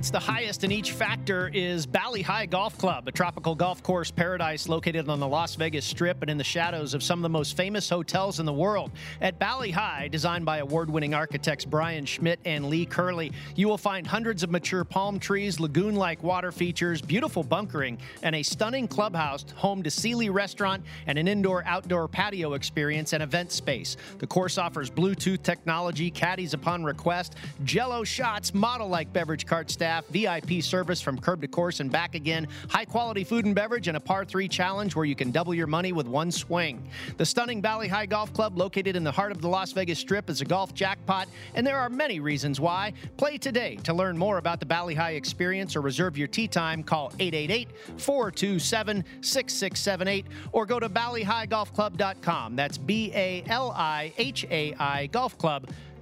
Rates 0.02 0.10
the 0.10 0.20
highest 0.20 0.64
in 0.64 0.72
each 0.72 0.94
factor 0.94 1.52
is 1.54 1.86
Bali 1.86 2.24
Hai 2.24 2.48
Golf 2.48 2.76
Club, 2.76 3.08
a 3.08 3.12
tropical 3.12 3.54
golf 3.54 3.84
course 3.84 4.10
paradise 4.10 4.68
located 4.68 5.08
on 5.08 5.20
the 5.20 5.28
Las 5.28 5.54
Vegas 5.54 5.86
Strip 5.86 6.24
and 6.24 6.32
in 6.32 6.40
the 6.40 6.44
shadows 6.44 6.96
of 6.96 7.04
some 7.04 7.20
of 7.20 7.22
the 7.22 7.30
most 7.30 7.56
famous 7.56 7.88
hotels 7.88 8.40
in 8.40 8.48
the 8.48 8.54
world. 8.54 8.90
At 9.22 9.38
Bali 9.38 9.70
Hai, 9.70 10.08
designed 10.08 10.44
by 10.44 10.58
award 10.58 10.90
winning 10.90 11.14
architects 11.14 11.66
Brian 11.66 12.04
Schmidt 12.08 12.40
and 12.46 12.66
Lee 12.66 12.84
Curley, 12.84 13.32
you 13.56 13.68
will 13.68 13.78
find 13.78 14.08
hundreds 14.08 14.42
of 14.42 14.50
mature 14.50 14.84
palm 14.84 15.20
trees, 15.20 15.60
lagoon 15.60 15.96
like 15.96 16.24
water 16.24 16.52
features, 16.52 17.00
beautiful 17.00 17.44
bunkering, 17.44 18.00
and 18.24 18.36
a 18.36 18.42
stunning 18.42 18.88
clubhouse 18.88 19.46
home 19.54 19.84
to 19.84 19.92
Cili 19.92 20.34
Restaurant 20.34 20.84
and 21.06 21.20
an 21.20 21.28
indoor 21.28 21.64
outdoor 21.68 22.08
patio 22.08 22.54
experience 22.54 23.14
and 23.14 23.22
event 23.22 23.52
space. 23.52 23.98
The 24.18 24.26
course 24.26 24.58
offers 24.58 24.90
Bluetooth 24.90 25.44
technology, 25.44 26.10
caddies 26.10 26.56
upon 26.56 26.84
request, 26.84 27.36
jello 27.66 28.04
shots, 28.04 28.56
model 28.56 28.88
like 28.88 29.14
beverage 29.14 29.46
cart 29.46 29.70
staff, 29.70 29.91
VIP 30.10 30.64
service 30.64 31.02
from 31.02 31.20
curb 31.20 31.42
to 31.42 31.48
course 31.48 31.80
and 31.80 31.92
back 31.92 32.16
again, 32.16 32.48
high 32.70 32.86
quality 32.86 33.24
food 33.24 33.46
and 33.46 33.54
beverage, 33.54 33.88
and 33.88 33.98
a 33.98 34.00
par 34.00 34.26
3 34.26 34.48
challenge 34.48 34.96
where 34.96 35.06
you 35.06 35.16
can 35.16 35.32
double 35.32 35.54
your 35.54 35.68
money 35.68 35.92
with 35.92 36.08
one 36.08 36.32
swing. 36.32 36.82
The 37.18 37.26
stunning 37.26 37.62
Bali 37.62 37.88
Hai 37.88 38.06
Golf 38.06 38.34
Club, 38.34 38.58
located 38.58 38.96
in 38.96 39.04
the 39.04 39.12
heart 39.12 39.32
of 39.32 39.42
the 39.42 39.48
Las 39.48 39.72
Vegas 39.74 40.00
Strip, 40.00 40.30
is 40.30 40.42
a 40.42 40.46
golf 40.46 40.74
jackpot, 40.74 41.28
and 41.56 41.68
there 41.68 41.78
are 41.78 41.90
many 41.90 42.20
reasons 42.20 42.60
why. 42.60 42.94
Play 43.18 43.38
today. 43.38 43.78
To 43.84 43.94
learn 43.94 44.18
more 44.18 44.38
about 44.38 44.60
the 44.60 44.66
Bali 44.66 44.96
Hai 44.96 45.12
experience 45.12 45.76
or 45.76 45.82
reserve 45.82 46.18
your 46.18 46.28
tee 46.28 46.48
time, 46.48 46.84
call 46.84 47.12
888 47.20 47.70
427 47.98 49.04
6678 49.22 50.26
or 50.52 50.66
go 50.66 50.80
to 50.80 50.90
BaliHaiGolfClub.com. 50.90 52.56
That's 52.56 52.78
B 52.78 53.12
A 53.14 53.44
L 53.48 53.72
I 53.72 54.14
H 54.18 54.46
A 54.50 54.74
I 54.76 55.08
Golf 55.08 55.38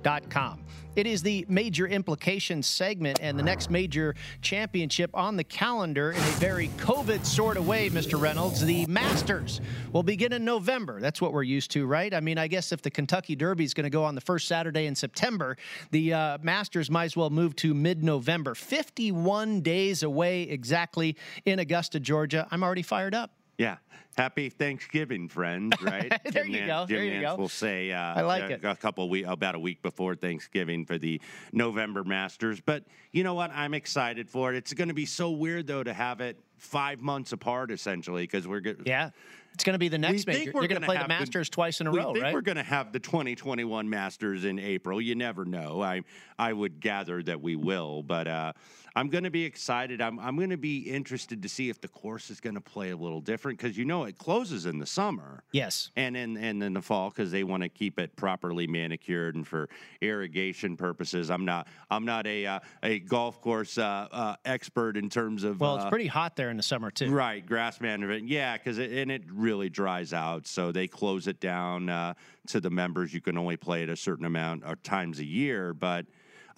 Club.com. 0.03 0.63
It 0.95 1.07
is 1.07 1.21
the 1.21 1.45
major 1.47 1.87
implications 1.87 2.67
segment 2.67 3.19
and 3.21 3.39
the 3.39 3.43
next 3.43 3.69
major 3.69 4.15
championship 4.41 5.11
on 5.13 5.37
the 5.37 5.43
calendar 5.43 6.11
in 6.11 6.17
a 6.17 6.31
very 6.39 6.69
COVID 6.77 7.25
sort 7.25 7.57
of 7.57 7.67
way, 7.67 7.89
Mr. 7.89 8.19
Reynolds. 8.19 8.65
The 8.65 8.85
Masters 8.87 9.61
will 9.93 10.03
begin 10.03 10.33
in 10.33 10.43
November. 10.43 10.99
That's 10.99 11.21
what 11.21 11.31
we're 11.31 11.43
used 11.43 11.71
to, 11.71 11.85
right? 11.85 12.13
I 12.13 12.19
mean, 12.19 12.37
I 12.37 12.47
guess 12.47 12.71
if 12.71 12.81
the 12.81 12.89
Kentucky 12.89 13.35
Derby 13.35 13.63
is 13.63 13.73
going 13.73 13.85
to 13.85 13.89
go 13.89 14.03
on 14.03 14.15
the 14.15 14.21
first 14.21 14.47
Saturday 14.47 14.87
in 14.87 14.95
September, 14.95 15.55
the 15.91 16.13
uh, 16.13 16.37
Masters 16.41 16.89
might 16.89 17.05
as 17.05 17.15
well 17.15 17.29
move 17.29 17.55
to 17.57 17.73
mid 17.73 18.03
November. 18.03 18.53
51 18.55 19.61
days 19.61 20.03
away 20.03 20.43
exactly 20.43 21.15
in 21.45 21.59
Augusta, 21.59 21.99
Georgia. 21.99 22.47
I'm 22.51 22.63
already 22.63 22.83
fired 22.83 23.15
up. 23.15 23.38
Yeah. 23.59 23.77
Happy 24.17 24.49
Thanksgiving, 24.49 25.29
friends! 25.29 25.75
Right 25.81 26.11
there, 26.25 26.45
you 26.45 26.65
go. 26.65 26.85
Jim 26.87 26.97
there 26.97 27.05
you 27.05 27.21
Nance 27.21 27.35
go. 27.35 27.35
will 27.35 27.47
say, 27.49 27.91
uh, 27.91 28.15
"I 28.15 28.21
like 28.21 28.43
a, 28.43 28.53
it." 28.53 28.65
A 28.65 28.75
couple 28.75 29.07
week, 29.07 29.25
about 29.27 29.55
a 29.55 29.59
week 29.59 29.81
before 29.81 30.15
Thanksgiving 30.15 30.85
for 30.85 30.97
the 30.97 31.21
November 31.53 32.03
Masters, 32.03 32.59
but 32.59 32.83
you 33.11 33.23
know 33.23 33.33
what? 33.33 33.51
I'm 33.53 33.73
excited 33.73 34.29
for 34.29 34.53
it. 34.53 34.57
It's 34.57 34.73
going 34.73 34.87
to 34.87 34.93
be 34.93 35.05
so 35.05 35.31
weird 35.31 35.67
though 35.67 35.83
to 35.83 35.93
have 35.93 36.19
it 36.21 36.37
five 36.57 37.01
months 37.01 37.31
apart, 37.31 37.71
essentially, 37.71 38.23
because 38.23 38.47
we're 38.47 38.59
good. 38.59 38.83
Yeah. 38.85 39.11
It's 39.53 39.63
going 39.63 39.73
to 39.73 39.79
be 39.79 39.87
the 39.89 39.97
next 39.97 40.27
we 40.27 40.33
major. 40.33 40.51
You're 40.53 40.67
going 40.67 40.81
to 40.81 40.85
play 40.85 40.97
the 40.97 41.07
Masters 41.07 41.49
the, 41.49 41.55
twice 41.55 41.81
in 41.81 41.87
a 41.87 41.91
we 41.91 41.99
row, 41.99 42.13
think 42.13 42.23
right? 42.23 42.33
We're 42.33 42.41
going 42.41 42.57
to 42.57 42.63
have 42.63 42.91
the 42.91 42.99
2021 42.99 43.89
Masters 43.89 44.45
in 44.45 44.59
April. 44.59 45.01
You 45.01 45.15
never 45.15 45.43
know. 45.43 45.81
I 45.81 46.03
I 46.37 46.53
would 46.53 46.79
gather 46.79 47.21
that 47.23 47.41
we 47.41 47.55
will, 47.55 48.03
but 48.03 48.27
uh, 48.27 48.53
I'm 48.99 49.07
going 49.07 49.23
to 49.23 49.29
be 49.29 49.45
excited. 49.45 50.01
I'm 50.01 50.19
I'm 50.19 50.35
going 50.35 50.49
to 50.49 50.57
be 50.57 50.79
interested 50.79 51.41
to 51.43 51.47
see 51.47 51.69
if 51.69 51.79
the 51.79 51.87
course 51.87 52.29
is 52.29 52.41
going 52.41 52.55
to 52.55 52.61
play 52.61 52.89
a 52.89 52.97
little 52.97 53.21
different 53.21 53.57
because 53.57 53.77
you 53.77 53.85
know 53.85 54.03
it 54.03 54.17
closes 54.17 54.65
in 54.65 54.77
the 54.77 54.85
summer. 54.85 55.41
Yes, 55.53 55.89
and 55.95 56.17
in 56.17 56.35
and 56.35 56.61
in 56.61 56.73
the 56.73 56.81
fall 56.81 57.09
because 57.09 57.31
they 57.31 57.45
want 57.45 57.63
to 57.63 57.69
keep 57.69 57.97
it 57.97 58.13
properly 58.17 58.67
manicured 58.67 59.35
and 59.35 59.47
for 59.47 59.69
irrigation 60.01 60.75
purposes. 60.75 61.31
I'm 61.31 61.45
not 61.45 61.67
I'm 61.89 62.03
not 62.03 62.27
a 62.27 62.45
uh, 62.45 62.59
a 62.83 62.99
golf 62.99 63.39
course 63.39 63.77
uh, 63.77 64.09
uh 64.11 64.35
expert 64.43 64.97
in 64.97 65.09
terms 65.09 65.45
of. 65.45 65.61
Well, 65.61 65.77
it's 65.77 65.85
uh, 65.85 65.89
pretty 65.89 66.07
hot 66.07 66.35
there 66.35 66.49
in 66.49 66.57
the 66.57 66.63
summer 66.63 66.91
too. 66.91 67.09
Right, 67.09 67.45
grass 67.45 67.79
management. 67.79 68.27
Yeah, 68.27 68.57
because 68.57 68.79
it, 68.79 68.91
and 68.91 69.09
it 69.09 69.23
really 69.31 69.69
dries 69.69 70.11
out, 70.11 70.45
so 70.45 70.73
they 70.73 70.87
close 70.87 71.27
it 71.27 71.39
down 71.39 71.87
uh, 71.87 72.15
to 72.47 72.59
the 72.59 72.69
members. 72.69 73.13
You 73.13 73.21
can 73.21 73.37
only 73.37 73.55
play 73.55 73.83
it 73.83 73.87
a 73.87 73.95
certain 73.95 74.25
amount 74.25 74.65
of 74.65 74.83
times 74.83 75.19
a 75.19 75.25
year, 75.25 75.73
but 75.73 76.05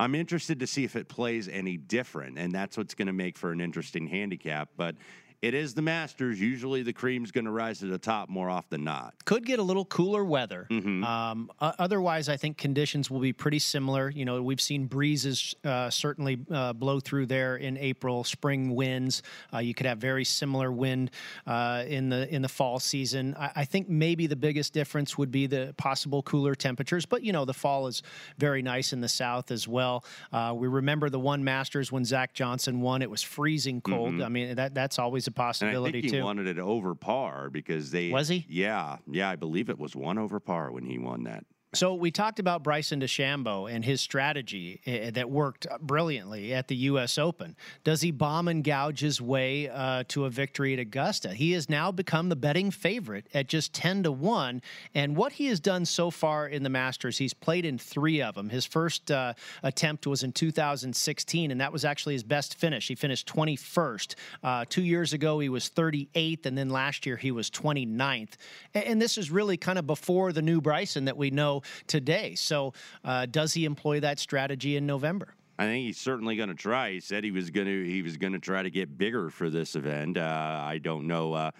I'm 0.01 0.15
interested 0.15 0.61
to 0.61 0.67
see 0.67 0.83
if 0.83 0.95
it 0.95 1.07
plays 1.07 1.47
any 1.47 1.77
different, 1.77 2.39
and 2.39 2.51
that's 2.51 2.75
what's 2.75 2.95
going 2.95 3.05
to 3.05 3.13
make 3.13 3.37
for 3.37 3.51
an 3.51 3.61
interesting 3.61 4.07
handicap. 4.07 4.69
But 4.75 4.95
it 5.41 5.54
is 5.54 5.73
the 5.73 5.82
Masters. 5.82 6.39
Usually 6.39 6.84
the 6.84 6.93
cream's 6.93 7.32
going 7.32 7.45
to 7.45 7.51
rise 7.51 7.80
to 7.80 7.86
the 7.86 7.97
top 7.97 8.30
more 8.30 8.49
often 8.49 8.71
than 8.71 8.84
not. 8.84 9.13
Could 9.25 9.45
get 9.45 9.60
a 9.60 9.63
little 9.63 9.86
cooler 9.86 10.23
weather. 10.23 10.67
Mm-hmm. 10.69 11.04
Um, 11.04 11.51
otherwise, 11.60 12.30
I 12.30 12.38
think 12.38 12.58
conditions 12.58 13.12
will 13.12 13.19
be 13.19 13.34
pretty 13.34 13.60
similar. 13.60 14.10
You 14.10 14.25
know, 14.25 14.41
we've 14.41 14.62
seen 14.62 14.86
breezes 14.86 15.56
uh, 15.63 15.89
certainly 15.89 16.39
uh, 16.51 16.73
blow 16.73 16.99
through 16.99 17.25
there 17.27 17.58
in 17.58 17.77
April, 17.77 18.23
spring 18.23 18.75
winds. 18.75 19.23
Uh, 19.54 19.60
you 19.60 19.73
could 19.73 19.86
have 19.86 19.97
very 19.97 20.23
similar 20.23 20.71
wind 20.71 21.12
uh, 21.45 21.84
in 21.88 22.10
the 22.10 22.34
in 22.34 22.41
the 22.41 22.49
fall 22.49 22.80
season. 22.80 23.36
I, 23.38 23.51
I 23.58 23.65
think 23.65 23.89
maybe 23.89 24.27
the 24.27 24.36
biggest 24.36 24.73
difference 24.73 25.17
would 25.17 25.32
be 25.32 25.47
the 25.47 25.73
possible 25.77 26.23
cooler 26.23 26.56
temperatures. 26.56 27.06
But 27.06 27.23
you 27.23 27.34
know, 27.34 27.45
the 27.45 27.54
fall 27.54 27.88
is 27.88 28.01
very 28.38 28.62
nice 28.62 28.93
in 28.93 29.01
the 29.01 29.10
south 29.10 29.51
as 29.51 29.67
well. 29.67 30.06
Uh, 30.32 30.54
we 30.56 30.67
remember 30.67 31.10
the 31.10 31.19
one 31.19 31.43
Masters 31.43 31.91
when 31.91 32.06
Zach 32.06 32.34
Johnson 32.34 32.82
won; 32.82 33.01
it 33.01 33.10
was 33.10 33.21
freezing 33.21 33.82
cold. 33.82 34.21
I 34.21 34.30
mean, 34.30 34.56
that 34.56 34.73
that's 34.73 34.97
always 34.97 35.27
a 35.31 35.41
Mm-hmm. 35.41 35.65
And 35.65 35.71
I 35.71 35.73
possibility 35.73 36.01
think 36.01 36.13
he 36.13 36.19
too. 36.19 36.23
wanted 36.23 36.47
it 36.47 36.59
over 36.59 36.95
par 36.95 37.49
because 37.49 37.91
they 37.91 38.11
Was 38.11 38.27
he? 38.27 38.45
Yeah, 38.49 38.97
yeah, 39.09 39.29
I 39.29 39.35
believe 39.35 39.69
it 39.69 39.79
was 39.79 39.95
one 39.95 40.17
over 40.17 40.39
par 40.39 40.71
when 40.71 40.85
he 40.85 40.97
won 40.97 41.23
that. 41.23 41.45
So 41.73 41.93
we 41.93 42.12
talked 42.12 42.39
about 42.39 42.63
Bryson 42.63 42.99
DeChambeau 42.99 43.73
and 43.73 43.86
his 43.86 44.01
strategy 44.01 44.82
uh, 44.86 45.11
that 45.11 45.30
worked 45.30 45.67
brilliantly 45.80 46.53
at 46.53 46.67
the 46.67 46.76
U.S. 46.76 47.17
Open. 47.17 47.55
Does 47.86 48.01
he 48.01 48.11
bomb 48.11 48.49
and 48.49 48.61
gouge 48.61 48.99
his 48.99 49.22
way 49.22 49.69
uh, 49.69 50.03
to 50.09 50.26
a 50.26 50.30
victory 50.30 50.74
at 50.74 50.80
Augusta? 50.80 51.30
He 51.34 51.53
has 51.53 51.69
now 51.69 51.89
become 51.89 52.28
the 52.28 52.36
betting 52.36 52.72
favorite 52.72 53.28
at 53.34 53.47
just 53.47 53.74
ten 53.74 54.03
to 54.03 54.11
one. 54.11 54.61
And 54.93 55.15
what 55.15 55.32
he 55.32 55.45
has 55.45 55.61
done 55.61 55.86
so 55.86 56.11
far 56.11 56.45
in 56.45 56.63
the 56.63 56.69
Masters, 56.69 57.17
he's 57.17 57.34
played 57.34 57.63
in 57.63 57.78
three 57.78 58.22
of 58.22 58.36
them. 58.36 58.49
His 58.49 58.65
first 58.65 59.09
uh, 59.09 59.34
attempt 59.63 60.05
was 60.05 60.24
in 60.24 60.34
2016, 60.34 61.51
and 61.51 61.61
that 61.61 61.72
was 61.72 61.86
actually 61.86 62.15
his 62.15 62.24
best 62.24 62.55
finish. 62.55 62.89
He 62.89 62.95
finished 62.95 63.34
21st. 63.34 64.15
Uh, 64.43 64.65
two 64.67 64.84
years 64.84 65.13
ago, 65.13 65.39
he 65.39 65.47
was 65.47 65.69
38th, 65.69 66.45
and 66.45 66.57
then 66.57 66.69
last 66.69 67.05
year 67.05 67.15
he 67.15 67.32
was 67.32 67.49
29th. 67.49 68.34
And, 68.74 68.84
and 68.84 69.01
this 69.01 69.17
is 69.17 69.32
really 69.32 69.55
kind 69.55 69.80
of 69.80 69.88
before 69.88 70.34
the 70.34 70.41
new 70.41 70.59
Bryson 70.59 71.05
that 71.05 71.15
we 71.15 71.32
know 71.32 71.61
today. 71.88 72.36
So, 72.36 72.74
uh, 73.03 73.26
does 73.26 73.53
he 73.53 73.66
employ 73.66 73.99
that 74.01 74.20
strategy 74.20 74.76
in 74.78 74.86
November? 74.86 75.36
I 75.59 75.66
think 75.66 75.86
he's 75.86 75.99
certainly 75.99 76.36
going 76.36 76.49
to 76.49 76.55
try. 76.55 76.91
He 76.91 76.99
said 76.99 77.24
he 77.24 77.32
was 77.32 77.51
going 77.51 77.68
to 77.68 77.84
he 77.86 78.01
was 78.01 78.18
going 78.18 78.34
to 78.34 78.39
try 78.39 78.64
to 78.64 78.72
get 78.72 78.97
bigger 78.97 79.30
for 79.30 79.49
this 79.49 79.76
event. 79.76 80.18
Uh, 80.18 80.62
I 80.64 80.80
don't 80.80 81.05
know. 81.05 81.34
Uh, 81.34 81.51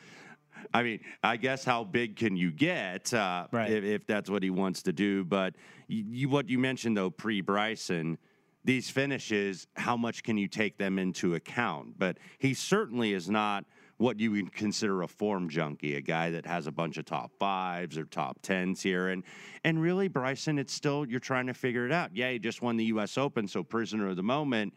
I 0.74 0.84
mean, 0.84 0.99
I 1.24 1.38
guess 1.38 1.64
how 1.64 1.84
big 1.84 2.16
can 2.16 2.36
you 2.36 2.52
get 2.52 3.14
uh, 3.14 3.47
Right. 3.52 3.70
if, 3.72 3.84
if 3.84 4.08
that's 4.08 4.30
what 4.30 4.43
he 4.43 4.49
wants 4.49 4.84
to 4.84 4.93
do? 4.93 5.24
But 5.24 5.56
you, 5.88 6.04
you, 6.08 6.30
what 6.30 6.49
you 6.49 6.58
mentioned 6.60 6.97
though, 6.97 7.10
pre 7.10 7.41
Bryson, 7.41 8.18
these 8.64 8.89
finishes, 8.89 9.68
how 9.76 9.97
much 9.97 10.24
can 10.24 10.38
you 10.38 10.47
take 10.47 10.78
them 10.78 10.97
into 10.99 11.36
account? 11.36 11.97
But 11.97 12.18
he 12.39 12.54
certainly 12.54 13.14
is 13.14 13.30
not 13.30 13.66
what 14.02 14.20
you 14.20 14.32
would 14.32 14.52
consider 14.52 15.04
a 15.04 15.08
form 15.08 15.47
junkie, 15.47 15.95
a 15.95 16.02
guy 16.02 16.32
that 16.32 16.43
has 16.43 16.66
a 16.66 16.72
bunch 16.72 16.97
of 16.97 17.06
top 17.06 17.32
fives 17.38 17.99
or 17.99 18.06
top 18.06 18.39
tens 18.41 18.82
here. 18.82 19.10
And 19.10 19.24
and 19.64 19.80
really, 19.80 20.08
Bryson, 20.08 20.58
it's 20.58 20.74
still 20.74 21.06
you're 21.06 21.20
trying 21.20 21.45
to 21.47 21.54
figure 21.54 21.86
it 21.86 21.91
out. 21.91 22.10
Yeah, 22.16 22.32
he 22.32 22.39
just 22.39 22.64
won 22.64 22.78
the 22.78 22.86
U.S. 22.86 23.16
Open, 23.18 23.47
so 23.47 23.64
prisoner 23.64 24.10
of 24.10 24.16
the 24.16 24.24
moment. 24.24 24.74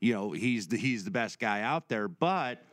You 0.00 0.14
know, 0.14 0.32
he's 0.32 0.66
the, 0.66 0.76
he's 0.76 1.04
the 1.04 1.12
best 1.12 1.38
guy 1.38 1.62
out 1.62 1.88
there, 1.88 2.08
but 2.08 2.64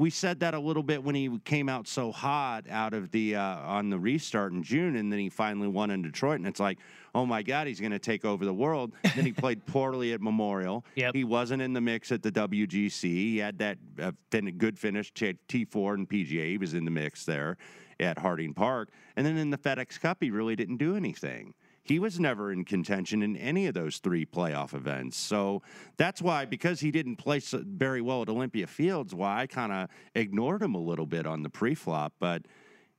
we 0.00 0.08
said 0.08 0.40
that 0.40 0.54
a 0.54 0.58
little 0.58 0.82
bit 0.82 1.04
when 1.04 1.14
he 1.14 1.38
came 1.44 1.68
out 1.68 1.86
so 1.86 2.10
hot 2.10 2.64
out 2.70 2.94
of 2.94 3.10
the 3.10 3.36
uh, 3.36 3.58
on 3.58 3.90
the 3.90 3.98
restart 3.98 4.50
in 4.50 4.62
June, 4.62 4.96
and 4.96 5.12
then 5.12 5.18
he 5.18 5.28
finally 5.28 5.68
won 5.68 5.90
in 5.90 6.00
Detroit, 6.00 6.36
and 6.36 6.46
it's 6.46 6.58
like, 6.58 6.78
oh 7.14 7.26
my 7.26 7.42
God, 7.42 7.66
he's 7.66 7.80
going 7.80 7.92
to 7.92 7.98
take 7.98 8.24
over 8.24 8.46
the 8.46 8.54
world. 8.54 8.92
then 9.14 9.26
he 9.26 9.32
played 9.32 9.66
poorly 9.66 10.14
at 10.14 10.22
Memorial. 10.22 10.86
Yep. 10.94 11.14
He 11.14 11.24
wasn't 11.24 11.60
in 11.60 11.74
the 11.74 11.82
mix 11.82 12.10
at 12.12 12.22
the 12.22 12.32
WGC. 12.32 13.02
He 13.02 13.36
had 13.36 13.58
that 13.58 13.76
uh, 14.00 14.12
fin- 14.30 14.56
good 14.56 14.78
finish, 14.78 15.12
T 15.12 15.66
four 15.66 15.92
and 15.92 16.08
PGA. 16.08 16.48
He 16.48 16.56
was 16.56 16.72
in 16.72 16.86
the 16.86 16.90
mix 16.90 17.26
there 17.26 17.58
at 18.00 18.18
Harding 18.18 18.54
Park, 18.54 18.88
and 19.16 19.26
then 19.26 19.36
in 19.36 19.50
the 19.50 19.58
FedEx 19.58 20.00
Cup, 20.00 20.16
he 20.22 20.30
really 20.30 20.56
didn't 20.56 20.78
do 20.78 20.96
anything. 20.96 21.52
He 21.82 21.98
was 21.98 22.20
never 22.20 22.52
in 22.52 22.64
contention 22.64 23.22
in 23.22 23.36
any 23.36 23.66
of 23.66 23.74
those 23.74 23.98
three 23.98 24.26
playoff 24.26 24.74
events. 24.74 25.16
So 25.16 25.62
that's 25.96 26.20
why, 26.20 26.44
because 26.44 26.80
he 26.80 26.90
didn't 26.90 27.16
play 27.16 27.40
very 27.40 28.00
well 28.00 28.22
at 28.22 28.28
Olympia 28.28 28.66
Fields, 28.66 29.14
why 29.14 29.40
I 29.40 29.46
kind 29.46 29.72
of 29.72 29.88
ignored 30.14 30.62
him 30.62 30.74
a 30.74 30.80
little 30.80 31.06
bit 31.06 31.26
on 31.26 31.42
the 31.42 31.50
pre-flop. 31.50 32.12
But 32.20 32.42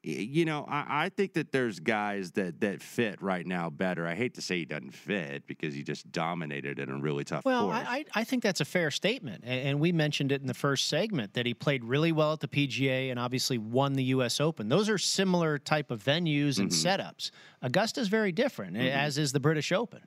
you 0.04 0.46
know, 0.46 0.66
I, 0.68 1.06
I 1.06 1.10
think 1.10 1.34
that 1.34 1.52
there's 1.52 1.80
guys 1.80 2.32
that 2.32 2.62
that 2.62 2.82
fit 2.82 3.22
right 3.22 3.46
now 3.46 3.70
better. 3.70 4.08
I 4.08 4.16
hate 4.16 4.34
to 4.36 4.42
say 4.42 4.58
he 4.60 4.66
doesn't 4.66 4.96
fit 4.96 5.46
because 5.46 5.76
he 5.76 5.84
just 5.84 6.12
dominated 6.12 6.80
in 6.80 6.90
a 6.90 6.98
really 6.98 7.24
tough 7.24 7.46
Well, 7.46 7.68
course. 7.68 7.86
I, 7.88 7.98
I 7.98 8.06
I 8.16 8.24
think 8.24 8.42
that's 8.42 8.62
a 8.62 8.66
fair 8.66 8.90
statement. 8.90 9.44
And 9.46 9.80
we 9.80 9.92
mentioned 9.92 10.32
it 10.32 10.42
in 10.42 10.48
the 10.48 10.56
first 10.56 10.88
segment 10.88 11.34
that 11.36 11.46
he 11.46 11.54
played 11.54 11.84
really 11.84 12.12
well 12.12 12.34
at 12.34 12.40
the 12.40 12.48
PGA 12.48 13.12
and 13.12 13.20
obviously 13.20 13.58
won 13.58 13.94
the 13.94 14.06
U.S. 14.06 14.40
Open. 14.40 14.70
Those 14.70 14.90
are 14.90 14.98
similar 14.98 15.60
type 15.60 15.92
of 15.92 16.04
venues 16.04 16.58
and 16.58 16.72
mm-hmm. 16.72 16.88
setups. 16.88 17.30
Augusta's 17.62 18.08
very 18.08 18.32
different, 18.32 18.76
mm-hmm. 18.76 18.88
as 18.88 19.18
is 19.18 19.32
the 19.32 19.40
British 19.40 19.72
Open. 19.72 20.02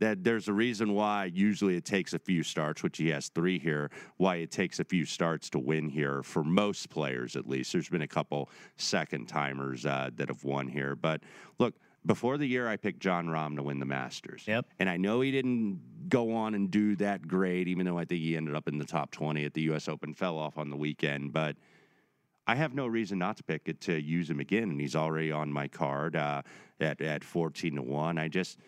That 0.00 0.24
there's 0.24 0.48
a 0.48 0.52
reason 0.52 0.92
why 0.92 1.26
usually 1.26 1.76
it 1.76 1.84
takes 1.84 2.14
a 2.14 2.18
few 2.18 2.42
starts, 2.42 2.82
which 2.82 2.98
he 2.98 3.08
has 3.08 3.28
three 3.28 3.58
here, 3.58 3.90
why 4.16 4.36
it 4.36 4.50
takes 4.50 4.80
a 4.80 4.84
few 4.84 5.04
starts 5.04 5.48
to 5.50 5.58
win 5.58 5.88
here 5.88 6.22
for 6.22 6.42
most 6.42 6.90
players 6.90 7.36
at 7.36 7.48
least. 7.48 7.72
There's 7.72 7.88
been 7.88 8.02
a 8.02 8.08
couple 8.08 8.50
second 8.76 9.28
timers 9.28 9.86
uh, 9.86 10.10
that 10.16 10.28
have 10.28 10.44
won 10.44 10.68
here. 10.68 10.96
But 10.96 11.22
look, 11.58 11.74
before 12.06 12.36
the 12.36 12.46
year, 12.46 12.68
I 12.68 12.76
picked 12.76 13.00
Jon 13.00 13.28
Rahm 13.28 13.56
to 13.56 13.62
win 13.62 13.78
the 13.78 13.86
Masters. 13.86 14.44
Yep. 14.46 14.66
And 14.78 14.90
I 14.90 14.96
know 14.96 15.20
he 15.20 15.30
didn't 15.30 16.08
go 16.08 16.34
on 16.34 16.54
and 16.54 16.70
do 16.70 16.96
that 16.96 17.26
great, 17.26 17.66
even 17.68 17.86
though 17.86 17.98
I 17.98 18.04
think 18.04 18.20
he 18.20 18.36
ended 18.36 18.54
up 18.54 18.68
in 18.68 18.78
the 18.78 18.84
top 18.84 19.10
20 19.10 19.44
at 19.44 19.54
the 19.54 19.62
U.S. 19.62 19.88
Open, 19.88 20.12
fell 20.12 20.38
off 20.38 20.58
on 20.58 20.68
the 20.70 20.76
weekend. 20.76 21.32
But 21.32 21.56
I 22.46 22.56
have 22.56 22.74
no 22.74 22.86
reason 22.86 23.18
not 23.18 23.38
to 23.38 23.42
pick 23.42 23.62
it 23.66 23.80
to 23.82 23.98
use 24.00 24.28
him 24.28 24.38
again, 24.38 24.64
and 24.64 24.80
he's 24.80 24.94
already 24.94 25.32
on 25.32 25.50
my 25.50 25.66
card 25.66 26.14
uh, 26.14 26.42
at 26.78 27.00
at 27.00 27.24
fourteen 27.24 27.76
to 27.76 27.82
one. 27.82 28.18
I 28.18 28.28
just 28.28 28.58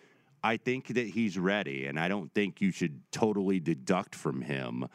I 0.47 0.57
think 0.59 0.87
that 0.95 1.09
he's 1.09 1.37
ready, 1.37 1.87
and 1.87 1.99
I 1.99 2.07
don't 2.07 2.33
think 2.33 2.61
you 2.61 2.71
should 2.71 3.01
totally 3.11 3.59
deduct 3.59 4.15
from 4.15 4.43
him 4.43 4.87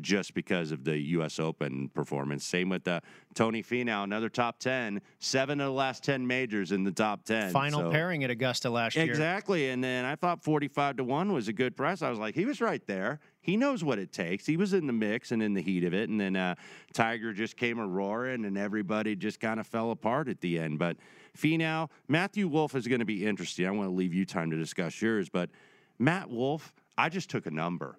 just 0.00 0.34
because 0.34 0.70
of 0.70 0.84
the 0.84 0.96
U.S. 0.98 1.40
Open 1.40 1.88
performance. 1.88 2.44
Same 2.44 2.68
with 2.68 2.86
uh, 2.86 3.00
Tony 3.34 3.60
Finau, 3.60 4.04
another 4.04 4.28
top 4.28 4.60
ten, 4.60 5.02
seven 5.18 5.60
of 5.60 5.66
the 5.66 5.72
last 5.72 6.04
ten 6.04 6.24
majors 6.28 6.70
in 6.70 6.84
the 6.84 6.92
top 6.92 7.24
ten. 7.24 7.50
Final 7.50 7.80
So- 7.80 7.90
pairing 7.90 8.22
at 8.22 8.30
Augusta 8.30 8.70
last 8.70 8.94
year. 8.94 9.04
Exactly. 9.04 9.70
And 9.70 9.82
then 9.82 10.04
I 10.04 10.14
thought 10.14 10.44
45 10.44 10.98
to 10.98 11.04
1 11.04 11.32
was 11.32 11.48
a 11.48 11.52
good 11.52 11.76
price. 11.76 12.02
I 12.02 12.08
was 12.08 12.20
like, 12.20 12.36
he 12.36 12.44
was 12.44 12.60
right 12.60 12.86
there. 12.86 13.18
He 13.40 13.56
knows 13.56 13.82
what 13.82 13.98
it 13.98 14.12
takes. 14.12 14.46
He 14.46 14.56
was 14.56 14.72
in 14.74 14.86
the 14.86 14.92
mix 14.92 15.32
and 15.32 15.42
in 15.42 15.54
the 15.54 15.62
heat 15.62 15.82
of 15.82 15.92
it. 15.92 16.08
And 16.08 16.20
then 16.20 16.36
uh, 16.36 16.54
Tiger 16.94 17.32
just 17.32 17.56
came 17.56 17.80
a 17.80 17.86
roaring 17.86 18.44
and 18.44 18.56
everybody 18.56 19.16
just 19.16 19.40
kind 19.40 19.58
of 19.58 19.66
fell 19.66 19.90
apart 19.90 20.28
at 20.28 20.40
the 20.40 20.58
end. 20.60 20.78
But 20.78 20.98
Finau, 21.36 21.88
Matthew 22.08 22.48
Wolff 22.48 22.74
is 22.74 22.86
going 22.86 23.00
to 23.00 23.04
be 23.04 23.26
interesting. 23.26 23.66
I 23.66 23.70
want 23.70 23.88
to 23.88 23.94
leave 23.94 24.14
you 24.14 24.24
time 24.24 24.50
to 24.50 24.56
discuss 24.56 25.00
yours. 25.00 25.28
But 25.28 25.50
Matt 25.98 26.30
Wolff, 26.30 26.72
I 26.98 27.08
just 27.08 27.30
took 27.30 27.46
a 27.46 27.50
number 27.50 27.96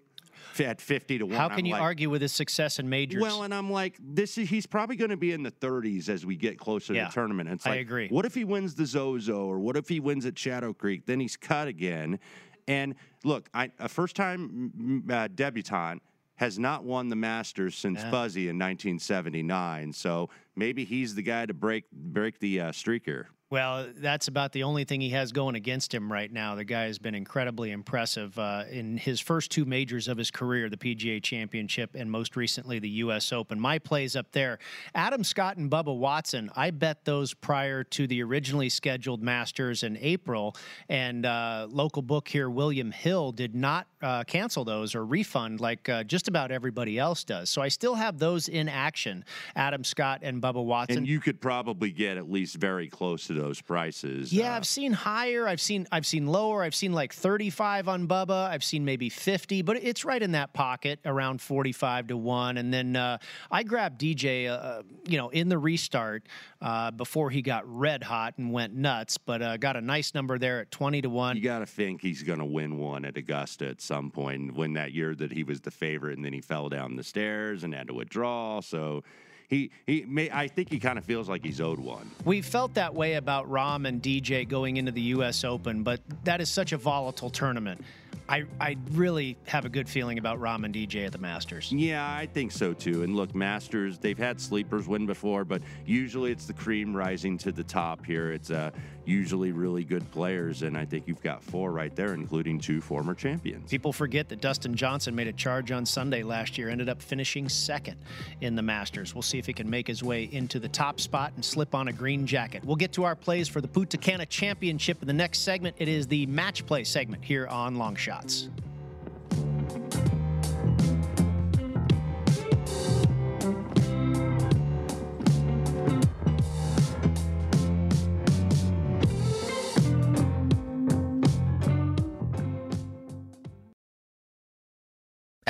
at 0.59 0.81
50 0.81 1.19
to 1.19 1.25
1. 1.25 1.35
How 1.35 1.49
can 1.49 1.59
I'm 1.59 1.65
you 1.65 1.73
like, 1.73 1.81
argue 1.81 2.09
with 2.09 2.21
his 2.21 2.31
success 2.33 2.79
in 2.79 2.89
majors? 2.89 3.21
well, 3.21 3.43
and 3.43 3.53
I'm 3.53 3.71
like, 3.71 3.97
this 3.99 4.37
is 4.37 4.49
he's 4.49 4.65
probably 4.65 4.95
going 4.95 5.11
to 5.11 5.17
be 5.17 5.31
in 5.31 5.43
the 5.43 5.51
30s 5.51 6.09
as 6.09 6.25
we 6.25 6.35
get 6.35 6.57
closer 6.57 6.93
Yeah, 6.93 7.03
to 7.05 7.09
the 7.09 7.13
tournament. 7.13 7.49
It's 7.49 7.65
I 7.65 7.71
like, 7.71 7.81
agree. 7.81 8.07
What 8.09 8.25
if 8.25 8.33
he 8.33 8.43
wins 8.43 8.75
the 8.75 8.85
Zozo, 8.85 9.45
or 9.45 9.59
what 9.59 9.77
if 9.77 9.87
he 9.87 9.99
wins 9.99 10.25
at 10.25 10.37
Shadow 10.37 10.73
Creek? 10.73 11.05
Then 11.05 11.19
he's 11.19 11.37
cut 11.37 11.67
again. 11.67 12.19
And 12.67 12.95
look, 13.23 13.49
I, 13.53 13.71
a 13.79 13.89
first 13.89 14.15
time 14.15 15.03
uh, 15.09 15.27
debutant 15.33 16.01
has 16.41 16.57
not 16.57 16.83
won 16.83 17.07
the 17.07 17.15
Masters 17.15 17.75
since 17.75 18.01
Fuzzy 18.09 18.49
in 18.49 18.57
1979. 18.57 19.93
So 19.93 20.31
maybe 20.55 20.83
he's 20.83 21.13
the 21.13 21.21
guy 21.21 21.45
to 21.45 21.53
break 21.53 21.83
break 21.91 22.39
the 22.39 22.61
uh, 22.61 22.71
streak 22.71 23.05
here. 23.05 23.29
Well, 23.51 23.87
that's 23.97 24.29
about 24.29 24.53
the 24.53 24.63
only 24.63 24.85
thing 24.85 25.01
he 25.01 25.09
has 25.09 25.33
going 25.33 25.55
against 25.55 25.93
him 25.93 26.09
right 26.09 26.31
now. 26.31 26.55
The 26.55 26.63
guy 26.63 26.83
has 26.83 26.99
been 26.99 27.13
incredibly 27.13 27.71
impressive 27.71 28.39
uh, 28.39 28.63
in 28.71 28.95
his 28.95 29.19
first 29.19 29.51
two 29.51 29.65
majors 29.65 30.07
of 30.07 30.17
his 30.17 30.31
career, 30.31 30.69
the 30.69 30.77
PGA 30.77 31.21
Championship 31.21 31.93
and 31.93 32.09
most 32.09 32.37
recently 32.37 32.79
the 32.79 32.87
U.S. 32.89 33.33
Open. 33.33 33.59
My 33.59 33.77
plays 33.77 34.15
up 34.15 34.31
there. 34.31 34.59
Adam 34.95 35.25
Scott 35.25 35.57
and 35.57 35.69
Bubba 35.69 35.93
Watson, 35.93 36.49
I 36.55 36.71
bet 36.71 37.03
those 37.03 37.33
prior 37.33 37.83
to 37.83 38.07
the 38.07 38.23
originally 38.23 38.69
scheduled 38.69 39.21
Masters 39.21 39.83
in 39.83 39.97
April. 39.97 40.55
And 40.87 41.25
uh, 41.25 41.67
local 41.69 42.03
book 42.03 42.29
here, 42.29 42.49
William 42.49 42.89
Hill, 42.89 43.33
did 43.33 43.53
not 43.53 43.85
uh, 44.01 44.23
cancel 44.23 44.63
those 44.63 44.95
or 44.95 45.05
refund 45.05 45.59
like 45.59 45.89
uh, 45.89 46.05
just 46.05 46.29
about 46.29 46.51
everybody 46.51 46.97
else 46.97 47.25
does. 47.25 47.49
So 47.49 47.61
I 47.61 47.67
still 47.67 47.95
have 47.95 48.17
those 48.17 48.47
in 48.47 48.69
action, 48.69 49.25
Adam 49.57 49.83
Scott 49.83 50.21
and 50.23 50.41
Bubba 50.41 50.63
Watson. 50.63 50.99
And 50.99 51.07
you 51.07 51.19
could 51.19 51.41
probably 51.41 51.91
get 51.91 52.15
at 52.15 52.31
least 52.31 52.55
very 52.55 52.87
close 52.87 53.27
to 53.27 53.40
those 53.41 53.59
prices. 53.61 54.31
Yeah, 54.31 54.53
Uh, 54.53 54.57
I've 54.57 54.67
seen 54.67 54.93
higher. 54.93 55.47
I've 55.47 55.61
seen 55.61 55.87
I've 55.91 56.05
seen 56.05 56.27
lower. 56.27 56.63
I've 56.63 56.75
seen 56.75 56.93
like 56.93 57.11
35 57.13 57.87
on 57.87 58.07
Bubba. 58.07 58.49
I've 58.49 58.63
seen 58.63 58.85
maybe 58.85 59.09
50, 59.09 59.63
but 59.63 59.77
it's 59.83 60.05
right 60.05 60.21
in 60.21 60.33
that 60.33 60.53
pocket 60.53 60.99
around 61.05 61.41
45 61.41 62.07
to 62.07 62.17
one. 62.17 62.57
And 62.57 62.73
then 62.73 62.95
uh, 62.95 63.17
I 63.49 63.63
grabbed 63.63 63.99
DJ, 63.99 64.47
uh, 64.47 64.83
you 65.07 65.17
know, 65.17 65.29
in 65.29 65.49
the 65.49 65.57
restart 65.57 66.27
uh, 66.61 66.91
before 66.91 67.31
he 67.31 67.41
got 67.41 67.63
red 67.67 68.03
hot 68.03 68.35
and 68.37 68.51
went 68.53 68.75
nuts, 68.75 69.17
but 69.17 69.41
uh, 69.41 69.57
got 69.57 69.75
a 69.75 69.81
nice 69.81 70.13
number 70.13 70.37
there 70.37 70.59
at 70.61 70.69
20 70.71 71.01
to 71.01 71.09
one. 71.09 71.35
You 71.35 71.43
got 71.43 71.59
to 71.59 71.65
think 71.65 72.01
he's 72.01 72.21
going 72.21 72.39
to 72.39 72.45
win 72.45 72.77
one 72.77 73.05
at 73.05 73.17
Augusta 73.17 73.67
at 73.67 73.81
some 73.81 74.11
point. 74.11 74.53
Win 74.53 74.73
that 74.73 74.93
year 74.93 75.15
that 75.15 75.31
he 75.31 75.43
was 75.43 75.61
the 75.61 75.71
favorite, 75.71 76.15
and 76.17 76.25
then 76.25 76.33
he 76.33 76.41
fell 76.41 76.69
down 76.69 76.95
the 76.95 77.03
stairs 77.03 77.63
and 77.63 77.73
had 77.73 77.87
to 77.87 77.93
withdraw. 77.93 78.61
So 78.61 79.03
he 79.51 79.69
he 79.85 80.05
may, 80.07 80.31
I 80.31 80.47
think 80.47 80.69
he 80.71 80.79
kind 80.79 80.97
of 80.97 81.03
feels 81.03 81.29
like 81.29 81.43
he's 81.43 81.61
owed 81.61 81.77
one. 81.77 82.09
We 82.23 82.41
felt 82.41 82.73
that 82.75 82.95
way 82.95 83.15
about 83.15 83.51
Rahm 83.51 83.85
and 83.85 84.01
DJ 84.01 84.47
going 84.47 84.77
into 84.77 84.93
the 84.93 85.01
U.S. 85.01 85.43
Open, 85.43 85.83
but 85.83 85.99
that 86.23 86.39
is 86.39 86.49
such 86.49 86.71
a 86.71 86.77
volatile 86.77 87.29
tournament. 87.29 87.83
I, 88.29 88.45
I 88.61 88.77
really 88.91 89.37
have 89.45 89.65
a 89.65 89.69
good 89.69 89.89
feeling 89.89 90.17
about 90.17 90.39
Rahm 90.39 90.63
and 90.63 90.73
DJ 90.73 91.05
at 91.05 91.11
the 91.11 91.17
Masters. 91.17 91.71
Yeah, 91.71 92.15
I 92.15 92.25
think 92.25 92.51
so 92.53 92.73
too. 92.73 93.03
And 93.03 93.15
look, 93.15 93.35
Masters, 93.35 93.97
they've 93.97 94.17
had 94.17 94.39
sleepers 94.39 94.87
win 94.87 95.05
before, 95.05 95.43
but 95.43 95.61
usually 95.85 96.31
it's 96.31 96.45
the 96.45 96.53
cream 96.53 96.95
rising 96.95 97.37
to 97.39 97.51
the 97.51 97.63
top 97.63 98.05
here. 98.05 98.31
It's 98.31 98.49
uh, 98.49 98.71
usually 99.05 99.51
really 99.51 99.83
good 99.83 100.09
players, 100.11 100.61
and 100.61 100.77
I 100.77 100.85
think 100.85 101.07
you've 101.07 101.21
got 101.21 101.43
four 101.43 101.71
right 101.71 101.95
there, 101.95 102.13
including 102.13 102.59
two 102.59 102.81
former 102.81 103.13
champions. 103.13 103.69
People 103.69 103.91
forget 103.91 104.29
that 104.29 104.41
Dustin 104.41 104.75
Johnson 104.75 105.15
made 105.15 105.27
a 105.27 105.33
charge 105.33 105.71
on 105.71 105.85
Sunday 105.85 106.23
last 106.23 106.57
year, 106.57 106.69
ended 106.69 106.89
up 106.89 107.01
finishing 107.01 107.49
second 107.49 107.97
in 108.41 108.55
the 108.55 108.61
Masters. 108.61 109.13
We'll 109.13 109.21
see 109.21 109.39
if 109.39 109.45
he 109.45 109.53
can 109.53 109.69
make 109.69 109.87
his 109.87 110.03
way 110.03 110.29
into 110.31 110.59
the 110.59 110.69
top 110.69 110.99
spot 110.99 111.33
and 111.35 111.43
slip 111.43 111.75
on 111.75 111.87
a 111.87 111.93
green 111.93 112.25
jacket. 112.25 112.63
We'll 112.63 112.75
get 112.75 112.93
to 112.93 113.03
our 113.03 113.15
plays 113.15 113.47
for 113.47 113.61
the 113.61 113.67
Punta 113.67 113.97
Cana 113.97 114.25
Championship 114.25 115.01
in 115.01 115.07
the 115.07 115.13
next 115.13 115.39
segment. 115.39 115.75
It 115.79 115.87
is 115.87 116.07
the 116.07 116.25
match 116.27 116.65
play 116.65 116.83
segment 116.83 117.23
here 117.23 117.47
on 117.47 117.75
Long 117.75 117.95
Shots. 118.01 118.49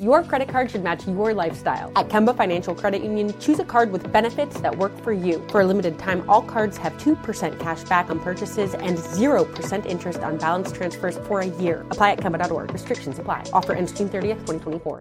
Your 0.00 0.22
credit 0.22 0.48
card 0.48 0.70
should 0.70 0.84
match 0.84 1.08
your 1.08 1.34
lifestyle. 1.34 1.90
At 1.96 2.08
Kemba 2.08 2.36
Financial 2.36 2.72
Credit 2.72 3.02
Union, 3.02 3.36
choose 3.40 3.58
a 3.58 3.64
card 3.64 3.90
with 3.90 4.12
benefits 4.12 4.60
that 4.60 4.78
work 4.78 4.96
for 5.02 5.12
you. 5.12 5.44
For 5.48 5.60
a 5.60 5.64
limited 5.64 5.98
time, 5.98 6.22
all 6.30 6.40
cards 6.40 6.76
have 6.76 6.92
2% 6.98 7.58
cash 7.58 7.82
back 7.82 8.08
on 8.08 8.20
purchases 8.20 8.74
and 8.74 8.96
0% 8.96 9.86
interest 9.86 10.20
on 10.20 10.38
balance 10.38 10.70
transfers 10.70 11.18
for 11.26 11.40
a 11.40 11.46
year. 11.46 11.84
Apply 11.90 12.12
at 12.12 12.18
Kemba.org. 12.18 12.72
Restrictions 12.72 13.18
apply. 13.18 13.42
Offer 13.52 13.72
ends 13.72 13.90
June 13.90 14.08
30th, 14.08 14.46
2024. 14.46 15.00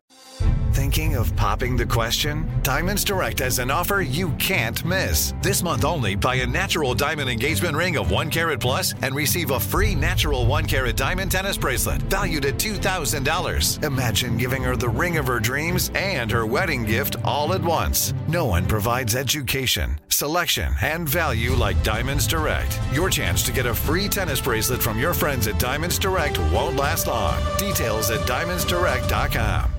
Thinking 0.74 1.16
of 1.16 1.36
popping 1.36 1.76
the 1.76 1.86
question? 1.88 2.48
Diamonds 2.62 3.04
Direct 3.04 3.40
has 3.40 3.58
an 3.58 3.72
offer 3.72 4.02
you 4.02 4.30
can't 4.34 4.86
miss. 4.86 5.34
This 5.42 5.64
month 5.64 5.84
only, 5.84 6.16
buy 6.16 6.36
a 6.36 6.46
natural 6.46 6.94
diamond 6.94 7.30
engagement 7.30 7.76
ring 7.76 7.98
of 7.98 8.12
1 8.12 8.30
carat 8.30 8.60
plus 8.60 8.94
and 9.02 9.16
receive 9.16 9.50
a 9.50 9.60
free 9.60 9.96
natural 9.96 10.46
1 10.46 10.66
carat 10.68 10.96
diamond 10.96 11.32
tennis 11.32 11.58
bracelet 11.58 12.02
valued 12.04 12.46
at 12.46 12.56
$2,000. 12.56 13.84
Imagine 13.84 14.38
giving 14.38 14.62
her 14.62 14.76
the 14.76 14.87
ring 14.90 15.18
of 15.18 15.28
her 15.28 15.40
dreams 15.40 15.92
and 15.96 16.32
her 16.32 16.46
wedding 16.46 16.84
gift 16.84 17.16
all 17.24 17.54
at 17.54 17.62
once. 17.62 18.14
No 18.28 18.46
one 18.46 18.66
provides 18.66 19.16
education, 19.16 20.00
selection, 20.10 20.74
and 20.82 21.08
value 21.08 21.52
like 21.52 21.84
Diamonds 21.84 22.28
Direct. 22.28 22.80
Your 22.92 23.10
chance 23.10 23.44
to 23.44 23.52
get 23.52 23.66
a 23.66 23.74
free 23.74 24.08
tennis 24.08 24.42
bracelet 24.42 24.82
from 24.82 25.00
your 25.00 25.14
friends 25.14 25.48
at 25.48 25.60
Diamonds 25.60 26.00
Direct 26.00 26.40
won't 26.52 26.76
last 26.76 27.08
long. 27.08 27.42
Details 27.58 28.12
at 28.12 28.22
diamondsdirect.com. 28.22 29.77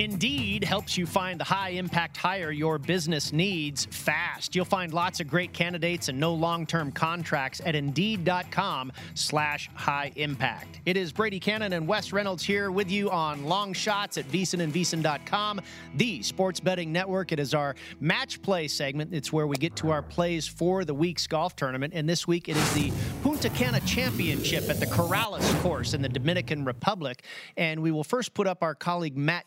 Indeed 0.00 0.64
helps 0.64 0.96
you 0.96 1.04
find 1.04 1.38
the 1.38 1.44
high 1.44 1.70
impact 1.70 2.16
hire 2.16 2.50
your 2.50 2.78
business 2.78 3.34
needs 3.34 3.84
fast. 3.84 4.56
You'll 4.56 4.64
find 4.64 4.94
lots 4.94 5.20
of 5.20 5.28
great 5.28 5.52
candidates 5.52 6.08
and 6.08 6.18
no 6.18 6.32
long-term 6.32 6.92
contracts 6.92 7.60
at 7.66 7.74
indeed.com 7.74 8.92
slash 9.12 9.68
high 9.74 10.10
impact. 10.16 10.80
It 10.86 10.96
is 10.96 11.12
Brady 11.12 11.38
Cannon 11.38 11.74
and 11.74 11.86
Wes 11.86 12.14
Reynolds 12.14 12.42
here 12.42 12.70
with 12.70 12.90
you 12.90 13.10
on 13.10 13.44
Long 13.44 13.74
Shots 13.74 14.16
at 14.16 14.24
VSiN 14.28 15.62
the 15.96 16.22
sports 16.22 16.60
betting 16.60 16.92
network. 16.92 17.30
It 17.30 17.38
is 17.38 17.52
our 17.52 17.76
match 18.00 18.40
play 18.40 18.68
segment. 18.68 19.12
It's 19.12 19.34
where 19.34 19.46
we 19.46 19.58
get 19.58 19.76
to 19.76 19.90
our 19.90 20.00
plays 20.00 20.48
for 20.48 20.86
the 20.86 20.94
week's 20.94 21.26
golf 21.26 21.56
tournament. 21.56 21.92
And 21.94 22.08
this 22.08 22.26
week 22.26 22.48
it 22.48 22.56
is 22.56 22.72
the 22.72 22.90
Punta 23.22 23.50
Cana 23.50 23.80
Championship 23.80 24.70
at 24.70 24.80
the 24.80 24.86
Corrales 24.86 25.60
course 25.60 25.92
in 25.92 26.00
the 26.00 26.08
Dominican 26.08 26.64
Republic. 26.64 27.22
And 27.58 27.82
we 27.82 27.90
will 27.90 28.02
first 28.02 28.32
put 28.32 28.46
up 28.46 28.62
our 28.62 28.74
colleague 28.74 29.18
Matt 29.18 29.44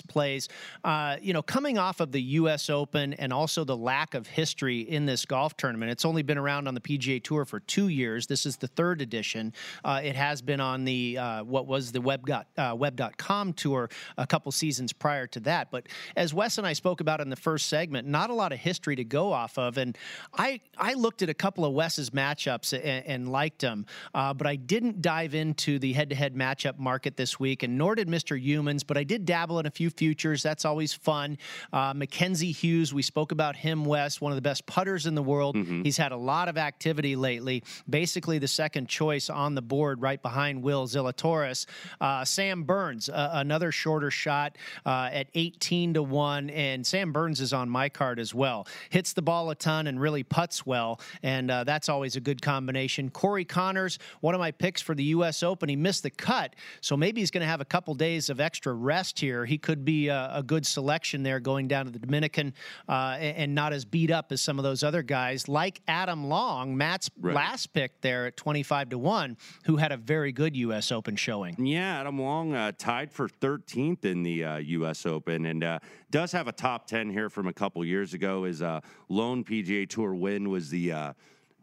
Plays. 0.00 0.48
Uh, 0.84 1.16
you 1.20 1.32
know, 1.32 1.42
coming 1.42 1.78
off 1.78 2.00
of 2.00 2.12
the 2.12 2.22
U.S. 2.22 2.70
Open 2.70 3.14
and 3.14 3.32
also 3.32 3.64
the 3.64 3.76
lack 3.76 4.14
of 4.14 4.26
history 4.26 4.80
in 4.80 5.06
this 5.06 5.24
golf 5.24 5.56
tournament, 5.56 5.90
it's 5.90 6.04
only 6.04 6.22
been 6.22 6.38
around 6.38 6.68
on 6.68 6.74
the 6.74 6.80
PGA 6.80 7.22
Tour 7.22 7.44
for 7.44 7.60
two 7.60 7.88
years. 7.88 8.26
This 8.26 8.46
is 8.46 8.56
the 8.56 8.68
third 8.68 9.00
edition. 9.00 9.52
Uh, 9.84 10.00
it 10.02 10.16
has 10.16 10.42
been 10.42 10.60
on 10.60 10.84
the 10.84 11.18
uh, 11.18 11.44
what 11.44 11.66
was 11.66 11.92
the 11.92 12.00
web 12.00 12.28
uh, 12.30 12.74
web.com 12.76 13.52
tour 13.52 13.88
a 14.18 14.26
couple 14.26 14.52
seasons 14.52 14.92
prior 14.92 15.26
to 15.28 15.40
that. 15.40 15.70
But 15.70 15.88
as 16.16 16.32
Wes 16.34 16.58
and 16.58 16.66
I 16.66 16.72
spoke 16.72 17.00
about 17.00 17.20
in 17.20 17.28
the 17.28 17.36
first 17.36 17.68
segment, 17.68 18.06
not 18.06 18.30
a 18.30 18.34
lot 18.34 18.52
of 18.52 18.58
history 18.58 18.96
to 18.96 19.04
go 19.04 19.32
off 19.32 19.58
of. 19.58 19.78
And 19.78 19.96
I 20.36 20.60
I 20.76 20.94
looked 20.94 21.22
at 21.22 21.28
a 21.28 21.34
couple 21.34 21.64
of 21.64 21.72
Wes's 21.72 22.10
matchups 22.10 22.72
and, 22.72 23.06
and 23.06 23.32
liked 23.32 23.60
them, 23.60 23.86
uh, 24.14 24.34
but 24.34 24.46
I 24.46 24.56
didn't 24.56 25.02
dive 25.02 25.34
into 25.34 25.78
the 25.78 25.92
head-to-head 25.92 26.34
matchup 26.34 26.78
market 26.78 27.16
this 27.16 27.38
week, 27.38 27.62
and 27.62 27.78
nor 27.78 27.94
did 27.94 28.08
Mr. 28.08 28.40
Youmans. 28.42 28.86
But 28.86 28.96
I 28.96 29.04
did 29.04 29.24
dabble 29.24 29.58
in 29.58 29.66
a 29.66 29.70
few 29.70 29.85
futures. 29.90 30.42
That's 30.42 30.64
always 30.64 30.92
fun. 30.92 31.38
Uh, 31.72 31.92
Mackenzie 31.94 32.52
Hughes, 32.52 32.92
we 32.92 33.02
spoke 33.02 33.32
about 33.32 33.56
him, 33.56 33.84
Wes, 33.84 34.20
one 34.20 34.32
of 34.32 34.36
the 34.36 34.42
best 34.42 34.66
putters 34.66 35.06
in 35.06 35.14
the 35.14 35.22
world. 35.22 35.56
Mm-hmm. 35.56 35.82
He's 35.82 35.96
had 35.96 36.12
a 36.12 36.16
lot 36.16 36.48
of 36.48 36.56
activity 36.56 37.16
lately. 37.16 37.62
Basically, 37.88 38.38
the 38.38 38.48
second 38.48 38.88
choice 38.88 39.30
on 39.30 39.54
the 39.54 39.62
board, 39.62 40.00
right 40.02 40.20
behind 40.20 40.62
Will 40.62 40.86
Zalatoris. 40.86 41.66
Uh, 42.00 42.24
Sam 42.24 42.64
Burns, 42.64 43.08
uh, 43.08 43.30
another 43.34 43.72
shorter 43.72 44.10
shot 44.10 44.56
uh, 44.84 45.10
at 45.12 45.28
18 45.34 45.94
to 45.94 46.02
one, 46.02 46.50
and 46.50 46.86
Sam 46.86 47.12
Burns 47.12 47.40
is 47.40 47.52
on 47.52 47.68
my 47.68 47.88
card 47.88 48.18
as 48.18 48.34
well. 48.34 48.66
Hits 48.90 49.12
the 49.12 49.22
ball 49.22 49.50
a 49.50 49.54
ton 49.54 49.86
and 49.86 50.00
really 50.00 50.22
puts 50.22 50.64
well, 50.64 51.00
and 51.22 51.50
uh, 51.50 51.64
that's 51.64 51.88
always 51.88 52.16
a 52.16 52.20
good 52.20 52.42
combination. 52.42 53.10
Corey 53.10 53.44
Conners, 53.44 53.98
one 54.20 54.34
of 54.34 54.40
my 54.40 54.50
picks 54.50 54.80
for 54.80 54.94
the 54.94 55.04
U.S. 55.04 55.42
Open, 55.42 55.68
he 55.68 55.76
missed 55.76 56.02
the 56.02 56.10
cut, 56.10 56.54
so 56.80 56.96
maybe 56.96 57.20
he's 57.20 57.30
going 57.30 57.42
to 57.42 57.48
have 57.48 57.60
a 57.60 57.64
couple 57.64 57.94
days 57.94 58.30
of 58.30 58.40
extra 58.40 58.72
rest 58.72 59.18
here. 59.18 59.44
He 59.44 59.58
could 59.58 59.75
be 59.84 60.08
a, 60.08 60.30
a 60.34 60.42
good 60.42 60.66
selection 60.66 61.22
there 61.22 61.40
going 61.40 61.68
down 61.68 61.86
to 61.86 61.90
the 61.90 61.98
Dominican 61.98 62.54
uh, 62.88 63.16
and, 63.18 63.36
and, 63.36 63.54
not 63.54 63.72
as 63.72 63.84
beat 63.84 64.10
up 64.10 64.32
as 64.32 64.40
some 64.40 64.58
of 64.58 64.62
those 64.62 64.82
other 64.82 65.02
guys, 65.02 65.48
like 65.48 65.80
Adam 65.88 66.26
Long, 66.28 66.76
Matt's 66.76 67.10
right. 67.20 67.34
last 67.34 67.72
pick 67.72 68.00
there 68.00 68.26
at 68.26 68.36
25 68.36 68.90
to 68.90 68.98
1, 68.98 69.36
who 69.64 69.76
had 69.76 69.92
a 69.92 69.96
very 69.96 70.32
good 70.32 70.56
U.S. 70.56 70.92
Open 70.92 71.16
showing. 71.16 71.54
Yeah, 71.58 72.00
Adam 72.00 72.20
Long 72.20 72.54
uh, 72.54 72.72
tied 72.76 73.10
for 73.10 73.28
13th 73.28 74.04
in 74.04 74.22
the 74.22 74.44
uh, 74.44 74.56
U.S. 74.56 75.06
Open 75.06 75.46
and 75.46 75.64
uh, 75.64 75.78
does 76.10 76.32
have 76.32 76.48
a 76.48 76.52
top 76.52 76.86
10 76.86 77.10
here 77.10 77.30
from 77.30 77.46
a 77.46 77.52
couple 77.52 77.84
years 77.84 78.14
ago. 78.14 78.44
His 78.44 78.62
uh, 78.62 78.80
lone 79.08 79.44
PGA 79.44 79.88
Tour 79.88 80.14
win 80.14 80.50
was 80.50 80.70
the 80.70 80.92
uh, 80.92 81.12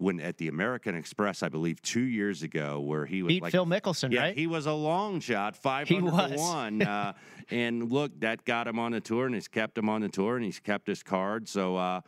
when 0.03 0.19
at 0.19 0.37
the 0.37 0.49
American 0.49 0.95
Express, 0.95 1.41
I 1.41 1.49
believe, 1.49 1.81
two 1.81 2.01
years 2.01 2.43
ago, 2.43 2.79
where 2.79 3.05
he 3.05 3.23
was 3.23 3.29
beat 3.33 3.41
like, 3.41 3.51
Phil 3.51 3.65
Mickelson, 3.65 4.11
yeah, 4.11 4.21
right? 4.21 4.37
He 4.37 4.47
was 4.47 4.65
a 4.65 4.73
long 4.73 5.19
shot, 5.21 5.55
five 5.55 5.87
hundred 5.87 6.11
to 6.11 6.35
one, 6.37 6.81
uh, 6.83 7.13
and 7.49 7.91
look, 7.91 8.19
that 8.19 8.43
got 8.45 8.67
him 8.67 8.77
on 8.79 8.91
the 8.91 9.01
tour, 9.01 9.25
and 9.25 9.33
he's 9.33 9.47
kept 9.47 9.77
him 9.77 9.89
on 9.89 10.01
the 10.01 10.09
tour, 10.09 10.35
and 10.35 10.45
he's 10.45 10.59
kept 10.59 10.87
his 10.87 11.01
card. 11.01 11.47
So. 11.47 11.77
Uh, 11.77 12.01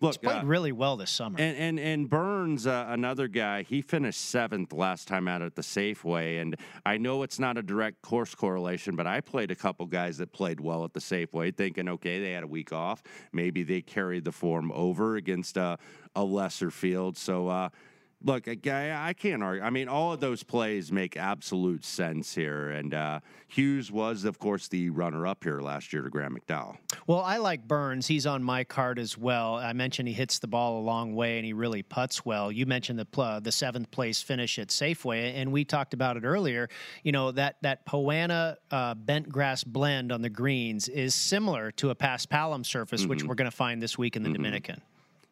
Look, 0.00 0.12
He's 0.12 0.18
played 0.18 0.42
uh, 0.42 0.46
really 0.46 0.70
well 0.70 0.96
this 0.96 1.10
summer. 1.10 1.36
And 1.40 1.56
and, 1.56 1.80
and 1.80 2.08
Burns, 2.08 2.66
uh, 2.66 2.86
another 2.88 3.26
guy, 3.26 3.62
he 3.62 3.82
finished 3.82 4.20
seventh 4.20 4.72
last 4.72 5.08
time 5.08 5.26
out 5.26 5.42
at 5.42 5.56
the 5.56 5.62
Safeway. 5.62 6.40
And 6.40 6.56
I 6.86 6.98
know 6.98 7.24
it's 7.24 7.38
not 7.38 7.58
a 7.58 7.62
direct 7.62 8.00
course 8.02 8.34
correlation, 8.34 8.94
but 8.94 9.06
I 9.06 9.20
played 9.20 9.50
a 9.50 9.56
couple 9.56 9.86
guys 9.86 10.18
that 10.18 10.32
played 10.32 10.60
well 10.60 10.84
at 10.84 10.92
the 10.92 11.00
Safeway, 11.00 11.56
thinking, 11.56 11.88
okay, 11.88 12.20
they 12.20 12.32
had 12.32 12.44
a 12.44 12.48
week 12.48 12.72
off, 12.72 13.02
maybe 13.32 13.64
they 13.64 13.80
carried 13.80 14.24
the 14.24 14.32
form 14.32 14.70
over 14.72 15.16
against 15.16 15.56
a, 15.56 15.78
a 16.14 16.24
lesser 16.24 16.70
field. 16.70 17.16
So. 17.16 17.48
Uh, 17.48 17.68
look, 18.22 18.48
I, 18.48 19.08
I 19.08 19.12
can't 19.14 19.42
argue. 19.42 19.62
I 19.62 19.70
mean, 19.70 19.88
all 19.88 20.12
of 20.12 20.20
those 20.20 20.42
plays 20.42 20.92
make 20.92 21.16
absolute 21.16 21.84
sense 21.84 22.34
here. 22.34 22.70
And 22.70 22.92
uh, 22.92 23.20
Hughes 23.46 23.90
was, 23.90 24.24
of 24.24 24.38
course, 24.38 24.68
the 24.68 24.90
runner 24.90 25.26
up 25.26 25.44
here 25.44 25.60
last 25.60 25.92
year 25.92 26.02
to 26.02 26.10
Graeme 26.10 26.36
McDowell. 26.36 26.76
Well, 27.06 27.20
I 27.20 27.38
like 27.38 27.66
Burns. 27.66 28.06
He's 28.06 28.26
on 28.26 28.42
my 28.42 28.64
card 28.64 28.98
as 28.98 29.16
well. 29.16 29.54
I 29.54 29.72
mentioned 29.72 30.08
he 30.08 30.14
hits 30.14 30.38
the 30.38 30.48
ball 30.48 30.80
a 30.80 30.84
long 30.84 31.14
way 31.14 31.38
and 31.38 31.46
he 31.46 31.52
really 31.52 31.82
puts 31.82 32.24
well. 32.24 32.52
You 32.52 32.66
mentioned 32.66 32.98
the 32.98 33.06
uh, 33.20 33.40
the 33.40 33.52
seventh 33.52 33.90
place 33.90 34.22
finish 34.22 34.58
at 34.58 34.68
Safeway, 34.68 35.34
and 35.34 35.50
we 35.50 35.64
talked 35.64 35.92
about 35.92 36.16
it 36.16 36.24
earlier. 36.24 36.68
You 37.02 37.12
know 37.12 37.32
that 37.32 37.56
that 37.62 37.84
Poa 37.84 38.14
annua 38.14 38.56
uh, 38.70 38.94
bent 38.94 39.28
grass 39.28 39.64
blend 39.64 40.12
on 40.12 40.22
the 40.22 40.30
greens 40.30 40.88
is 40.88 41.14
similar 41.14 41.72
to 41.72 41.90
a 41.90 41.94
past 41.94 42.18
paspalum 42.18 42.64
surface, 42.64 43.02
mm-hmm. 43.02 43.10
which 43.10 43.24
we're 43.24 43.34
going 43.34 43.50
to 43.50 43.56
find 43.56 43.82
this 43.82 43.98
week 43.98 44.16
in 44.16 44.22
the 44.22 44.28
mm-hmm. 44.28 44.36
Dominican. 44.36 44.82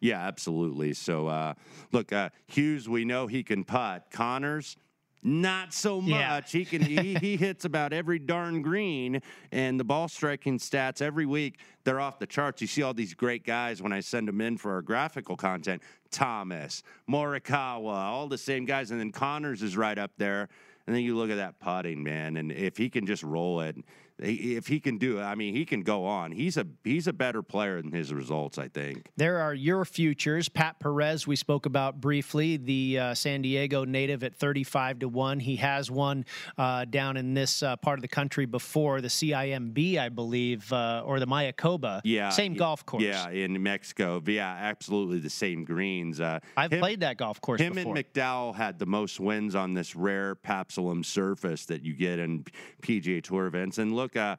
Yeah, 0.06 0.24
absolutely. 0.24 0.94
So, 0.94 1.26
uh, 1.26 1.54
look, 1.90 2.12
uh, 2.12 2.30
Hughes, 2.46 2.88
we 2.88 3.04
know 3.04 3.26
he 3.26 3.42
can 3.42 3.64
putt. 3.64 4.06
Conners, 4.12 4.76
not 5.24 5.74
so 5.74 6.00
much. 6.00 6.54
Yeah. 6.54 6.58
He 6.60 6.64
can 6.64 6.80
he, 6.80 7.14
he 7.14 7.36
hits 7.36 7.64
about 7.64 7.92
every 7.92 8.20
darn 8.20 8.62
green, 8.62 9.20
and 9.50 9.80
the 9.80 9.84
ball 9.84 10.06
striking 10.06 10.60
stats 10.60 11.02
every 11.02 11.26
week 11.26 11.58
they're 11.82 11.98
off 11.98 12.20
the 12.20 12.26
charts. 12.26 12.60
You 12.60 12.68
see 12.68 12.82
all 12.82 12.94
these 12.94 13.14
great 13.14 13.44
guys 13.44 13.82
when 13.82 13.92
I 13.92 13.98
send 13.98 14.28
them 14.28 14.40
in 14.40 14.58
for 14.58 14.74
our 14.74 14.82
graphical 14.82 15.36
content. 15.36 15.82
Thomas, 16.12 16.84
Morikawa, 17.10 17.92
all 17.92 18.28
the 18.28 18.38
same 18.38 18.64
guys, 18.64 18.92
and 18.92 19.00
then 19.00 19.10
Conners 19.10 19.60
is 19.60 19.76
right 19.76 19.98
up 19.98 20.12
there. 20.18 20.48
And 20.86 20.94
then 20.94 21.02
you 21.02 21.16
look 21.16 21.30
at 21.30 21.36
that 21.36 21.58
putting, 21.58 22.04
man, 22.04 22.36
and 22.36 22.52
if 22.52 22.76
he 22.76 22.88
can 22.88 23.06
just 23.06 23.24
roll 23.24 23.60
it 23.60 23.76
if 24.18 24.66
he 24.66 24.80
can 24.80 24.96
do 24.98 25.18
it, 25.18 25.22
I 25.22 25.34
mean, 25.34 25.54
he 25.54 25.64
can 25.64 25.82
go 25.82 26.06
on. 26.06 26.32
He's 26.32 26.56
a 26.56 26.66
he's 26.84 27.06
a 27.06 27.12
better 27.12 27.42
player 27.42 27.82
than 27.82 27.92
his 27.92 28.14
results, 28.14 28.56
I 28.56 28.68
think. 28.68 29.10
There 29.16 29.38
are 29.38 29.52
your 29.52 29.84
futures. 29.84 30.48
Pat 30.48 30.80
Perez, 30.80 31.26
we 31.26 31.36
spoke 31.36 31.66
about 31.66 32.00
briefly, 32.00 32.56
the 32.56 32.98
uh, 32.98 33.14
San 33.14 33.42
Diego 33.42 33.84
native 33.84 34.24
at 34.24 34.34
thirty-five 34.34 35.00
to 35.00 35.08
one. 35.08 35.40
He 35.40 35.56
has 35.56 35.90
won 35.90 36.24
uh, 36.56 36.86
down 36.86 37.16
in 37.16 37.34
this 37.34 37.62
uh, 37.62 37.76
part 37.76 37.98
of 37.98 38.02
the 38.02 38.08
country 38.08 38.46
before, 38.46 39.00
the 39.00 39.08
CIMB, 39.08 39.98
I 39.98 40.08
believe, 40.08 40.72
uh, 40.72 41.02
or 41.04 41.20
the 41.20 41.26
Mayakoba. 41.26 42.00
Yeah, 42.04 42.30
same 42.30 42.54
golf 42.54 42.86
course. 42.86 43.02
Yeah, 43.02 43.28
in 43.28 43.62
Mexico. 43.62 44.22
Yeah, 44.26 44.48
absolutely 44.48 45.18
the 45.18 45.30
same 45.30 45.64
greens. 45.64 46.20
Uh, 46.20 46.40
I've 46.56 46.72
him, 46.72 46.80
played 46.80 47.00
that 47.00 47.18
golf 47.18 47.40
course. 47.40 47.60
Him 47.60 47.74
before. 47.74 47.96
and 47.96 48.12
McDowell 48.12 48.54
had 48.54 48.78
the 48.78 48.86
most 48.86 49.20
wins 49.20 49.54
on 49.54 49.74
this 49.74 49.94
rare 49.94 50.34
Paspalum 50.36 51.04
surface 51.04 51.66
that 51.66 51.82
you 51.82 51.92
get 51.92 52.18
in 52.18 52.44
PGA 52.82 53.22
Tour 53.22 53.46
events, 53.46 53.76
and 53.78 53.94
look 53.94 54.05
look, 54.06 54.16
uh, 54.16 54.36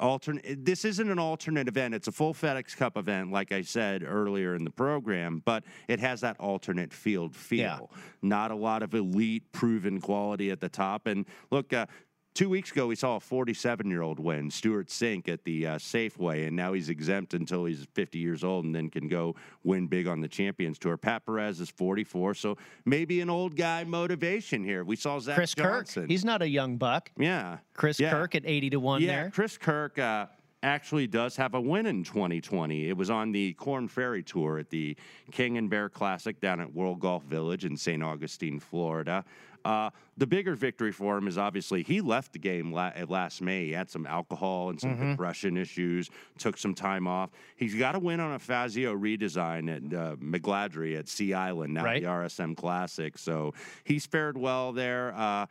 alternate. 0.00 0.64
This 0.64 0.84
isn't 0.84 1.08
an 1.08 1.18
alternate 1.18 1.68
event. 1.68 1.94
It's 1.94 2.08
a 2.08 2.12
full 2.12 2.34
FedEx 2.34 2.76
Cup 2.76 2.96
event, 2.96 3.30
like 3.30 3.52
I 3.52 3.62
said 3.62 4.02
earlier 4.02 4.56
in 4.56 4.64
the 4.64 4.70
program, 4.70 5.40
but 5.44 5.62
it 5.88 6.00
has 6.00 6.20
that 6.22 6.38
alternate 6.40 6.92
field 6.92 7.36
feel. 7.36 7.60
Yeah. 7.92 7.98
Not 8.22 8.50
a 8.50 8.56
lot 8.56 8.82
of 8.82 8.94
elite, 8.94 9.44
proven 9.52 10.00
quality 10.00 10.50
at 10.50 10.60
the 10.60 10.68
top. 10.68 11.06
And 11.06 11.26
look, 11.50 11.72
uh, 11.72 11.86
Two 12.34 12.48
weeks 12.48 12.72
ago, 12.72 12.88
we 12.88 12.96
saw 12.96 13.14
a 13.14 13.20
47 13.20 13.88
year 13.88 14.02
old 14.02 14.18
win, 14.18 14.50
Stewart 14.50 14.88
Cink 14.88 15.28
at 15.28 15.44
the 15.44 15.68
uh, 15.68 15.78
Safeway, 15.78 16.48
and 16.48 16.56
now 16.56 16.72
he's 16.72 16.88
exempt 16.88 17.32
until 17.32 17.64
he's 17.64 17.86
50 17.94 18.18
years 18.18 18.42
old 18.42 18.64
and 18.64 18.74
then 18.74 18.90
can 18.90 19.06
go 19.06 19.36
win 19.62 19.86
big 19.86 20.08
on 20.08 20.20
the 20.20 20.26
Champions 20.26 20.76
Tour. 20.76 20.96
Pat 20.96 21.24
Perez 21.24 21.60
is 21.60 21.70
44, 21.70 22.34
so 22.34 22.56
maybe 22.84 23.20
an 23.20 23.30
old 23.30 23.54
guy 23.54 23.84
motivation 23.84 24.64
here. 24.64 24.82
We 24.82 24.96
saw 24.96 25.20
Zach 25.20 25.36
Chris 25.36 25.54
Johnson. 25.54 26.02
Kirk. 26.02 26.10
He's 26.10 26.24
not 26.24 26.42
a 26.42 26.48
young 26.48 26.76
buck. 26.76 27.12
Yeah. 27.16 27.58
Chris 27.72 28.00
yeah. 28.00 28.10
Kirk 28.10 28.34
at 28.34 28.42
80 28.44 28.70
to 28.70 28.80
1 28.80 29.02
yeah, 29.02 29.06
there. 29.06 29.30
Chris 29.30 29.56
Kirk. 29.56 29.96
Uh, 30.00 30.26
actually 30.64 31.06
does 31.06 31.36
have 31.36 31.52
a 31.52 31.60
win 31.60 31.84
in 31.84 32.02
2020. 32.02 32.88
It 32.88 32.96
was 32.96 33.10
on 33.10 33.32
the 33.32 33.52
Korn 33.52 33.86
Ferry 33.86 34.22
Tour 34.22 34.58
at 34.58 34.70
the 34.70 34.96
King 35.30 35.58
and 35.58 35.68
Bear 35.68 35.90
Classic 35.90 36.40
down 36.40 36.58
at 36.58 36.72
World 36.72 37.00
Golf 37.00 37.22
Village 37.24 37.66
in 37.66 37.76
St. 37.76 38.02
Augustine, 38.02 38.58
Florida. 38.58 39.26
Uh, 39.64 39.90
the 40.16 40.26
bigger 40.26 40.54
victory 40.54 40.92
for 40.92 41.16
him 41.16 41.26
is 41.26 41.38
obviously 41.38 41.82
he 41.82 42.00
left 42.00 42.32
the 42.32 42.38
game 42.38 42.72
la- 42.72 42.92
last 43.08 43.40
May. 43.40 43.66
He 43.66 43.72
had 43.72 43.90
some 43.90 44.06
alcohol 44.06 44.70
and 44.70 44.80
some 44.80 44.90
mm-hmm. 44.90 45.10
depression 45.12 45.56
issues, 45.56 46.10
took 46.38 46.58
some 46.58 46.74
time 46.74 47.06
off. 47.06 47.30
He's 47.56 47.74
got 47.74 47.94
a 47.94 47.98
win 47.98 48.20
on 48.20 48.34
a 48.34 48.38
Fazio 48.38 48.94
redesign 48.94 49.74
at 49.74 49.98
uh, 49.98 50.16
McGladrey 50.16 50.98
at 50.98 51.08
Sea 51.08 51.34
Island, 51.34 51.74
now 51.74 51.84
right. 51.84 52.02
the 52.02 52.08
RSM 52.08 52.56
Classic. 52.56 53.16
So 53.18 53.54
he's 53.84 54.06
fared 54.06 54.36
well 54.36 54.72
there. 54.72 55.14
Uh, 55.16 55.46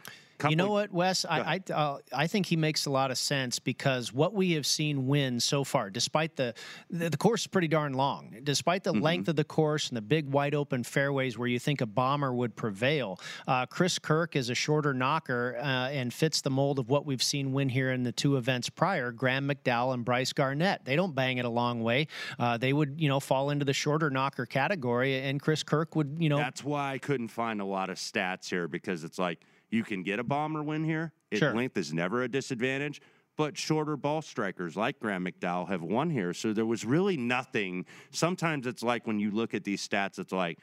you 0.50 0.56
know 0.56 0.72
what, 0.72 0.92
Wes? 0.92 1.26
I 1.26 1.62
I, 1.68 1.74
uh, 1.74 1.98
I, 2.14 2.28
think 2.28 2.46
he 2.46 2.56
makes 2.56 2.86
a 2.86 2.90
lot 2.90 3.12
of 3.12 3.18
sense 3.18 3.60
because 3.60 4.14
what 4.14 4.34
we 4.34 4.54
have 4.54 4.66
seen 4.66 5.08
win 5.08 5.40
so 5.40 5.64
far, 5.64 5.90
despite 5.90 6.36
the 6.36 6.54
the, 6.90 7.10
the 7.10 7.18
course 7.18 7.42
is 7.42 7.48
pretty 7.48 7.68
darn 7.68 7.94
long, 7.94 8.36
despite 8.44 8.84
the 8.84 8.94
mm-hmm. 8.94 9.02
length 9.02 9.28
of 9.30 9.36
the 9.36 9.44
course 9.44 9.90
and 9.90 9.98
the 9.98 10.02
big 10.02 10.30
wide 10.30 10.56
open 10.56 10.84
fairways 10.84 11.38
where 11.38 11.48
you 11.48 11.60
think 11.60 11.82
a 11.82 11.86
bomber 11.86 12.34
would 12.34 12.56
prevail, 12.56 13.20
uh, 13.48 13.66
Chris 13.66 14.00
Kirk 14.00 14.36
is 14.36 14.50
a 14.50 14.56
shorter 14.56 14.94
knocker 14.94 15.58
uh, 15.60 15.90
and 15.90 16.14
fits 16.14 16.42
the 16.42 16.50
mold 16.50 16.80
of 16.80 16.90
what 16.90 17.06
we've 17.06 17.24
seen 17.24 17.54
win 17.54 17.70
here 17.70 17.92
in 17.92 18.04
the 18.04 18.12
two 18.12 18.38
events 18.38 18.70
prior. 18.70 19.12
Graeme 19.12 19.48
McDowell 19.48 19.94
and 19.94 20.04
Brice 20.04 20.34
Garnett. 20.34 20.86
They 20.86 20.96
don't 20.96 21.16
bang 21.16 21.38
it 21.38 21.46
a 21.46 21.50
long 21.50 21.84
way. 21.84 22.08
Uh, 22.38 22.58
they 22.58 22.74
would 22.74 23.00
you 23.00 23.10
know 23.10 23.20
fall 23.20 23.50
into 23.50 23.66
the 23.66 23.74
shorter 23.74 24.10
knocker 24.10 24.46
category, 24.46 25.20
and 25.22 25.42
Chris 25.42 25.64
Kirk 25.64 25.96
would 25.96 26.18
you 26.20 26.30
know. 26.30 26.38
That's 26.38 26.64
why 26.64 26.94
I 26.94 26.98
couldn't 26.98 27.30
find 27.30 27.62
a 27.62 27.66
lot 27.66 27.90
of 27.90 27.98
stats 27.98 28.50
here 28.50 28.68
because 28.68 29.04
it's 29.04 29.20
like 29.20 29.40
you 29.74 29.84
can 29.84 30.04
get 30.04 30.20
a 30.20 30.24
bomber 30.24 30.62
win 30.62 30.84
here. 30.84 31.12
It, 31.32 31.40
sure. 31.40 31.54
Length 31.54 31.78
is 31.78 31.94
never 31.94 32.24
a 32.24 32.28
disadvantage, 32.28 33.02
but 33.36 33.58
shorter 33.58 33.98
ball 33.98 34.22
strikers 34.22 34.78
like 34.78 35.00
Graeme 35.00 35.26
McDowell 35.26 35.68
have 35.68 35.82
won 35.82 36.12
here. 36.12 36.34
So 36.34 36.54
there 36.54 36.66
was 36.66 36.86
really 36.86 37.18
nothing. 37.18 37.86
Sometimes 38.12 38.68
it's 38.68 38.84
like 38.84 39.08
when 39.08 39.20
you 39.20 39.32
look 39.32 39.54
at 39.54 39.64
these 39.64 39.86
stats, 39.86 40.20
it's 40.20 40.32
like 40.32 40.60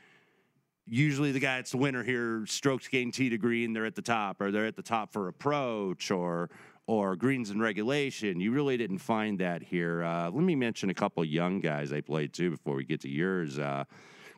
usually 0.86 1.32
the 1.32 1.40
guy 1.40 1.56
that's 1.56 1.72
the 1.72 1.78
winner 1.78 2.04
here 2.04 2.44
strokes 2.46 2.86
gain 2.88 3.11
tee 3.11 3.28
to 3.30 3.38
green, 3.38 3.72
they're 3.72 3.86
at 3.86 3.96
the 3.96 4.02
top, 4.02 4.40
or 4.40 4.52
they're 4.52 4.66
at 4.66 4.76
the 4.76 4.82
top 4.82 5.12
for 5.12 5.28
approach, 5.28 6.11
or 6.11 6.48
or 6.86 7.14
greens 7.14 7.50
and 7.50 7.61
regulation. 7.61 8.40
You 8.40 8.52
really 8.52 8.76
didn't 8.76 8.98
find 8.98 9.38
that 9.40 9.62
here. 9.62 10.02
Uh, 10.02 10.30
let 10.30 10.42
me 10.42 10.56
mention 10.56 10.90
a 10.90 10.94
couple 10.94 11.24
young 11.24 11.61
guys 11.61 11.92
I 11.92 12.00
played 12.00 12.32
too 12.32 12.50
before 12.50 12.74
we 12.74 12.84
get 12.84 13.00
to 13.02 13.08
yours. 13.08 13.58
Uh, 13.58 13.84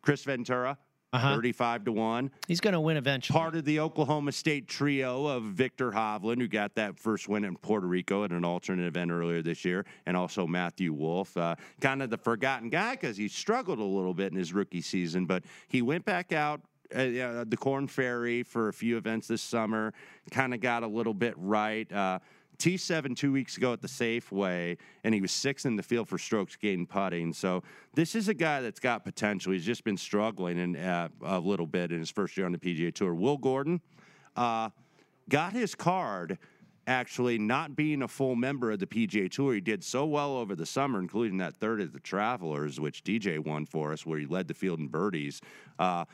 Chris 0.03 0.25
Ventura, 0.25 0.77
uh-huh. 1.13 1.35
35 1.35 1.85
to 1.85 1.93
1. 1.93 2.31
He's 2.49 2.61
going 2.61 2.73
to 2.73 2.81
win 2.81 2.97
eventually. 2.97 3.39
Part 3.39 3.55
of 3.55 3.65
the 3.65 3.81
Oklahoma 3.81 4.33
State 4.33 4.69
trio 4.69 5.27
of 5.27 5.43
Viktor 5.45 5.91
Hovland, 5.91 6.41
who 6.41 6.49
got 6.49 6.75
that 6.77 6.99
first 6.99 7.29
win 7.29 7.45
in 7.45 7.57
Puerto 7.57 7.87
Rico 7.87 8.25
at 8.25 8.31
an 8.31 8.45
alternate 8.45 8.87
event 8.87 9.11
earlier 9.11 9.43
this 9.43 9.65
year, 9.65 9.85
and 10.07 10.17
also 10.17 10.47
Matthew 10.47 10.93
Wolff, 10.93 11.37
Uh, 11.37 11.57
kind 11.81 12.03
of 12.03 12.11
the 12.11 12.19
forgotten 12.19 12.71
guy 12.71 12.93
because 12.93 13.17
he 13.17 13.29
struggled 13.29 13.79
a 13.79 13.85
little 13.85 14.15
bit 14.15 14.33
in 14.33 14.39
his 14.39 14.53
rookie 14.53 14.81
season, 14.81 15.27
but 15.27 15.45
he 15.69 15.83
went 15.83 16.05
back 16.05 16.33
out 16.33 16.61
uh, 16.95 17.45
the 17.47 17.57
Korn 17.59 17.89
Ferry 17.89 18.43
for 18.43 18.69
a 18.69 18.73
few 18.73 18.97
events 18.97 19.27
this 19.29 19.43
summer, 19.43 19.95
kind 20.31 20.53
of 20.53 20.61
got 20.61 20.83
a 20.83 20.87
little 20.87 21.15
bit 21.15 21.35
right. 21.37 21.91
Uh, 21.91 22.19
T7 22.63 23.17
two 23.17 23.33
weeks 23.33 23.57
ago 23.57 23.73
at 23.73 23.83
the 23.83 23.89
Safeway, 23.89 24.79
and 25.03 25.13
he 25.13 25.21
was 25.21 25.33
sixth 25.33 25.67
in 25.67 25.75
the 25.75 25.83
field 25.83 26.09
for 26.09 26.17
strokes 26.17 26.55
gained 26.55 26.89
putting. 26.89 27.33
So 27.33 27.65
this 27.95 28.15
is 28.15 28.29
a 28.29 28.35
guy 28.35 28.61
that's 28.61 28.79
got 28.79 29.03
potential. 29.03 29.53
He's 29.53 29.67
just 29.67 29.83
been 29.83 29.97
struggling 29.97 30.59
in, 30.59 30.77
uh, 30.77 31.09
a 31.23 31.41
little 31.41 31.67
bit 31.67 31.91
in 31.91 31.99
his 31.99 32.09
first 32.09 32.37
year 32.37 32.47
on 32.47 32.53
the 32.53 32.59
PGA 32.59 32.95
Tour. 32.95 33.17
Will 33.17 33.37
Gordon 33.37 33.81
uh, 34.37 34.71
got 35.29 35.53
his 35.53 35.75
card 35.75 36.39
actually 36.87 37.37
not 37.37 37.75
being 37.75 38.03
a 38.03 38.09
full 38.09 38.37
member 38.37 38.71
of 38.71 38.79
the 38.79 38.87
PGA 38.87 39.29
Tour. 39.29 39.55
He 39.55 39.61
did 39.61 39.83
so 39.83 40.07
well 40.07 40.37
over 40.37 40.55
the 40.55 40.67
summer, 40.67 41.01
including 41.01 41.39
that 41.39 41.57
third 41.57 41.81
at 41.81 41.93
the 41.93 41.99
Travelers, 41.99 42.79
which 42.79 43.03
DJ 43.03 43.45
won 43.45 43.67
for 43.67 43.93
us, 43.93 44.07
where 44.07 44.21
he 44.21 44.27
led 44.27 44.47
the 44.47 44.55
field 44.55 44.79
in 44.79 44.87
birdies. 44.87 45.41
Uh, 45.81 46.05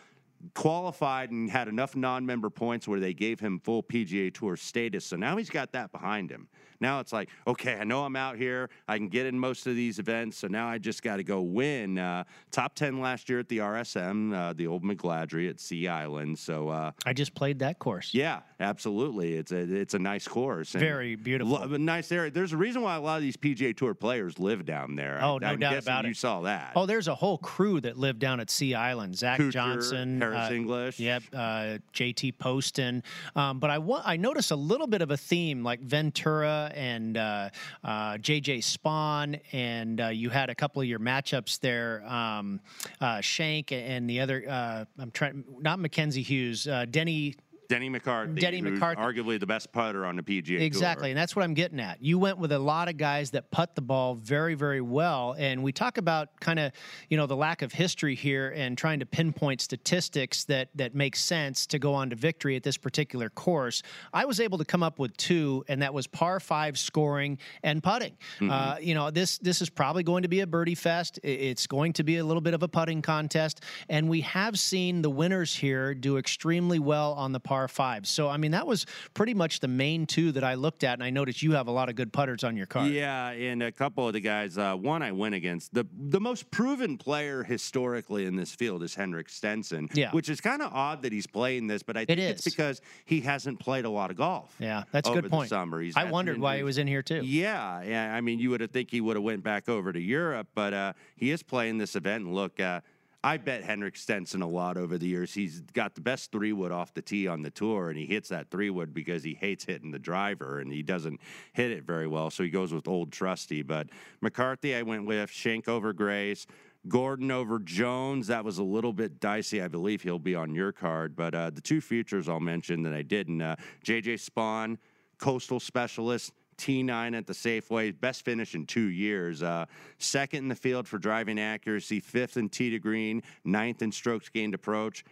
qualified 0.55 1.31
and 1.31 1.51
had 1.51 1.69
enough 1.69 1.97
non-member 1.97 2.51
points 2.51 2.87
where 2.87 3.01
they 3.01 3.15
gave 3.15 3.41
him 3.41 3.61
full 3.61 3.83
PGA 3.83 4.33
Tour 4.33 4.57
status. 4.57 5.05
So 5.05 5.17
now 5.17 5.37
he's 5.37 5.51
got 5.51 5.73
that 5.73 5.93
behind 5.93 6.31
him. 6.31 6.49
Now 6.81 7.01
it's 7.01 7.13
like, 7.13 7.29
okay, 7.47 7.75
I 7.75 7.85
know 7.85 8.05
I'm 8.05 8.17
out 8.17 8.37
here. 8.37 8.71
I 8.87 8.97
can 8.99 9.09
get 9.09 9.27
in 9.27 9.39
most 9.39 9.67
of 9.67 9.75
these 9.75 9.99
events. 9.99 10.39
So 10.39 10.47
now 10.49 10.69
I 10.69 10.79
just 10.79 11.03
got 11.03 11.17
to 11.17 11.25
go 11.25 11.41
win. 11.41 11.99
Uh, 11.99 12.25
top 12.51 12.75
10 12.75 13.01
last 13.01 13.29
year 13.29 13.39
at 13.41 13.49
the 13.49 13.59
RSM, 13.59 14.35
uh, 14.35 14.53
the 14.53 14.67
old 14.67 14.85
McGladrey 14.85 15.49
at 15.51 15.61
Sea 15.61 15.89
Island. 15.89 16.39
So 16.39 16.69
uh, 16.69 16.93
I 17.05 17.13
just 17.13 17.35
played 17.35 17.59
that 17.61 17.79
course. 17.79 18.15
Yeah, 18.15 18.41
absolutely. 18.61 19.35
It's 19.35 19.53
a 19.53 19.59
it's 19.59 19.95
a 19.95 19.99
nice 19.99 20.29
course. 20.29 20.71
Very 20.73 21.17
beautiful. 21.17 21.55
Lo- 21.55 21.77
nice 21.77 22.13
area. 22.13 22.31
There's 22.31 22.53
a 22.53 22.57
reason 22.57 22.83
why 22.83 22.95
a 22.97 23.01
lot 23.01 23.17
of 23.17 23.23
these 23.23 23.37
PGA 23.37 23.77
Tour 23.77 23.95
players 23.95 24.39
live 24.39 24.65
down 24.65 24.95
there. 24.97 25.19
Oh, 25.23 25.39
no 25.39 25.47
I'm 25.49 25.59
doubt 25.59 25.79
about 25.83 26.05
you 26.05 26.09
it. 26.09 26.11
You 26.11 26.15
saw 26.15 26.43
that. 26.43 26.73
Oh, 26.77 26.87
there's 26.87 27.09
a 27.09 27.15
whole 27.15 27.39
crew 27.39 27.81
that 27.81 27.97
live 27.99 28.19
down 28.19 28.41
at 28.41 28.51
Sea 28.51 28.75
Island. 28.75 29.17
Zach 29.17 29.41
Kuchar, 29.41 29.51
Johnson, 29.53 30.21
Harris 30.21 30.51
uh, 30.51 30.55
English. 30.55 31.01
Yep, 31.01 31.23
uh, 31.33 31.79
JT 31.95 32.39
Poston. 32.39 33.03
Um, 33.35 33.59
but 33.59 33.71
I 33.71 33.79
wa- 33.79 34.03
I 34.05 34.17
noticed 34.17 34.51
a 34.51 34.57
little 34.57 34.87
bit 34.87 35.03
of 35.03 35.11
a 35.11 35.17
theme 35.17 35.63
like 35.65 35.81
Ventura 35.81 36.68
and 36.75 37.17
uh, 37.17 37.51
uh, 37.85 38.13
JJ 38.15 38.59
Spaun, 38.59 39.41
and 39.53 40.01
uh, 40.01 40.09
you 40.09 40.31
had 40.31 40.51
a 40.51 40.55
couple 40.55 40.83
of 40.83 40.89
your 40.89 40.99
matchups 40.99 41.61
there, 41.61 42.05
um, 42.07 42.61
uh, 43.01 43.21
Schenk 43.21 43.73
and 43.73 44.09
the 44.09 44.21
other. 44.21 44.45
Uh, 44.49 44.85
I'm 44.99 45.11
trying, 45.11 45.45
not 45.61 45.79
Mackenzie 45.79 46.23
Hughes, 46.23 46.69
Denny 46.91 47.37
Denny 47.69 47.91
McCarthy. 47.91 48.41
Denny 48.41 48.63
McCarthy. 48.63 49.01
arguably 49.01 49.39
the 49.39 49.47
best 49.47 49.71
putter 49.73 50.07
on 50.07 50.17
the 50.17 50.23
PGA 50.23 50.61
Exactly, 50.61 51.09
Tour. 51.09 51.11
and 51.11 51.19
that's 51.19 51.37
what 51.37 51.45
I'm 51.45 51.53
getting 51.53 51.81
at. 51.81 52.03
You 52.03 52.19
went 52.19 52.39
with 52.39 52.51
a 52.53 52.59
lot 52.59 52.89
of 52.89 52.97
guys 52.97 53.33
that 53.33 53.51
putt 53.51 53.75
the 53.75 53.83
ball 53.83 54.15
very, 54.15 54.55
very 54.55 54.81
well, 54.81 55.35
and 55.39 55.63
we 55.63 55.71
talk 55.71 55.99
about 55.99 56.41
kind 56.41 56.59
of, 56.59 56.73
you 57.11 57.19
know, 57.19 57.27
the 57.27 57.37
lack 57.37 57.61
of 57.61 57.73
history 57.73 58.15
here 58.15 58.53
and 58.57 58.79
trying 58.79 59.01
to 59.01 59.07
pinpoint 59.07 59.61
statistics 59.61 60.45
that 60.45 60.71
that 60.77 60.95
make 60.95 61.15
sense 61.15 61.67
to 61.67 61.79
go 61.79 61.93
on 61.93 62.09
to 62.09 62.17
victory 62.17 62.57
at 62.57 62.63
this 62.63 62.79
particular 62.79 63.29
course. 63.29 63.83
I 64.15 64.25
was 64.25 64.41
able 64.41 64.57
to 64.59 64.65
come 64.65 64.83
up 64.83 64.99
with 64.99 65.15
two, 65.19 65.63
and 65.69 65.83
that 65.83 65.93
was 65.93 66.07
par 66.07 66.41
five 66.41 66.79
scoring 66.79 67.39
and 67.63 67.83
putting. 67.83 68.13
Mm-hmm. 68.41 68.51
Uh, 68.51 68.77
you 68.81 68.95
know, 68.95 69.11
this 69.11 69.37
this 69.39 69.61
is 69.61 69.69
probably 69.69 70.03
going 70.03 70.23
to 70.23 70.29
be 70.29 70.41
a 70.41 70.47
birdie 70.47 70.75
fest. 70.75 71.21
It's 71.23 71.67
going 71.67 71.93
to 71.95 72.03
be 72.03 72.17
a 72.17 72.25
little 72.25 72.41
bit 72.41 72.55
of 72.55 72.63
a 72.63 72.69
putting 72.69 73.03
contest, 73.03 73.63
and 73.91 74.09
we 74.09 74.23
have 74.23 74.59
seen 74.59 75.03
the 75.03 75.11
winners 75.11 75.55
here 75.55 75.93
do 75.93 76.17
extremely 76.17 76.79
well 76.79 77.13
on 77.13 77.33
the 77.33 77.41
par 77.41 77.58
five. 77.67 78.07
So, 78.07 78.29
I 78.29 78.37
mean, 78.37 78.53
that 78.53 78.67
was 78.67 78.87
pretty 79.15 79.35
much 79.35 79.59
the 79.59 79.69
main 79.69 80.07
two 80.07 80.31
that 80.33 80.45
I 80.45 80.55
looked 80.55 80.85
at, 80.85 80.95
and 80.95 81.03
I 81.03 81.11
noticed 81.11 81.43
you 81.43 81.53
have 81.53 81.67
a 81.67 81.73
lot 81.73 81.89
of 81.89 81.97
good 81.97 82.13
putters 82.13 82.45
on 82.45 82.57
your 82.57 82.67
card. 82.67 82.93
Yeah, 82.93 83.31
and 83.31 83.63
a 83.63 83.73
couple 83.73 84.07
of 84.07 84.13
the 84.13 84.21
guys. 84.21 84.57
Uh, 84.57 84.77
one 84.77 85.03
I 85.03 85.11
went 85.11 85.35
against 85.35 85.75
the 85.75 85.87
the 85.93 86.21
most 86.21 86.51
proven 86.53 86.97
player 86.97 87.43
historically 87.43 88.27
in 88.27 88.37
this 88.37 88.55
field 88.55 88.83
is 88.83 88.95
Henrik 88.95 89.29
Stenson. 89.29 89.89
Yeah. 89.95 90.13
which 90.13 90.29
is 90.29 90.41
kind 90.41 90.63
of 90.63 90.73
odd 90.73 91.03
that 91.03 91.13
he's 91.13 91.27
playing 91.27 91.67
this, 91.67 91.83
but 91.83 91.97
I 91.97 92.05
think 92.05 92.21
it's 92.21 92.45
because 92.45 92.81
he 93.05 93.21
hasn't 93.23 93.59
played 93.59 93.85
a 93.85 93.91
lot 93.91 94.11
of 94.11 94.17
golf. 94.17 94.55
Yeah, 94.59 94.85
that's 94.93 95.09
a 95.09 95.13
good 95.13 95.31
point. 95.31 95.49
summer. 95.49 95.81
He's 95.81 95.97
I 95.97 96.05
wondered 96.05 96.39
why 96.39 96.59
he 96.59 96.63
was 96.63 96.79
in 96.79 96.87
here 96.87 97.03
too. 97.03 97.23
Yeah, 97.25 97.83
yeah. 97.83 98.15
I 98.15 98.21
mean, 98.21 98.39
you 98.39 98.51
would 98.51 98.61
have 98.61 98.71
think 98.71 98.91
he 98.91 99.01
would 99.01 99.17
have 99.17 99.25
went 99.25 99.43
back 99.43 99.69
over 99.69 99.93
to 99.93 100.01
Europe, 100.01 100.49
but 100.55 100.73
uh, 100.73 100.93
he 101.17 101.31
is 101.31 101.43
playing 101.43 101.79
this 101.79 101.97
event. 101.97 102.25
And 102.25 102.35
look, 102.35 102.61
uh, 102.61 102.81
I 103.25 103.37
bet 103.37 103.65
Henrik 103.65 103.97
Stenson 103.97 104.43
a 104.43 104.49
lot 104.49 104.77
over 104.77 104.97
the 104.97 105.09
years. 105.09 105.35
He's 105.35 105.61
got 105.61 105.97
the 105.97 106.01
best 106.01 106.31
three 106.31 106.53
wood 106.53 106.71
off 106.71 106.95
the 106.95 107.03
tee 107.03 107.27
on 107.27 107.43
the 107.43 107.51
tour, 107.51 107.91
and 107.91 107.99
he 107.99 108.07
hits 108.07 108.29
that 108.29 108.49
three 108.51 108.71
wood 108.71 108.95
because 108.95 109.25
he 109.25 109.35
hates 109.35 109.65
hitting 109.65 109.91
the 109.91 109.99
driver 109.99 110.61
and 110.61 110.73
he 110.73 110.83
doesn't 110.83 111.21
hit 111.53 111.73
it 111.73 111.83
very 111.83 112.07
well. 112.07 112.31
So 112.31 112.45
he 112.45 112.51
goes 112.51 112.73
with 112.73 112.87
old 112.87 113.11
trusty. 113.11 113.63
But 113.63 113.89
McCarthy, 114.21 114.77
I 114.77 114.83
went 114.83 115.07
with 115.07 115.31
Shank 115.31 115.69
over 115.69 115.93
Grace. 115.93 116.47
Gordon 116.87 117.33
over 117.33 117.59
Jones, 117.59 118.29
that 118.29 118.45
was 118.45 118.59
a 118.59 118.63
little 118.63 118.93
bit 118.93 119.19
dicey. 119.19 119.61
I 119.61 119.69
believe 119.69 120.03
he'll 120.03 120.21
be 120.21 120.37
on 120.37 120.55
your 120.55 120.71
card. 120.71 121.17
But 121.17 121.35
uh, 121.35 121.51
the 121.51 121.61
two 121.61 121.81
features 121.81 122.29
I'll 122.29 122.39
mention 122.39 122.83
that 122.85 122.95
I 122.95 123.03
didn't 123.03 123.43
uh, 123.43 123.57
JJ 123.85 124.25
Spaun, 124.25 124.79
coastal 125.19 125.59
specialist, 125.59 126.33
T9 126.59 127.17
at 127.17 127.27
the 127.27 127.33
Safeway, 127.33 127.99
best 127.99 128.25
finish 128.25 128.55
in 128.55 128.67
two 128.67 128.89
years. 128.89 129.43
Uh, 129.43 129.67
second 129.99 130.41
in 130.41 130.49
the 130.49 130.55
field 130.55 130.87
for 130.87 130.99
driving 130.99 131.39
accuracy, 131.39 132.01
fifth 132.01 132.37
in 132.37 132.49
tee 132.49 132.71
to 132.71 132.79
green, 132.79 133.23
ninth 133.45 133.81
in 133.81 133.93
strokes 133.93 134.29
gained 134.29 134.55
approach. 134.55 135.05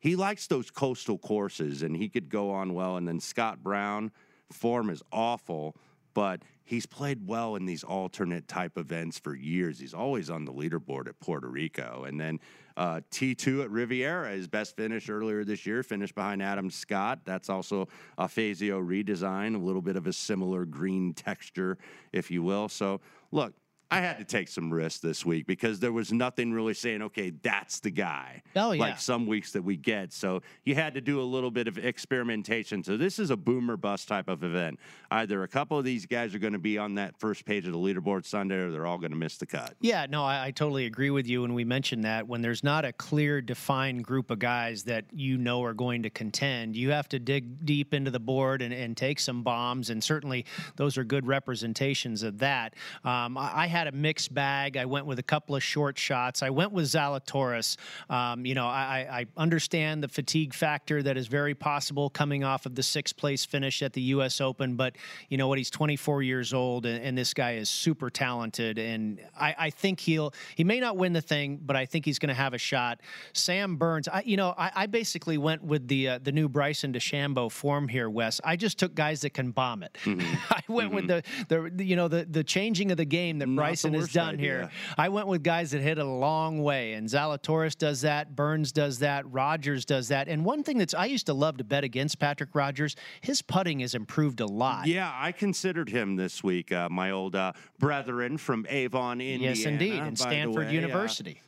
He 0.00 0.16
likes 0.16 0.46
those 0.46 0.70
coastal 0.70 1.18
courses, 1.18 1.82
and 1.82 1.96
he 1.96 2.08
could 2.08 2.28
go 2.28 2.50
on 2.50 2.74
well. 2.74 2.96
And 2.96 3.06
then 3.06 3.20
Scott 3.20 3.62
Brown, 3.62 4.10
form 4.50 4.90
is 4.90 5.02
awful, 5.12 5.76
but 6.14 6.42
he's 6.64 6.86
played 6.86 7.26
well 7.26 7.56
in 7.56 7.66
these 7.66 7.84
alternate 7.84 8.48
type 8.48 8.76
events 8.76 9.18
for 9.18 9.34
years. 9.34 9.78
He's 9.78 9.94
always 9.94 10.30
on 10.30 10.44
the 10.44 10.52
leaderboard 10.52 11.06
at 11.06 11.20
Puerto 11.20 11.48
Rico. 11.48 12.04
And 12.06 12.20
then 12.20 12.40
uh, 12.80 13.02
T2 13.10 13.64
at 13.64 13.70
Riviera, 13.70 14.30
his 14.30 14.48
best 14.48 14.74
finish 14.74 15.10
earlier 15.10 15.44
this 15.44 15.66
year, 15.66 15.82
finished 15.82 16.14
behind 16.14 16.42
Adam 16.42 16.70
Scott. 16.70 17.20
That's 17.26 17.50
also 17.50 17.88
a 18.16 18.26
Fazio 18.26 18.80
redesign, 18.80 19.54
a 19.54 19.58
little 19.58 19.82
bit 19.82 19.96
of 19.96 20.06
a 20.06 20.14
similar 20.14 20.64
green 20.64 21.12
texture, 21.12 21.76
if 22.10 22.30
you 22.30 22.42
will. 22.42 22.70
So, 22.70 23.02
look, 23.32 23.52
I 23.90 24.00
had 24.00 24.18
to 24.18 24.24
take 24.24 24.48
some 24.48 24.72
risks 24.72 25.00
this 25.00 25.26
week 25.26 25.46
because 25.46 25.80
there 25.80 25.92
was 25.92 26.12
nothing 26.12 26.52
really 26.52 26.74
saying, 26.74 27.02
okay, 27.02 27.30
that's 27.30 27.80
the 27.80 27.90
guy. 27.90 28.42
Oh, 28.54 28.70
yeah. 28.70 28.80
Like 28.80 29.00
some 29.00 29.26
weeks 29.26 29.52
that 29.52 29.62
we 29.62 29.76
get. 29.76 30.12
So 30.12 30.42
you 30.64 30.76
had 30.76 30.94
to 30.94 31.00
do 31.00 31.20
a 31.20 31.22
little 31.22 31.50
bit 31.50 31.66
of 31.66 31.76
experimentation. 31.76 32.84
So 32.84 32.96
this 32.96 33.18
is 33.18 33.30
a 33.30 33.36
boomer 33.36 33.76
bust 33.76 34.06
type 34.06 34.28
of 34.28 34.44
event. 34.44 34.78
Either 35.10 35.42
a 35.42 35.48
couple 35.48 35.76
of 35.76 35.84
these 35.84 36.06
guys 36.06 36.34
are 36.34 36.38
going 36.38 36.52
to 36.52 36.58
be 36.60 36.78
on 36.78 36.94
that 36.94 37.18
first 37.18 37.44
page 37.44 37.66
of 37.66 37.72
the 37.72 37.78
leaderboard 37.78 38.24
Sunday 38.24 38.56
or 38.56 38.70
they're 38.70 38.86
all 38.86 38.98
going 38.98 39.10
to 39.10 39.16
miss 39.16 39.38
the 39.38 39.46
cut. 39.46 39.74
Yeah, 39.80 40.06
no, 40.08 40.24
I, 40.24 40.46
I 40.46 40.50
totally 40.52 40.86
agree 40.86 41.10
with 41.10 41.26
you. 41.26 41.44
And 41.44 41.54
we 41.54 41.64
mentioned 41.64 42.04
that 42.04 42.28
when 42.28 42.42
there's 42.42 42.62
not 42.62 42.84
a 42.84 42.92
clear, 42.92 43.40
defined 43.40 44.04
group 44.04 44.30
of 44.30 44.38
guys 44.38 44.84
that 44.84 45.06
you 45.12 45.36
know 45.36 45.64
are 45.64 45.74
going 45.74 46.04
to 46.04 46.10
contend, 46.10 46.76
you 46.76 46.90
have 46.90 47.08
to 47.08 47.18
dig 47.18 47.66
deep 47.66 47.92
into 47.92 48.12
the 48.12 48.20
board 48.20 48.62
and, 48.62 48.72
and 48.72 48.96
take 48.96 49.18
some 49.18 49.42
bombs. 49.42 49.90
And 49.90 50.02
certainly 50.02 50.46
those 50.76 50.96
are 50.96 51.02
good 51.02 51.26
representations 51.26 52.22
of 52.22 52.38
that. 52.38 52.74
Um, 53.04 53.36
I, 53.36 53.62
I 53.62 53.66
had 53.80 53.92
a 53.92 53.96
mixed 53.96 54.32
bag. 54.32 54.76
I 54.76 54.84
went 54.84 55.06
with 55.06 55.18
a 55.18 55.22
couple 55.22 55.56
of 55.56 55.62
short 55.62 55.98
shots. 55.98 56.42
I 56.42 56.50
went 56.50 56.72
with 56.72 56.84
Zalatoris. 56.84 57.76
Um, 58.08 58.44
you 58.44 58.54
know, 58.54 58.66
I, 58.66 59.06
I 59.10 59.26
understand 59.36 60.02
the 60.02 60.08
fatigue 60.08 60.52
factor 60.54 61.02
that 61.02 61.16
is 61.16 61.26
very 61.26 61.54
possible 61.54 62.10
coming 62.10 62.44
off 62.44 62.66
of 62.66 62.74
the 62.74 62.82
sixth 62.82 63.16
place 63.16 63.44
finish 63.44 63.82
at 63.82 63.94
the 63.94 64.02
U.S. 64.02 64.40
Open, 64.40 64.76
but 64.76 64.96
you 65.28 65.38
know 65.38 65.48
what? 65.48 65.58
He's 65.58 65.70
24 65.70 66.22
years 66.22 66.52
old, 66.52 66.84
and, 66.84 67.02
and 67.02 67.16
this 67.16 67.32
guy 67.32 67.52
is 67.52 67.70
super 67.70 68.10
talented. 68.10 68.78
And 68.78 69.20
I, 69.38 69.54
I 69.58 69.70
think 69.70 70.00
he'll 70.00 70.34
he 70.54 70.64
may 70.64 70.78
not 70.78 70.96
win 70.96 71.12
the 71.12 71.22
thing, 71.22 71.58
but 71.62 71.74
I 71.74 71.86
think 71.86 72.04
he's 72.04 72.18
going 72.18 72.28
to 72.28 72.34
have 72.34 72.52
a 72.52 72.58
shot. 72.58 73.00
Sam 73.32 73.76
Burns, 73.76 74.08
I, 74.08 74.22
you 74.26 74.36
know, 74.36 74.54
I, 74.58 74.70
I 74.74 74.86
basically 74.86 75.38
went 75.38 75.64
with 75.64 75.88
the 75.88 76.08
uh, 76.08 76.18
the 76.22 76.32
new 76.32 76.48
Bryson 76.48 76.92
DeChambeau 76.92 77.50
form 77.50 77.88
here, 77.88 78.10
Wes. 78.10 78.40
I 78.44 78.56
just 78.56 78.78
took 78.78 78.94
guys 78.94 79.22
that 79.22 79.30
can 79.30 79.52
bomb 79.52 79.82
it. 79.82 79.96
I 80.06 80.60
went 80.68 80.92
with 80.92 81.06
the 81.06 81.22
the 81.48 81.82
you 81.82 81.96
know 81.96 82.08
the 82.08 82.26
the 82.28 82.44
changing 82.44 82.90
of 82.90 82.98
the 82.98 83.06
game 83.06 83.38
that 83.38 83.46
the 83.46 83.52
Bryson 83.70 83.92
worst 83.92 84.12
done 84.12 84.34
idea. 84.34 84.44
here. 84.44 84.70
I 84.98 85.08
went 85.08 85.26
with 85.28 85.42
guys 85.42 85.70
that 85.70 85.80
hit 85.80 85.98
a 85.98 86.04
long 86.04 86.62
way, 86.62 86.94
and 86.94 87.08
Zalatoris 87.08 87.76
does 87.76 88.02
that, 88.02 88.34
Burns 88.36 88.72
does 88.72 88.98
that, 89.00 89.30
Rodgers 89.30 89.84
does 89.84 90.08
that. 90.08 90.28
And 90.28 90.44
one 90.44 90.62
thing 90.62 90.78
that's 90.78 90.94
I 90.94 91.06
used 91.06 91.26
to 91.26 91.34
love 91.34 91.56
to 91.58 91.64
bet 91.64 91.84
against 91.84 92.18
Patrick 92.18 92.54
Rodgers, 92.54 92.96
his 93.20 93.42
putting 93.42 93.80
has 93.80 93.94
improved 93.94 94.40
a 94.40 94.46
lot. 94.46 94.86
Yeah, 94.86 95.12
I 95.14 95.32
considered 95.32 95.88
him 95.88 96.16
this 96.16 96.42
week. 96.42 96.72
Uh, 96.72 96.88
my 96.90 97.10
old 97.10 97.34
uh, 97.36 97.52
brethren 97.78 98.38
from 98.38 98.66
Avon, 98.68 99.20
Indiana. 99.20 99.54
Yes, 99.54 99.64
indeed, 99.64 100.00
and 100.00 100.18
Stanford 100.18 100.64
way, 100.64 100.68
uh, 100.68 100.72
University. 100.72 101.40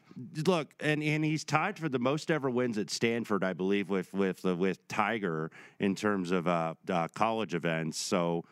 look, 0.47 0.68
and, 0.81 1.03
and 1.03 1.25
he's 1.25 1.45
tied 1.45 1.79
for 1.79 1.89
the 1.89 1.99
most 1.99 2.31
ever 2.31 2.51
wins 2.51 2.79
at 2.79 2.91
Stanford, 2.91 3.45
I 3.45 3.53
believe, 3.53 3.91
with 3.91 4.12
with 4.12 4.45
with 4.45 4.87
Tiger 4.89 5.51
in 5.79 5.95
terms 5.95 6.31
of 6.31 6.47
uh, 6.47 6.75
uh, 6.89 7.09
college 7.14 7.55
events. 7.55 7.99
So 7.99 8.45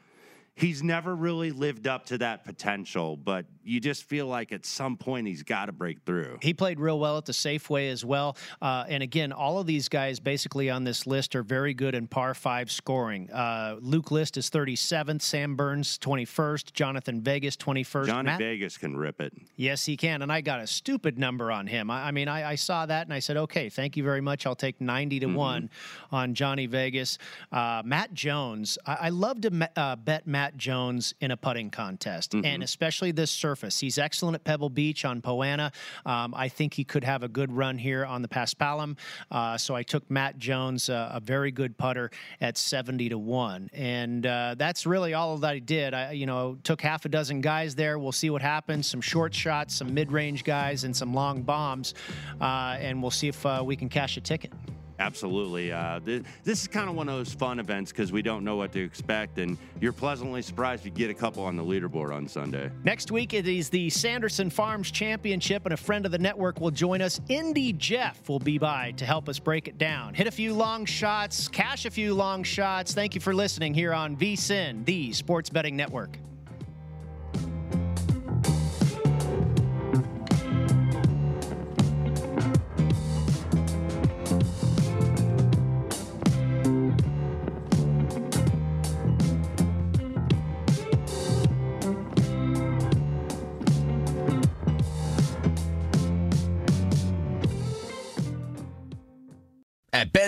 he's 0.55 0.83
never 0.83 1.14
really 1.14 1.51
lived 1.51 1.87
up 1.87 2.07
to 2.07 2.18
that 2.18 2.45
potential. 2.45 3.16
But 3.16 3.47
you 3.65 3.81
just 3.81 4.05
feel 4.05 4.27
like 4.27 4.53
at 4.53 4.65
some 4.65 4.97
point 4.97 5.27
he's 5.27 5.43
got 5.43 5.67
to 5.67 5.73
break 5.73 6.01
through. 6.07 6.39
He 6.43 6.55
played 6.55 6.81
real 6.81 6.99
well 6.99 7.19
at 7.19 7.25
the 7.27 7.33
Safeway 7.33 7.91
as 7.91 8.05
well. 8.05 8.37
Uh, 8.63 8.85
and 8.89 9.03
again, 9.03 9.33
all 9.33 9.59
of 9.59 9.67
these 9.67 9.89
guys 9.89 10.19
basically 10.21 10.71
on 10.71 10.85
this 10.85 11.07
list 11.07 11.37
are 11.37 11.43
very 11.43 11.75
good 11.75 11.95
in 11.95 12.07
par 12.07 12.35
five 12.35 12.71
scoring. 12.71 13.31
Uh, 13.31 13.77
Luke 13.81 14.11
List 14.11 14.37
is 14.37 14.51
37th, 14.51 15.23
Sam 15.23 15.57
Burns 15.57 15.99
21st, 15.99 16.73
Jhonattan 16.73 17.21
Vegas 17.21 17.57
21st. 17.57 18.07
Johnny 18.07 18.27
Matt- 18.27 18.39
Vegas 18.39 18.77
can 18.79 18.97
rip 18.97 19.21
it. 19.21 19.33
Yes, 19.57 19.85
he 19.85 19.97
can. 19.97 20.23
And 20.23 20.33
I 20.33 20.41
got 20.41 20.61
a 20.61 20.67
stupid 20.67 21.19
number 21.19 21.53
on 21.53 21.67
him. 21.67 21.91
I, 21.91 22.09
I 22.09 22.11
mean, 22.11 22.29
I, 22.29 22.51
I 22.51 22.55
saw 22.55 22.87
that 22.87 23.07
and 23.07 23.13
I 23.15 23.19
said, 23.19 23.37
okay, 23.37 23.69
thank 23.69 23.97
you 23.97 24.03
very 24.05 24.21
much. 24.21 24.47
I'll 24.47 24.55
take 24.57 24.81
90 24.81 25.21
to 25.21 25.27
1 25.27 25.71
on 26.13 26.35
Johnny 26.35 26.67
Vegas. 26.67 27.19
Uh, 27.53 27.83
Matt 27.85 28.15
Jones, 28.15 28.79
I, 28.87 28.95
I 29.03 29.09
love 29.11 29.41
to 29.43 29.71
uh, 29.77 29.97
bet 29.97 30.27
Matt 30.27 30.57
Jones 30.57 31.15
in 31.21 31.31
a 31.31 31.37
putting 31.37 31.71
contest, 31.71 32.35
and 32.35 32.63
especially 32.63 33.13
this 33.13 33.31
surface. 33.31 33.51
He's 33.69 33.99
excellent 33.99 34.35
at 34.35 34.45
Pebble 34.45 34.71
Beach 34.71 35.05
on 35.05 35.21
Poana. 35.21 35.73
Um, 36.07 36.35
I 36.35 36.49
think 36.49 36.75
he 36.75 36.85
could 36.85 37.05
have 37.05 37.23
a 37.23 37.29
good 37.29 37.53
run 37.53 37.79
here 37.79 38.05
on 38.05 38.23
the 38.23 38.29
Paspalum. 38.29 38.97
Uh, 39.31 39.57
so 39.59 39.75
I 39.75 39.83
took 39.83 40.09
Matt 40.11 40.39
Jones, 40.39 40.89
uh, 40.89 41.11
a 41.13 41.21
very 41.21 41.51
good 41.51 41.77
putter, 41.77 42.11
at 42.41 42.57
70 42.57 43.11
to 43.11 43.19
1. 43.19 43.71
And 43.73 44.27
uh, 44.27 44.55
that's 44.57 44.87
really 44.87 45.15
all 45.15 45.37
that 45.39 45.51
I 45.51 45.59
did. 45.59 45.95
I, 45.95 46.13
you 46.13 46.27
know, 46.27 46.57
took 46.63 46.81
half 46.81 47.05
a 47.05 47.09
dozen 47.09 47.41
guys 47.41 47.75
there. 47.75 47.99
We'll 47.99 48.13
see 48.13 48.31
what 48.31 48.43
happens. 48.43 48.87
Some 48.87 49.01
short 49.01 49.35
shots, 49.35 49.75
some 49.75 49.93
mid 49.93 50.13
range 50.13 50.45
guys, 50.45 50.85
and 50.85 50.97
some 50.97 51.15
long 51.15 51.43
bombs. 51.43 51.95
Uh, 52.41 52.77
and 52.79 53.03
we'll 53.03 53.11
see 53.11 53.29
if 53.29 53.45
uh, 53.45 53.63
we 53.65 53.77
can 53.77 53.89
cash 53.89 54.17
a 54.17 54.21
ticket. 54.21 54.53
Absolutely. 55.01 55.73
Uh, 55.73 55.99
this, 56.05 56.23
this 56.45 56.63
is 56.63 56.69
kind 56.69 56.89
of 56.89 56.95
one 56.95 57.09
of 57.09 57.17
those 57.17 57.33
fun 57.33 57.59
events 57.59 57.91
because 57.91 58.13
we 58.13 58.21
don't 58.21 58.45
know 58.45 58.57
what 58.57 58.71
to 58.73 58.81
expect, 58.81 59.39
and 59.39 59.57
you're 59.81 59.95
pleasantly 59.95 60.43
surprised 60.43 60.85
you 60.85 60.91
get 60.91 61.11
a 61.11 61.15
couple 61.15 61.43
on 61.43 61.57
the 61.57 61.65
leaderboard 61.65 62.15
on 62.15 62.29
Sunday. 62.29 62.71
Next 62.85 63.11
week, 63.11 63.33
it 63.33 63.49
is 63.49 63.71
the 63.71 63.89
Sanderson 63.89 64.51
Farms 64.51 64.91
Championship, 64.91 65.65
and 65.65 65.73
a 65.73 65.77
friend 65.77 66.05
of 66.05 66.13
the 66.13 66.19
network 66.19 66.61
will 66.61 66.71
join 66.71 67.01
us. 67.01 67.19
Indy 67.29 67.73
Jeff 67.73 68.29
will 68.29 68.39
be 68.39 68.59
by 68.59 68.93
to 68.93 69.07
help 69.07 69.29
us 69.29 69.39
break 69.39 69.69
it 69.69 69.79
down. 69.79 70.13
Hit 70.13 70.27
a 70.27 70.31
few 70.31 70.53
long 70.53 70.85
shots, 70.85 71.49
cash 71.49 71.87
a 71.87 71.91
few 71.91 72.15
long 72.15 72.43
shots. 72.43 72.93
Thank 72.93 73.15
you 73.15 73.23
for 73.23 73.35
listening 73.35 73.73
here 73.73 73.95
on 73.95 74.17
VSIN, 74.17 74.85
the 74.85 75.13
Sports 75.13 75.49
Betting 75.49 75.77
Network. 75.77 76.19